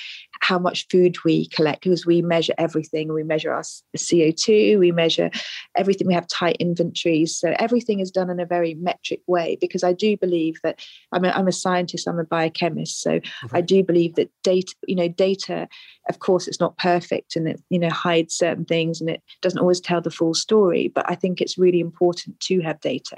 how 0.41 0.59
much 0.59 0.88
food 0.89 1.15
we 1.23 1.47
collect 1.47 1.83
because 1.83 2.05
we 2.05 2.21
measure 2.21 2.53
everything 2.57 3.13
we 3.13 3.23
measure 3.23 3.53
our 3.53 3.63
co2 3.97 4.77
we 4.77 4.91
measure 4.91 5.29
everything 5.77 6.07
we 6.07 6.13
have 6.13 6.27
tight 6.27 6.57
inventories 6.59 7.36
so 7.36 7.53
everything 7.59 7.99
is 7.99 8.12
done 8.12 8.29
in 8.29 8.39
a 8.39 8.45
very 8.45 8.73
metric 8.75 9.21
way 9.27 9.57
because 9.62 9.83
i 9.83 9.93
do 9.93 10.17
believe 10.17 10.55
that 10.63 10.79
i'm 11.13 11.23
a, 11.23 11.29
I'm 11.29 11.47
a 11.47 11.53
scientist 11.53 12.07
i'm 12.07 12.19
a 12.19 12.25
biochemist 12.25 13.01
so 13.01 13.19
I 13.51 13.62
do 13.62 13.83
believe 13.83 14.15
that 14.15 14.29
data, 14.43 14.73
you 14.88 14.95
know, 14.95 15.07
data, 15.07 15.67
of 16.09 16.19
course, 16.19 16.47
it's 16.47 16.59
not 16.59 16.77
perfect 16.77 17.36
and 17.36 17.47
it, 17.47 17.62
you 17.69 17.79
know, 17.79 17.89
hides 17.89 18.36
certain 18.36 18.65
things 18.65 19.01
and 19.01 19.09
it 19.09 19.21
doesn't 19.41 19.59
always 19.59 19.81
tell 19.81 20.01
the 20.01 20.12
full 20.12 20.33
story. 20.33 20.91
But 20.93 21.09
I 21.09 21.15
think 21.15 21.41
it's 21.41 21.57
really 21.57 21.79
important 21.79 22.39
to 22.41 22.62
have 22.62 22.79
data. 22.81 23.12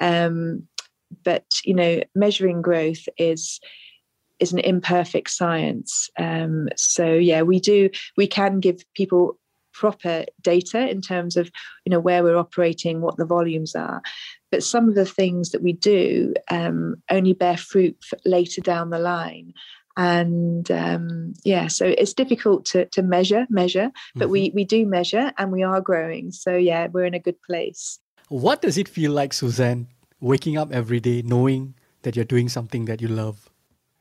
Um, 0.00 0.66
but 1.24 1.44
you 1.64 1.74
know, 1.74 2.00
measuring 2.14 2.62
growth 2.62 3.08
is 3.18 3.60
is 4.40 4.52
an 4.52 4.58
imperfect 4.58 5.30
science. 5.30 6.10
Um, 6.18 6.68
so 6.76 7.14
yeah, 7.14 7.42
we 7.42 7.60
do 7.60 7.90
we 8.16 8.26
can 8.26 8.60
give 8.60 8.82
people 8.94 9.38
proper 9.72 10.24
data 10.40 10.88
in 10.88 11.00
terms 11.00 11.36
of 11.36 11.50
you 11.84 11.90
know 11.90 12.00
where 12.00 12.22
we're 12.22 12.36
operating, 12.36 13.00
what 13.00 13.16
the 13.16 13.26
volumes 13.26 13.74
are. 13.74 14.02
But 14.50 14.62
some 14.62 14.88
of 14.88 14.94
the 14.94 15.06
things 15.06 15.50
that 15.50 15.62
we 15.62 15.72
do 15.72 16.34
um, 16.50 16.96
only 17.10 17.32
bear 17.32 17.56
fruit 17.56 17.96
later 18.24 18.60
down 18.60 18.90
the 18.90 18.98
line. 18.98 19.52
And 19.96 20.68
um, 20.70 21.34
yeah, 21.44 21.68
so 21.68 21.86
it's 21.86 22.14
difficult 22.14 22.64
to, 22.66 22.86
to 22.86 23.02
measure, 23.02 23.46
measure, 23.48 23.92
but 24.16 24.28
Mhm. 24.28 24.30
we, 24.30 24.52
we 24.54 24.64
do 24.64 24.86
measure 24.86 25.32
and 25.38 25.52
we 25.52 25.62
are 25.62 25.80
growing. 25.80 26.32
So 26.32 26.56
yeah, 26.56 26.88
we're 26.88 27.04
in 27.04 27.14
a 27.14 27.20
good 27.20 27.40
place. 27.42 28.00
What 28.28 28.62
does 28.62 28.78
it 28.78 28.88
feel 28.88 29.12
like, 29.12 29.32
Suzanne, 29.32 29.88
waking 30.20 30.56
up 30.56 30.72
every 30.72 31.00
day 31.00 31.22
knowing 31.22 31.74
that 32.02 32.16
you're 32.16 32.24
doing 32.24 32.48
something 32.48 32.86
that 32.86 33.00
you 33.00 33.08
love? 33.08 33.50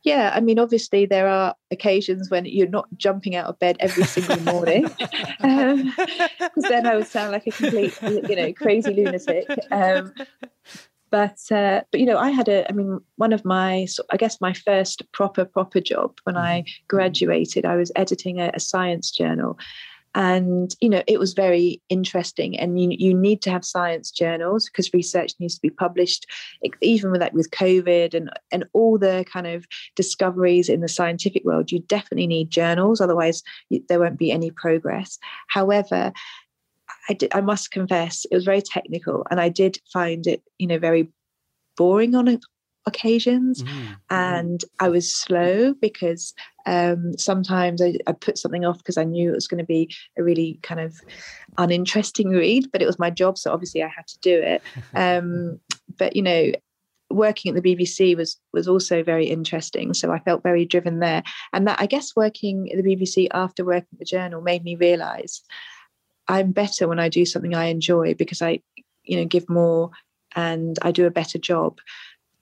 Yeah, 0.04 0.32
I 0.36 0.42
mean, 0.42 0.60
obviously 0.60 1.06
there 1.06 1.30
are 1.30 1.56
occasions 1.72 2.30
when 2.30 2.44
you're 2.46 2.68
not 2.68 2.88
jumping 2.98 3.36
out 3.36 3.46
of 3.46 3.58
bed 3.60 3.78
every 3.80 4.04
single 4.04 4.40
morning, 4.42 4.84
because 5.40 6.64
then 6.70 6.86
I 6.86 6.96
would 6.96 7.08
sound 7.08 7.32
like 7.32 7.48
a 7.48 7.52
complete, 7.52 7.98
you 8.02 8.36
know, 8.36 8.52
crazy 8.52 8.94
lunatic. 8.94 9.48
Um, 9.72 10.14
but 11.10 11.40
uh, 11.52 11.82
but 11.92 12.02
you 12.02 12.06
know, 12.06 12.18
I 12.18 12.32
had 12.32 12.50
a, 12.50 12.68
I 12.68 12.74
mean, 12.74 13.00
one 13.16 13.32
of 13.32 13.46
my, 13.46 13.88
I 14.10 14.18
guess 14.18 14.42
my 14.42 14.52
first 14.52 15.10
proper 15.14 15.46
proper 15.46 15.80
job 15.80 16.18
when 16.24 16.36
I 16.36 16.66
graduated, 16.90 17.66
I 17.66 17.78
was 17.78 17.92
editing 17.96 18.42
a, 18.42 18.52
a 18.54 18.60
science 18.60 19.10
journal, 19.10 19.58
and 20.16 20.76
you 20.80 20.90
know 20.90 21.04
it 21.08 21.20
was 21.20 21.34
very 21.34 21.82
interesting. 21.90 22.58
And 22.60 22.80
you, 22.80 22.96
you 22.98 23.14
need 23.14 23.42
to 23.44 23.52
have 23.52 23.66
science 23.66 24.12
journals 24.12 24.68
because 24.68 24.94
research 24.94 25.34
needs 25.40 25.56
to 25.56 25.62
be 25.62 25.70
published 25.70 26.26
even 26.82 27.12
with 27.12 27.22
like 27.22 27.34
with 27.34 27.50
covid 27.52 28.14
and 28.14 28.30
and 28.52 28.66
all 28.74 28.98
the 28.98 29.26
kind 29.32 29.48
of 29.48 29.66
discoveries 29.96 30.70
in 30.70 30.82
the 30.82 30.88
scientific 30.88 31.44
world 31.44 31.72
you 31.72 31.80
definitely 31.80 32.28
need 32.28 32.50
journals 32.50 33.02
otherwise 33.02 33.44
you, 33.70 33.84
there 33.90 34.00
won't 34.00 34.20
be 34.20 34.32
any 34.32 34.52
progress. 34.52 35.18
However 35.50 36.14
I, 37.10 37.14
did, 37.14 37.34
I 37.34 37.42
must 37.42 37.72
confess 37.72 38.26
it 38.30 38.36
was 38.36 38.46
very 38.46 38.62
technical 38.62 39.26
and 39.30 39.40
i 39.42 39.50
did 39.50 39.80
find 39.92 40.26
it 40.28 40.42
you 40.58 40.68
know 40.68 40.80
very 40.80 41.10
boring 41.76 42.16
on 42.16 42.30
o- 42.30 42.40
occasions 42.86 43.64
Mm. 43.64 43.96
and 44.10 44.64
I 44.80 44.90
was 44.90 45.14
slow 45.14 45.74
because 45.76 46.34
um, 46.66 47.18
sometimes 47.18 47.82
I, 47.82 47.98
I 48.08 48.14
put 48.14 48.38
something 48.38 48.66
off 48.66 48.78
because 48.78 48.98
I 48.98 49.04
knew 49.04 49.32
it 49.32 49.36
was 49.36 49.48
going 49.48 49.60
to 49.60 49.66
be 49.66 49.94
a 50.18 50.24
really 50.24 50.60
kind 50.64 50.80
of 50.80 51.00
uninteresting 51.58 52.30
read, 52.30 52.72
but 52.72 52.82
it 52.82 52.86
was 52.86 53.00
my 53.00 53.10
job, 53.10 53.38
so 53.38 53.52
obviously 53.52 53.84
I 53.84 53.88
had 53.88 54.08
to 54.08 54.20
do 54.20 54.42
it. 54.42 54.62
Um, 54.96 55.60
but 55.98 56.16
you 56.16 56.22
know, 56.22 56.52
working 57.10 57.56
at 57.56 57.62
the 57.62 57.76
BBC 57.76 58.18
was 58.18 58.38
was 58.54 58.68
also 58.68 59.04
very 59.04 59.28
interesting, 59.28 59.94
so 59.94 60.12
I 60.12 60.20
felt 60.20 60.44
very 60.44 60.66
driven 60.66 61.00
there. 61.00 61.24
And 61.52 61.68
that 61.68 61.80
I 61.80 61.86
guess 61.86 62.16
working 62.16 62.72
at 62.72 62.84
the 62.84 62.96
BBC 62.96 63.28
after 63.34 63.64
working 63.64 63.90
at 63.94 64.00
the 64.00 64.06
Journal 64.06 64.42
made 64.42 64.64
me 64.64 64.76
realise 64.76 65.44
I'm 66.28 66.52
better 66.52 66.88
when 66.88 67.00
I 67.00 67.10
do 67.10 67.26
something 67.26 67.54
I 67.54 67.66
enjoy 67.66 68.14
because 68.14 68.42
I, 68.42 68.62
you 69.04 69.18
know, 69.18 69.26
give 69.26 69.50
more 69.50 69.92
and 70.36 70.80
I 70.82 70.92
do 70.92 71.06
a 71.06 71.12
better 71.12 71.38
job 71.38 71.80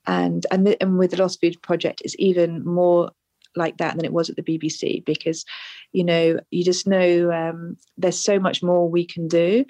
and 0.07 0.45
and, 0.51 0.75
and 0.81 0.97
with 0.97 1.11
the 1.11 1.17
Lost 1.17 1.39
Food 1.41 1.61
Project, 1.61 2.01
it's 2.03 2.15
even 2.19 2.63
more 2.65 3.11
like 3.55 3.77
that 3.77 3.95
than 3.95 4.05
it 4.05 4.13
was 4.13 4.29
at 4.29 4.37
the 4.37 4.43
BBC 4.43 5.03
because, 5.05 5.45
you 5.91 6.03
know, 6.03 6.39
you 6.51 6.63
just 6.63 6.87
know 6.87 7.31
um, 7.31 7.75
there's 7.97 8.19
so 8.19 8.39
much 8.39 8.63
more 8.63 8.89
we 8.89 9.05
can 9.05 9.27
do, 9.27 9.65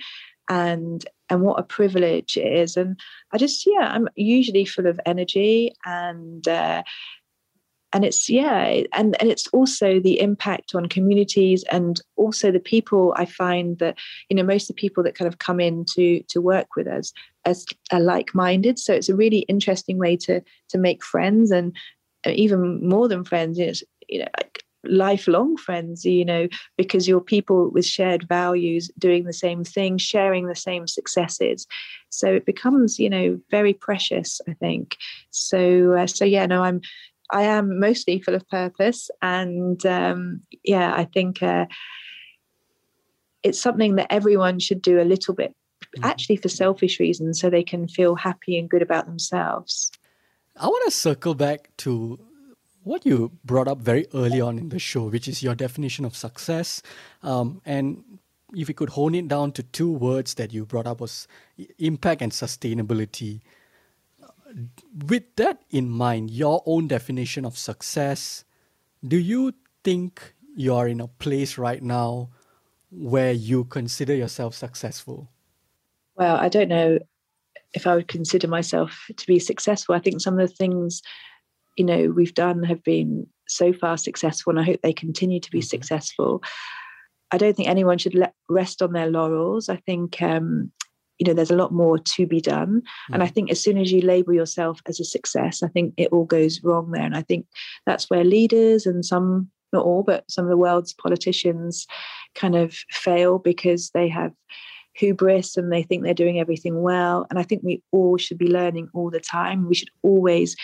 and 0.50 1.06
and 1.30 1.41
what 1.41 1.60
a 1.60 1.63
privilege 1.63 2.38
it 2.38 2.52
is. 2.52 2.78
And 2.78 3.00
I 3.32 3.38
just 3.38 3.65
yeah, 3.65 3.88
I'm 3.91 4.08
usually 4.15 4.65
full 4.65 4.88
of 4.88 5.00
energy 5.06 5.74
and. 5.86 6.48
Uh, 6.48 6.84
and 7.93 8.06
it's 8.06 8.30
yeah 8.30 8.82
and 8.93 9.15
and 9.19 9.30
it's 9.30 9.47
also 9.47 9.99
the 9.99 10.19
impact 10.19 10.73
on 10.75 10.88
communities 10.88 11.63
and 11.71 12.01
also 12.15 12.51
the 12.51 12.60
people 12.60 13.13
i 13.17 13.25
find 13.25 13.80
that 13.80 13.97
you 14.30 14.36
know 14.36 14.43
most 14.43 14.69
of 14.69 14.75
the 14.75 14.82
people 14.82 15.04
that 15.04 15.15
kind 15.15 15.27
of 15.27 15.39
come 15.39 15.60
in 15.60 15.86
to 15.86 16.21
to 16.30 16.41
work 16.41 16.75
with 16.75 16.88
us 16.88 17.13
as 17.45 17.65
are 17.91 17.99
like-minded. 17.99 18.80
So 18.80 18.93
it's 18.93 19.10
a 19.10 19.15
really 19.15 19.39
interesting 19.39 19.97
way 19.97 20.17
to 20.17 20.41
to 20.69 20.77
make 20.77 21.04
friends 21.04 21.51
and 21.51 21.75
uh, 22.25 22.32
even 22.32 22.88
more 22.88 23.08
than 23.08 23.23
friends 23.23 23.58
it's 23.60 23.84
you 24.08 24.19
know 24.19 24.27
like 24.38 24.63
lifelong 24.84 25.56
friends 25.58 26.04
you 26.06 26.25
know 26.25 26.47
because 26.75 27.08
you're 27.08 27.21
people 27.21 27.69
with 27.69 27.86
shared 27.86 28.27
values 28.27 28.89
doing 28.97 29.25
the 29.25 29.34
same 29.34 29.63
thing 29.63 29.97
sharing 29.97 30.47
the 30.47 30.56
same 30.56 30.88
successes. 30.88 31.67
So 32.10 32.34
it 32.34 32.45
becomes 32.45 32.99
you 32.99 33.10
know 33.10 33.39
very 33.49 33.73
precious 33.73 34.41
i 34.47 34.54
think. 34.54 34.97
So 35.32 35.93
uh, 35.93 36.08
so 36.08 36.25
yeah 36.25 36.45
no 36.45 36.63
i'm 36.63 36.82
I 37.32 37.44
am 37.44 37.80
mostly 37.80 38.22
full 38.22 38.36
of 38.36 38.48
purpose, 38.50 39.10
and 39.22 39.84
um, 39.86 40.41
yeah, 40.63 40.94
I 40.94 41.06
think 41.06 41.41
uh, 41.41 41.65
it's 43.44 43.60
something 43.60 43.96
that 43.96 44.12
everyone 44.12 44.60
should 44.60 44.82
do 44.82 45.02
a 45.02 45.08
little 45.08 45.34
bit, 45.34 45.56
Mhm. 45.98 46.06
actually 46.06 46.36
for 46.38 46.50
selfish 46.50 47.00
reasons, 47.00 47.39
so 47.39 47.50
they 47.50 47.63
can 47.63 47.88
feel 47.88 48.15
happy 48.15 48.58
and 48.58 48.70
good 48.70 48.82
about 48.82 49.06
themselves. 49.06 49.91
I 50.56 50.67
want 50.67 50.86
to 50.86 50.91
circle 50.91 51.34
back 51.34 51.70
to 51.78 52.20
what 52.84 53.06
you 53.06 53.32
brought 53.44 53.67
up 53.67 53.80
very 53.80 54.08
early 54.13 54.41
on 54.41 54.58
in 54.58 54.70
the 54.70 54.80
show, 54.80 55.08
which 55.10 55.28
is 55.28 55.41
your 55.44 55.56
definition 55.56 56.06
of 56.06 56.15
success. 56.15 56.82
Um, 57.24 57.62
and 57.65 58.04
if 58.54 58.67
you 58.67 58.76
could 58.76 58.89
hone 58.89 59.15
it 59.15 59.28
down 59.28 59.52
to 59.54 59.63
two 59.63 59.91
words 59.91 60.34
that 60.36 60.52
you 60.54 60.65
brought 60.65 60.88
up 60.88 61.00
was 61.00 61.28
impact 61.78 62.22
and 62.22 62.32
sustainability. 62.32 63.41
With 64.94 65.36
that 65.38 65.64
in 65.70 65.90
mind, 65.90 66.32
your 66.32 66.64
own 66.66 66.88
definition 66.88 67.46
of 67.46 67.58
success, 67.58 68.44
do 69.08 69.18
you 69.18 69.54
think 69.84 70.36
you 70.56 70.74
are 70.76 70.88
in 70.88 71.02
a 71.02 71.08
place 71.08 71.58
right 71.58 71.82
now 71.84 72.32
where 72.92 73.34
you 73.34 73.66
consider 73.66 74.16
yourself 74.16 74.56
successful? 74.56 75.30
Well, 76.16 76.36
I 76.36 76.50
don't 76.50 76.70
know 76.70 77.00
if 77.74 77.88
I 77.88 77.96
would 77.96 78.08
consider 78.08 78.48
myself 78.48 79.08
to 79.16 79.28
be 79.28 79.40
successful. 79.40 79.96
I 79.96 80.00
think 80.00 80.22
some 80.22 80.40
of 80.40 80.50
the 80.50 80.56
things, 80.56 81.02
you 81.78 81.86
know, 81.86 82.10
we've 82.10 82.34
done 82.34 82.64
have 82.64 82.84
been 82.84 83.28
so 83.48 83.74
far 83.74 83.98
successful, 83.98 84.52
and 84.52 84.60
I 84.60 84.64
hope 84.64 84.82
they 84.82 84.94
continue 84.94 85.40
to 85.40 85.52
be 85.52 85.62
Mhm. 85.62 85.62
successful. 85.62 86.44
I 87.32 87.38
don't 87.38 87.56
think 87.56 87.70
anyone 87.70 87.98
should 87.98 88.16
let 88.16 88.36
rest 88.50 88.82
on 88.82 88.94
their 88.94 89.10
laurels. 89.10 89.70
I 89.70 89.78
think, 89.78 90.22
um, 90.22 90.72
you 91.22 91.28
know, 91.28 91.36
there's 91.36 91.52
a 91.52 91.56
lot 91.56 91.72
more 91.72 92.00
to 92.00 92.26
be 92.26 92.42
done. 92.42 92.82
And 93.13 93.22
I 93.22 93.28
Mhm. 93.28 93.34
think 93.34 93.52
as 93.52 93.62
soon 93.62 93.78
as 93.78 93.92
you 93.92 94.02
label 94.02 94.34
yourself 94.34 94.82
as 94.88 95.00
a 95.00 95.06
success, 95.06 95.62
I 95.62 95.67
think 95.67 95.94
it 95.96 96.12
all 96.12 96.26
goes 96.26 96.63
wrong 96.63 96.90
there. 96.90 97.04
And 97.06 97.15
I 97.15 97.22
think 97.22 97.46
that's 97.86 98.10
where 98.10 98.24
leaders 98.24 98.88
and 98.88 99.06
some, 99.06 99.52
not 99.72 99.86
all, 99.86 100.02
but 100.02 100.24
some 100.32 100.46
of 100.46 100.50
the 100.50 100.58
world's 100.58 100.94
politicians 100.96 101.86
kind 102.34 102.56
of 102.56 102.74
fail 102.90 103.38
because 103.38 103.92
they 103.92 104.08
have 104.08 104.32
hubris 104.94 105.58
and 105.58 105.72
they 105.72 105.84
think 105.84 106.04
they're 106.04 106.15
doing 106.15 106.40
everything 106.40 106.82
well. 106.82 107.28
And 107.30 107.38
I 107.38 107.44
think 107.44 107.62
we 107.63 107.84
all 107.92 108.17
should 108.17 108.40
be 108.40 108.48
learning 108.50 108.90
all 108.96 109.12
the 109.12 109.19
time. 109.19 109.67
We 109.67 109.76
should 109.76 109.92
always 110.02 110.56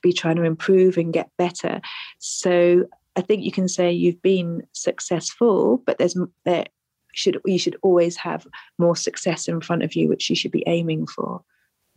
be 0.00 0.12
trying 0.12 0.36
to 0.36 0.44
improve 0.44 0.96
and 0.96 1.12
get 1.12 1.28
better. 1.38 1.80
So 2.20 2.84
I 3.16 3.20
think 3.22 3.42
you 3.42 3.50
can 3.50 3.66
say 3.66 3.90
you've 3.90 4.22
been 4.22 4.62
successful, 4.74 5.82
but 5.84 5.98
there's 5.98 6.16
there 6.44 6.66
should 7.14 7.38
you 7.44 7.58
should 7.58 7.76
always 7.82 8.16
have 8.16 8.46
more 8.78 8.96
success 8.96 9.48
in 9.48 9.60
front 9.60 9.82
of 9.82 9.94
you, 9.94 10.08
which 10.08 10.28
you 10.30 10.36
should 10.36 10.52
be 10.52 10.64
aiming 10.66 11.06
for. 11.06 11.42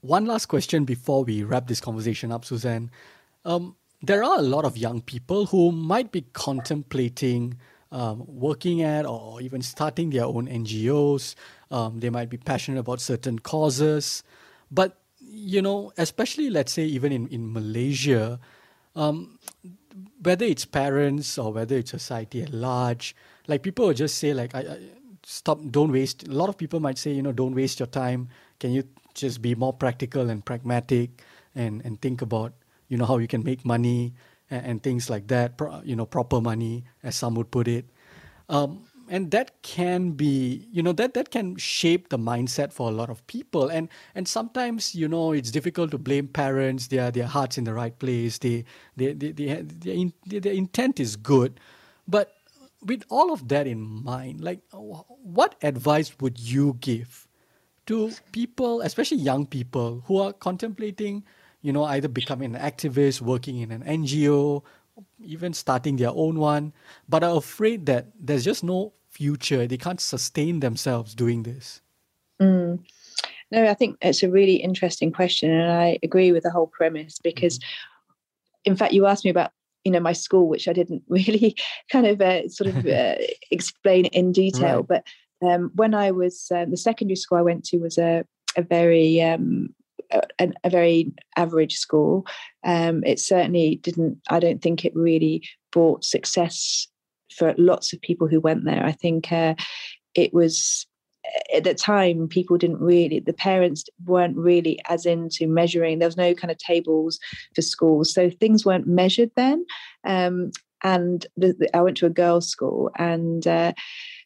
One 0.01 0.26
last 0.26 0.47
question 0.47 0.84
before 0.84 1.24
we 1.24 1.43
wrap 1.43 1.68
this 1.68 1.80
conversation 1.80 2.32
up, 2.32 2.43
Suzanne. 2.43 2.89
Um, 3.45 3.76
there 4.01 4.24
are 4.24 4.39
a 4.39 4.41
lot 4.41 4.66
of 4.66 4.78
young 4.78 5.01
people 5.01 5.45
who 5.45 5.72
might 5.72 6.12
be 6.12 6.22
contemplating 6.34 7.57
um, 7.91 8.24
working 8.26 8.82
at 8.82 9.05
or 9.05 9.41
even 9.41 9.62
starting 9.62 10.09
their 10.09 10.26
own 10.26 10.47
NGOs. 10.47 11.36
Um, 11.70 11.99
they 11.99 12.09
might 12.09 12.30
be 12.30 12.38
passionate 12.38 12.80
about 12.80 13.01
certain 13.01 13.39
causes. 13.39 14.24
But, 14.72 14.97
you 15.20 15.62
know, 15.62 15.91
especially 15.97 16.49
let's 16.49 16.72
say 16.74 16.86
even 16.86 17.12
in, 17.12 17.28
in 17.28 17.53
Malaysia, 17.53 18.39
um, 18.95 19.38
whether 20.22 20.45
it's 20.45 20.66
parents 20.66 21.38
or 21.38 21.53
whether 21.53 21.78
it's 21.78 21.91
society 21.91 22.41
at 22.41 22.53
large, 22.53 23.16
like 23.47 23.62
people 23.64 23.88
will 23.88 23.93
just 23.93 24.18
say 24.18 24.34
like, 24.34 24.55
I, 24.55 24.59
I, 24.59 24.80
stop, 25.32 25.59
don't 25.71 25.91
waste. 25.91 26.27
A 26.27 26.32
lot 26.32 26.49
of 26.49 26.57
people 26.57 26.79
might 26.79 26.97
say, 26.97 27.11
you 27.11 27.21
know, 27.21 27.32
don't 27.32 27.55
waste 27.55 27.79
your 27.79 27.88
time. 27.88 28.27
Can 28.59 28.71
you 28.71 28.84
just 29.13 29.41
be 29.41 29.55
more 29.55 29.73
practical 29.73 30.29
and 30.29 30.43
pragmatic 30.43 31.23
and, 31.55 31.84
and 31.86 32.01
think 32.01 32.21
about, 32.21 32.53
you 32.89 32.97
know, 32.97 33.05
how 33.05 33.17
you 33.17 33.27
can 33.27 33.43
make 33.43 33.65
money 33.65 34.13
and, 34.49 34.65
and 34.65 34.84
things 34.84 35.09
like 35.09 35.27
that, 35.27 35.57
pro, 35.57 35.82
you 35.84 35.95
know, 35.95 36.05
proper 36.05 36.41
money, 36.41 36.84
as 37.01 37.15
some 37.15 37.36
would 37.36 37.49
put 37.49 37.67
it. 37.67 37.86
Um, 38.49 38.84
and 39.09 39.32
that 39.32 39.61
can 39.61 40.11
be 40.11 40.67
you 40.71 40.82
know 40.82 40.93
that 40.93 41.13
that 41.13 41.32
can 41.32 41.57
shape 41.57 42.07
the 42.09 42.17
mindset 42.17 42.71
for 42.71 42.88
a 42.88 42.93
lot 42.93 43.09
of 43.09 43.25
people 43.27 43.67
and 43.67 43.89
and 44.15 44.25
sometimes 44.25 44.95
you 44.95 45.05
know 45.05 45.34
it's 45.34 45.51
difficult 45.51 45.91
to 45.91 45.97
blame 45.97 46.27
parents 46.27 46.88
their 46.88 47.11
their 47.11 47.25
hearts 47.27 47.57
in 47.57 47.65
the 47.65 47.73
right 47.73 47.99
place 47.99 48.38
they 48.38 48.63
they, 48.95 49.11
they, 49.11 49.32
they 49.32 49.63
their, 49.63 50.39
their 50.39 50.53
intent 50.53 50.97
is 50.97 51.17
good 51.17 51.59
but 52.07 52.41
with 52.84 53.03
all 53.09 53.32
of 53.32 53.47
that 53.47 53.67
in 53.67 53.79
mind 53.82 54.41
like 54.41 54.59
what 54.71 55.55
advice 55.61 56.15
would 56.19 56.39
you 56.39 56.77
give 56.79 57.27
to 57.86 58.11
people 58.32 58.82
especially 58.82 59.17
young 59.17 59.45
people 59.45 60.03
who 60.05 60.17
are 60.17 60.34
contemplating 60.34 61.23
you 61.61 61.71
know 61.71 61.84
either 61.86 62.07
becoming 62.07 62.55
an 62.55 62.61
activist 62.61 63.21
working 63.21 63.59
in 63.59 63.71
an 63.71 63.84
ngo 63.84 64.63
even 65.19 65.53
starting 65.53 65.95
their 65.97 66.11
own 66.13 66.39
one 66.39 66.73
but 67.07 67.23
are 67.23 67.38
afraid 67.38 67.86
that 67.86 68.07
there's 68.19 68.43
just 68.43 68.63
no 68.63 68.93
future. 69.11 69.67
They 69.67 69.77
can't 69.77 70.01
sustain 70.01 70.61
themselves 70.61 71.13
doing 71.13 71.43
this. 71.43 71.82
Mm. 72.41 72.79
No, 73.51 73.67
I 73.67 73.73
think 73.73 73.97
it's 74.01 74.23
a 74.23 74.29
really 74.29 74.55
interesting 74.55 75.11
question, 75.11 75.51
and 75.51 75.71
I 75.71 75.99
agree 76.01 76.32
with 76.32 76.43
the 76.43 76.49
whole 76.49 76.67
premise 76.67 77.19
because, 77.21 77.59
mm-hmm. 77.59 78.71
in 78.71 78.75
fact, 78.77 78.93
you 78.93 79.05
asked 79.05 79.25
me 79.25 79.32
about 79.32 79.51
you 79.84 79.91
know 79.91 79.99
my 79.99 80.13
school, 80.13 80.47
which 80.47 80.67
I 80.67 80.73
didn't 80.73 81.03
really 81.09 81.55
kind 81.91 82.07
of 82.07 82.21
uh, 82.21 82.47
sort 82.49 82.69
of 82.69 82.86
uh, 82.86 83.15
explain 83.49 84.05
in 84.05 84.32
detail. 84.32 84.86
Right. 84.89 85.03
But 85.41 85.47
um, 85.47 85.71
when 85.75 85.93
I 85.93 86.11
was 86.11 86.47
uh, 86.53 86.65
the 86.65 86.77
secondary 86.77 87.15
school 87.15 87.38
I 87.38 87.43
went 87.43 87.63
to 87.65 87.77
was 87.77 87.97
a 87.97 88.23
a 88.57 88.61
very 88.61 89.21
um, 89.21 89.73
a, 90.11 90.51
a, 90.63 90.69
very 90.69 91.13
average 91.38 91.75
school. 91.75 92.25
Um, 92.63 93.03
it 93.05 93.19
certainly 93.19 93.77
didn't. 93.77 94.19
I 94.29 94.39
don't 94.39 94.61
think 94.61 94.84
it 94.84 94.95
really 94.95 95.47
brought 95.71 96.03
success 96.03 96.88
for 97.36 97.55
lots 97.57 97.93
of 97.93 98.01
people 98.01 98.27
who 98.27 98.39
went 98.39 98.65
there. 98.65 98.86
I 98.86 98.91
think 98.91 99.32
uh, 99.32 99.55
it 100.15 100.34
was 100.34 100.86
at 101.53 101.63
the 101.63 101.74
time 101.74 102.28
people 102.28 102.57
didn't 102.57 102.80
really 102.80 103.19
the 103.19 103.34
parents 103.34 103.86
weren't 104.05 104.38
really 104.38 104.80
as 104.89 105.05
into 105.05 105.47
measuring. 105.47 105.99
There 105.99 106.07
was 106.07 106.17
no 106.17 106.34
kind 106.34 106.51
of 106.51 106.57
tables 106.57 107.19
for 107.55 107.61
schools 107.61 108.13
so 108.13 108.30
things 108.30 108.65
weren't 108.65 108.88
measured 108.88 109.32
then. 109.36 109.65
Um, 110.03 110.51
and 110.84 111.28
the, 111.38 111.53
the, 111.53 111.78
i 111.78 111.82
went 111.82 111.95
to 111.97 112.07
a 112.07 112.09
girls 112.09 112.49
school 112.49 112.89
and 112.97 113.45
uh, 113.45 113.72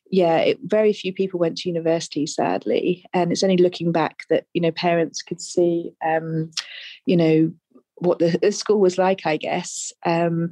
yeah 0.09 0.37
it, 0.37 0.59
very 0.63 0.93
few 0.93 1.11
people 1.11 1.39
went 1.39 1.57
to 1.57 1.69
university 1.69 2.25
sadly. 2.25 3.05
And 3.13 3.31
it's 3.31 3.43
only 3.43 3.57
looking 3.57 3.91
back 3.91 4.19
that 4.29 4.45
you 4.53 4.61
know 4.61 4.71
parents 4.71 5.21
could 5.21 5.41
see 5.41 5.91
um, 6.05 6.51
you 7.05 7.17
know 7.17 7.51
what 7.95 8.19
the, 8.19 8.37
the, 8.41 8.51
school 8.51 8.79
was 8.79 8.97
like 8.97 9.25
i 9.25 9.37
guess. 9.37 9.91
Um, 10.05 10.49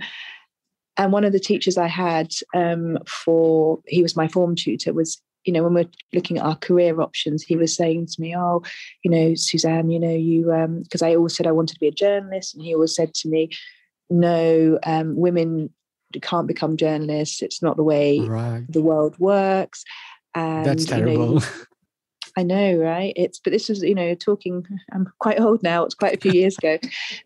and 0.97 1.11
one 1.11 1.23
of 1.23 1.33
the 1.33 1.39
teachers 1.39 1.77
I 1.77 1.87
had 1.87 2.31
um, 2.53 2.99
for 3.07 3.79
he 3.87 4.01
was 4.01 4.15
my 4.15 4.27
form 4.27 4.55
tutor 4.55 4.93
was 4.93 5.21
you 5.45 5.53
know 5.53 5.63
when 5.63 5.73
we're 5.73 5.89
looking 6.13 6.37
at 6.37 6.45
our 6.45 6.55
career 6.55 6.99
options 7.01 7.43
he 7.43 7.55
was 7.55 7.75
saying 7.75 8.05
to 8.05 8.21
me 8.21 8.35
oh 8.35 8.61
you 9.03 9.11
know 9.11 9.35
Suzanne 9.35 9.89
you 9.89 9.99
know 9.99 10.15
you 10.15 10.43
because 10.83 11.01
um, 11.01 11.07
I 11.07 11.15
always 11.15 11.35
said 11.35 11.47
I 11.47 11.51
wanted 11.51 11.73
to 11.73 11.79
be 11.79 11.87
a 11.87 11.91
journalist 11.91 12.55
and 12.55 12.63
he 12.63 12.73
always 12.73 12.95
said 12.95 13.13
to 13.15 13.29
me 13.29 13.49
no 14.09 14.79
um, 14.85 15.15
women 15.15 15.69
can't 16.21 16.47
become 16.47 16.77
journalists 16.77 17.41
it's 17.41 17.61
not 17.61 17.75
the 17.75 17.83
way 17.83 18.19
right. 18.19 18.63
the 18.69 18.81
world 18.81 19.17
works 19.17 19.83
and 20.35 20.65
that's 20.65 20.85
terrible 20.85 21.33
you 21.33 21.39
know, 21.39 21.41
I 22.35 22.43
know, 22.43 22.75
right? 22.77 23.13
It's 23.15 23.39
but 23.39 23.53
this 23.53 23.69
was, 23.69 23.83
you 23.83 23.93
know, 23.93 24.15
talking. 24.15 24.65
I'm 24.91 25.11
quite 25.19 25.39
old 25.39 25.61
now. 25.61 25.83
It's 25.83 25.93
quite 25.93 26.15
a 26.15 26.19
few 26.19 26.31
years 26.31 26.57
ago, 26.57 26.79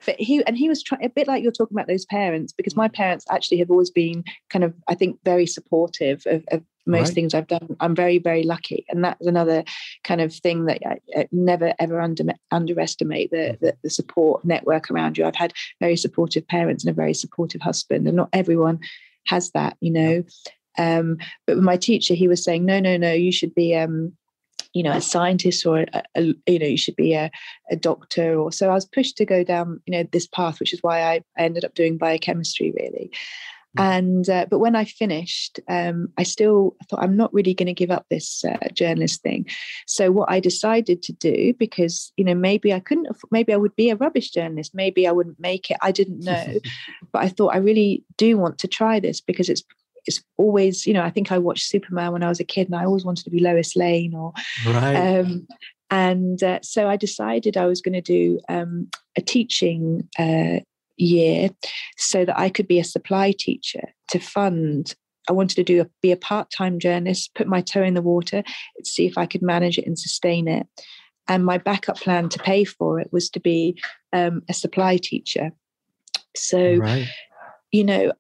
but 0.06 0.20
he 0.20 0.44
and 0.46 0.58
he 0.58 0.68
was 0.68 0.84
trying 0.84 1.06
a 1.06 1.10
bit 1.10 1.28
like 1.28 1.44
you're 1.44 1.52
talking 1.52 1.76
about 1.76 1.88
those 1.88 2.06
parents 2.06 2.52
because 2.52 2.76
my 2.76 2.90
mm. 2.90 2.94
parents 2.94 3.26
actually 3.32 3.58
have 3.60 3.72
always 3.72 3.90
been 3.90 4.24
kind 4.50 4.66
of, 4.66 4.74
I 4.88 4.96
think, 4.96 5.20
very 5.24 5.46
supportive 5.46 6.24
of, 6.26 6.44
of 6.52 6.64
most 6.88 7.10
right. 7.10 7.16
things 7.16 7.34
I've 7.34 7.48
done. 7.48 7.76
I'm 7.80 7.96
very, 7.96 8.20
very 8.20 8.44
lucky, 8.44 8.86
and 8.90 9.04
that's 9.04 9.26
another 9.26 9.64
kind 10.04 10.22
of 10.22 10.34
thing 10.34 10.66
that 10.66 10.80
I, 10.86 10.98
I 11.16 11.28
never 11.32 11.74
ever 11.80 12.02
under, 12.02 12.24
underestimate 12.52 13.32
the, 13.32 13.38
mm. 13.38 13.60
the, 13.60 13.78
the 13.84 13.90
support 13.90 14.44
network 14.46 14.90
around 14.90 15.18
you. 15.18 15.26
I've 15.26 15.36
had 15.36 15.54
very 15.80 15.98
supportive 15.98 16.48
parents 16.48 16.84
and 16.84 16.92
a 16.92 16.96
very 16.96 17.14
supportive 17.14 17.62
husband, 17.62 18.08
and 18.08 18.18
not 18.18 18.30
everyone 18.34 18.80
has 19.28 19.52
that, 19.52 19.78
you 19.82 19.92
know. 19.92 20.24
Um, 20.78 21.18
but 21.46 21.56
with 21.56 21.66
my 21.66 21.78
teacher, 21.78 22.14
he 22.14 22.28
was 22.28 22.44
saying, 22.44 22.66
no, 22.66 22.80
no, 22.80 22.98
no, 22.98 23.12
you 23.12 23.32
should 23.32 23.56
be 23.56 23.76
um, 23.76 24.14
you 24.74 24.84
know 24.84 24.92
a 24.92 25.02
scientist 25.02 25.66
or 25.66 25.80
a, 25.80 26.04
a, 26.16 26.22
you 26.46 26.60
know 26.60 26.68
you 26.68 26.78
should 26.78 26.96
be 26.96 27.14
a, 27.14 27.32
a 27.72 27.76
doctor 27.76 28.38
or 28.38 28.52
so 28.52 28.70
i 28.70 28.74
was 28.74 28.86
pushed 28.86 29.18
to 29.18 29.26
go 29.26 29.44
down 29.44 29.82
you 29.86 29.92
know 29.92 30.08
this 30.12 30.28
path 30.28 30.60
which 30.60 30.74
is 30.74 30.84
why 30.84 31.02
i, 31.02 31.22
I 31.38 31.44
ended 31.44 31.66
up 31.66 31.74
doing 31.74 31.98
biochemistry 31.98 32.74
really. 32.78 33.12
And 33.78 34.30
uh, 34.30 34.46
but 34.50 34.60
when 34.60 34.76
i 34.76 34.86
finished 34.86 35.60
um, 35.68 36.10
i 36.18 36.24
still 36.24 36.76
thought 36.90 37.02
i'm 37.02 37.18
not 37.18 37.34
really 37.34 37.54
going 37.54 37.68
to 37.68 37.74
give 37.74 37.92
up 37.92 38.06
this 38.10 38.44
uh, 38.46 38.58
journalist 38.74 39.22
thing. 39.22 39.46
So 39.86 40.12
what 40.12 40.30
i 40.30 40.40
decided 40.40 41.02
to 41.04 41.14
do 41.14 41.54
because 41.54 42.12
you 42.18 42.26
know 42.26 42.36
maybe 42.36 42.74
i 42.74 42.80
couldn't 42.80 43.08
maybe 43.32 43.54
i 43.54 43.58
would 43.58 43.76
be 43.76 43.90
a 43.90 43.96
rubbish 43.96 44.32
journalist 44.32 44.74
maybe 44.74 45.08
i 45.08 45.12
wouldn't 45.12 45.40
make 45.40 45.70
it 45.70 45.78
i 45.82 45.92
didn't 45.92 46.24
know. 46.24 46.60
But 47.12 47.24
i 47.24 47.30
thought 47.30 47.56
i 47.56 47.58
really 47.58 48.04
do 48.18 48.38
want 48.38 48.58
to 48.60 48.68
try 48.68 49.00
this 49.00 49.22
because 49.22 49.50
it's 49.50 49.64
it's 50.08 50.24
always, 50.38 50.88
you 50.88 50.94
know, 50.94 51.04
I 51.04 51.10
think 51.10 51.32
I 51.32 51.38
watched 51.38 51.68
Superman 51.68 52.14
when 52.14 52.24
I 52.24 52.30
was 52.30 52.40
a 52.40 52.46
kid 52.46 52.68
and 52.68 52.76
I 52.76 52.86
always 52.86 53.04
wanted 53.04 53.26
to 53.26 53.30
be 53.30 53.40
Lois 53.40 53.76
Lane 53.76 54.16
or 54.16 54.34
right. 54.66 55.20
um, 55.20 55.48
and 55.90 56.42
uh, 56.44 56.60
so 56.62 56.88
I 56.88 56.98
decided 56.98 57.56
I 57.56 57.66
was 57.66 57.82
going 57.82 57.94
to 57.94 58.02
do 58.02 58.40
um, 58.50 58.90
a 59.16 59.22
teaching 59.22 60.08
uh, 60.18 60.60
year 60.98 61.50
so 61.98 62.26
that 62.26 62.38
I 62.38 62.50
could 62.50 62.68
be 62.68 62.80
a 62.80 62.84
supply 62.84 63.34
teacher 63.38 63.94
to 64.10 64.20
fund. 64.20 64.96
I 65.30 65.34
wanted 65.34 65.56
to 65.56 65.64
do 65.64 65.82
a, 65.82 65.90
be 66.02 66.12
a 66.12 66.18
part-time 66.18 66.80
journalist, 66.80 67.36
put 67.36 67.48
my 67.48 67.62
toe 67.62 67.84
in 67.84 67.94
the 67.94 68.02
water, 68.02 68.44
see 68.84 69.06
if 69.06 69.18
I 69.18 69.26
could 69.26 69.42
manage 69.42 69.78
it 69.78 69.86
and 69.86 70.00
sustain 70.00 70.48
it. 70.48 70.68
And 71.28 71.46
my 71.46 71.58
backup 71.58 71.98
plan 71.98 72.30
to 72.30 72.40
pay 72.40 72.64
for 72.64 73.00
it 73.00 73.12
was 73.12 73.30
to 73.32 73.40
be 73.40 73.78
um, 74.14 74.42
a 74.48 74.54
supply 74.54 74.98
teacher. 74.98 75.52
So, 76.36 76.76
right. 76.76 77.08
you 77.72 77.84
know, 77.84 78.14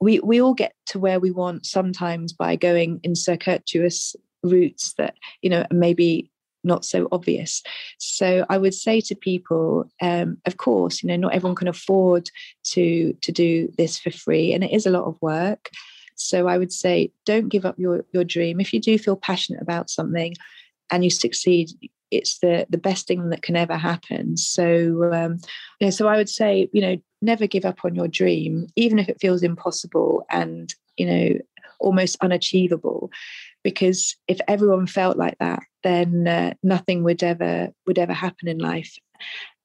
we 0.00 0.18
we 0.20 0.40
all 0.40 0.54
get 0.54 0.74
to 0.86 0.98
where 0.98 1.20
we 1.20 1.30
want 1.30 1.66
sometimes 1.66 2.32
by 2.32 2.56
going 2.56 3.00
in 3.02 3.14
circuitous 3.14 4.16
routes 4.42 4.94
that 4.96 5.14
you 5.42 5.50
know 5.50 5.66
maybe 5.70 6.30
not 6.64 6.84
so 6.84 7.08
obvious. 7.12 7.62
So 7.98 8.44
i 8.48 8.58
would 8.58 8.74
say 8.74 9.00
to 9.02 9.14
people 9.14 9.90
um, 10.00 10.38
of 10.46 10.56
course 10.56 11.02
you 11.02 11.08
know 11.08 11.16
not 11.16 11.34
everyone 11.34 11.56
can 11.56 11.68
afford 11.68 12.30
to 12.64 13.12
to 13.22 13.32
do 13.32 13.72
this 13.76 13.98
for 13.98 14.10
free 14.10 14.52
and 14.52 14.64
it 14.64 14.72
is 14.72 14.86
a 14.86 14.90
lot 14.90 15.04
of 15.04 15.16
work. 15.20 15.70
So 16.16 16.48
i 16.48 16.58
would 16.58 16.72
say 16.72 17.12
don't 17.24 17.48
give 17.48 17.64
up 17.64 17.78
your 17.78 18.04
your 18.12 18.24
dream. 18.24 18.60
If 18.60 18.72
you 18.72 18.80
do 18.80 18.98
feel 18.98 19.16
passionate 19.16 19.62
about 19.62 19.90
something 19.90 20.34
and 20.90 21.04
you 21.04 21.10
succeed 21.10 21.70
it's 22.10 22.38
the 22.40 22.66
the 22.68 22.78
best 22.78 23.06
thing 23.06 23.30
that 23.30 23.42
can 23.42 23.56
ever 23.56 23.76
happen. 23.76 24.36
So 24.36 25.10
um 25.12 25.38
so 25.90 26.08
i 26.08 26.16
would 26.16 26.28
say 26.28 26.68
you 26.72 26.80
know 26.80 26.96
never 27.22 27.46
give 27.46 27.64
up 27.64 27.84
on 27.84 27.94
your 27.94 28.08
dream, 28.08 28.66
even 28.76 28.98
if 28.98 29.08
it 29.08 29.20
feels 29.20 29.42
impossible 29.42 30.24
and, 30.30 30.74
you 30.96 31.06
know, 31.06 31.38
almost 31.80 32.16
unachievable. 32.20 33.10
Because 33.62 34.16
if 34.28 34.40
everyone 34.48 34.86
felt 34.86 35.16
like 35.16 35.36
that, 35.38 35.60
then 35.82 36.26
uh, 36.26 36.54
nothing 36.62 37.02
would 37.04 37.22
ever 37.22 37.68
would 37.86 37.98
ever 37.98 38.12
happen 38.12 38.48
in 38.48 38.58
life. 38.58 38.96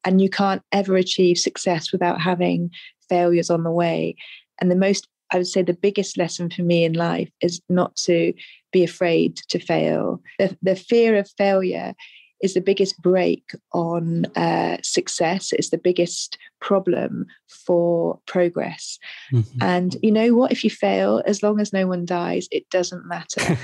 And 0.03 0.21
you 0.21 0.29
can't 0.29 0.61
ever 0.71 0.95
achieve 0.95 1.37
success 1.37 1.91
without 1.91 2.21
having 2.21 2.71
failures 3.09 3.49
on 3.49 3.63
the 3.63 3.71
way. 3.71 4.15
And 4.59 4.69
the 4.69 4.75
most 4.75 5.07
I 5.31 5.37
would 5.37 5.47
say 5.47 5.63
the 5.63 5.73
biggest 5.73 6.17
lesson 6.17 6.49
for 6.49 6.61
me 6.61 6.83
in 6.83 6.93
life 6.93 7.29
is 7.41 7.61
not 7.67 7.95
to 7.97 8.33
be 8.71 8.83
afraid 8.83 9.37
to 9.49 9.59
fail. 9.59 10.21
The, 10.37 10.55
the 10.61 10.75
fear 10.75 11.17
of 11.17 11.29
failure 11.37 11.93
is 12.41 12.53
the 12.53 12.61
biggest 12.61 13.01
brake 13.01 13.51
on 13.73 14.25
uh, 14.35 14.77
success. 14.83 15.51
It's 15.53 15.69
the 15.69 15.77
biggest 15.77 16.37
problem 16.59 17.25
for 17.47 18.19
progress. 18.25 18.99
Mm-hmm. 19.33 19.57
And 19.61 19.97
you 20.01 20.11
know 20.11 20.33
what? 20.33 20.51
If 20.51 20.63
you 20.63 20.69
fail, 20.69 21.21
as 21.25 21.41
long 21.41 21.59
as 21.59 21.73
no 21.73 21.87
one 21.87 22.05
dies, 22.05 22.47
it 22.51 22.69
doesn't 22.69 23.05
matter. 23.05 23.57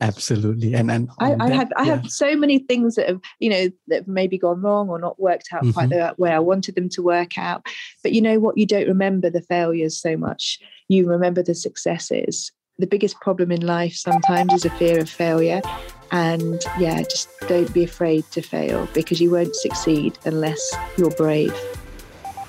Absolutely, 0.00 0.74
and 0.74 0.90
and 0.90 1.08
I, 1.20 1.36
I 1.38 1.50
have 1.50 1.72
I 1.76 1.84
have 1.84 2.10
so 2.10 2.34
many 2.34 2.58
things 2.58 2.96
that 2.96 3.08
have 3.08 3.20
you 3.38 3.48
know 3.48 3.68
that 3.86 3.98
have 3.98 4.08
maybe 4.08 4.36
gone 4.36 4.60
wrong 4.60 4.88
or 4.88 4.98
not 4.98 5.20
worked 5.20 5.48
out 5.52 5.62
mm-hmm. 5.62 5.70
quite 5.70 5.90
the 5.90 6.12
way 6.18 6.32
I 6.32 6.40
wanted 6.40 6.74
them 6.74 6.88
to 6.90 7.02
work 7.02 7.38
out. 7.38 7.64
But 8.02 8.12
you 8.12 8.20
know 8.20 8.40
what? 8.40 8.58
You 8.58 8.66
don't 8.66 8.88
remember 8.88 9.30
the 9.30 9.42
failures 9.42 10.00
so 10.00 10.16
much. 10.16 10.58
You 10.88 11.08
remember 11.08 11.40
the 11.40 11.54
successes. 11.54 12.50
The 12.82 12.88
biggest 12.88 13.20
problem 13.20 13.52
in 13.52 13.64
life 13.64 13.94
sometimes 13.94 14.52
is 14.54 14.64
a 14.64 14.70
fear 14.70 14.98
of 14.98 15.08
failure, 15.08 15.62
and 16.10 16.60
yeah, 16.80 17.00
just 17.02 17.28
don't 17.46 17.72
be 17.72 17.84
afraid 17.84 18.28
to 18.32 18.42
fail 18.42 18.88
because 18.92 19.20
you 19.20 19.30
won't 19.30 19.54
succeed 19.54 20.18
unless 20.24 20.60
you're 20.96 21.12
brave. 21.12 21.54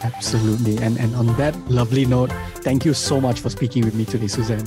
Absolutely, 0.02 0.78
and 0.78 0.98
and 0.98 1.14
on 1.14 1.28
that 1.38 1.56
lovely 1.70 2.08
note, 2.08 2.32
thank 2.66 2.84
you 2.84 2.96
so 2.96 3.22
much 3.22 3.42
for 3.42 3.52
speaking 3.52 3.86
with 3.86 3.94
me 3.94 4.06
today, 4.06 4.26
Suzanne. 4.26 4.66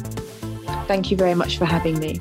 Thank 0.86 1.10
you 1.10 1.16
very 1.16 1.34
much 1.34 1.58
for 1.58 1.64
having 1.64 1.98
me. 1.98 2.20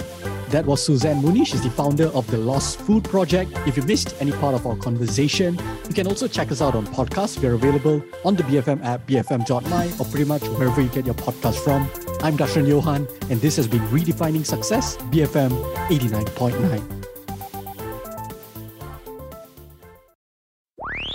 That 0.55 0.65
was 0.65 0.81
Suzanne 0.81 1.21
Mooney. 1.21 1.43
She's 1.43 1.61
the 1.61 1.69
founder 1.69 2.05
of 2.13 2.25
the 2.31 2.37
Lost 2.37 2.79
Food 2.79 3.03
Project. 3.03 3.51
If 3.67 3.75
you 3.75 3.83
missed 3.83 4.15
any 4.21 4.31
part 4.31 4.55
of 4.55 4.65
our 4.65 4.77
conversation, 4.77 5.59
you 5.85 5.93
can 5.93 6.07
also 6.07 6.29
check 6.29 6.49
us 6.49 6.61
out 6.61 6.75
on 6.75 6.87
podcasts. 6.87 7.37
We 7.37 7.49
are 7.49 7.55
available 7.55 8.01
on 8.23 8.37
the 8.37 8.43
BFM 8.43 8.81
app, 8.81 9.05
bfm.my, 9.05 9.91
or 9.99 10.05
pretty 10.05 10.23
much 10.23 10.43
wherever 10.47 10.79
you 10.79 10.87
get 10.87 11.05
your 11.05 11.15
podcast 11.15 11.61
from. 11.61 11.81
I'm 12.21 12.37
Darshan 12.37 12.69
Johan, 12.69 13.05
and 13.29 13.41
this 13.41 13.57
has 13.57 13.67
been 13.67 13.81
Redefining 13.89 14.45
Success, 14.45 14.95
BFM 15.11 15.51
89.9. 15.89 17.04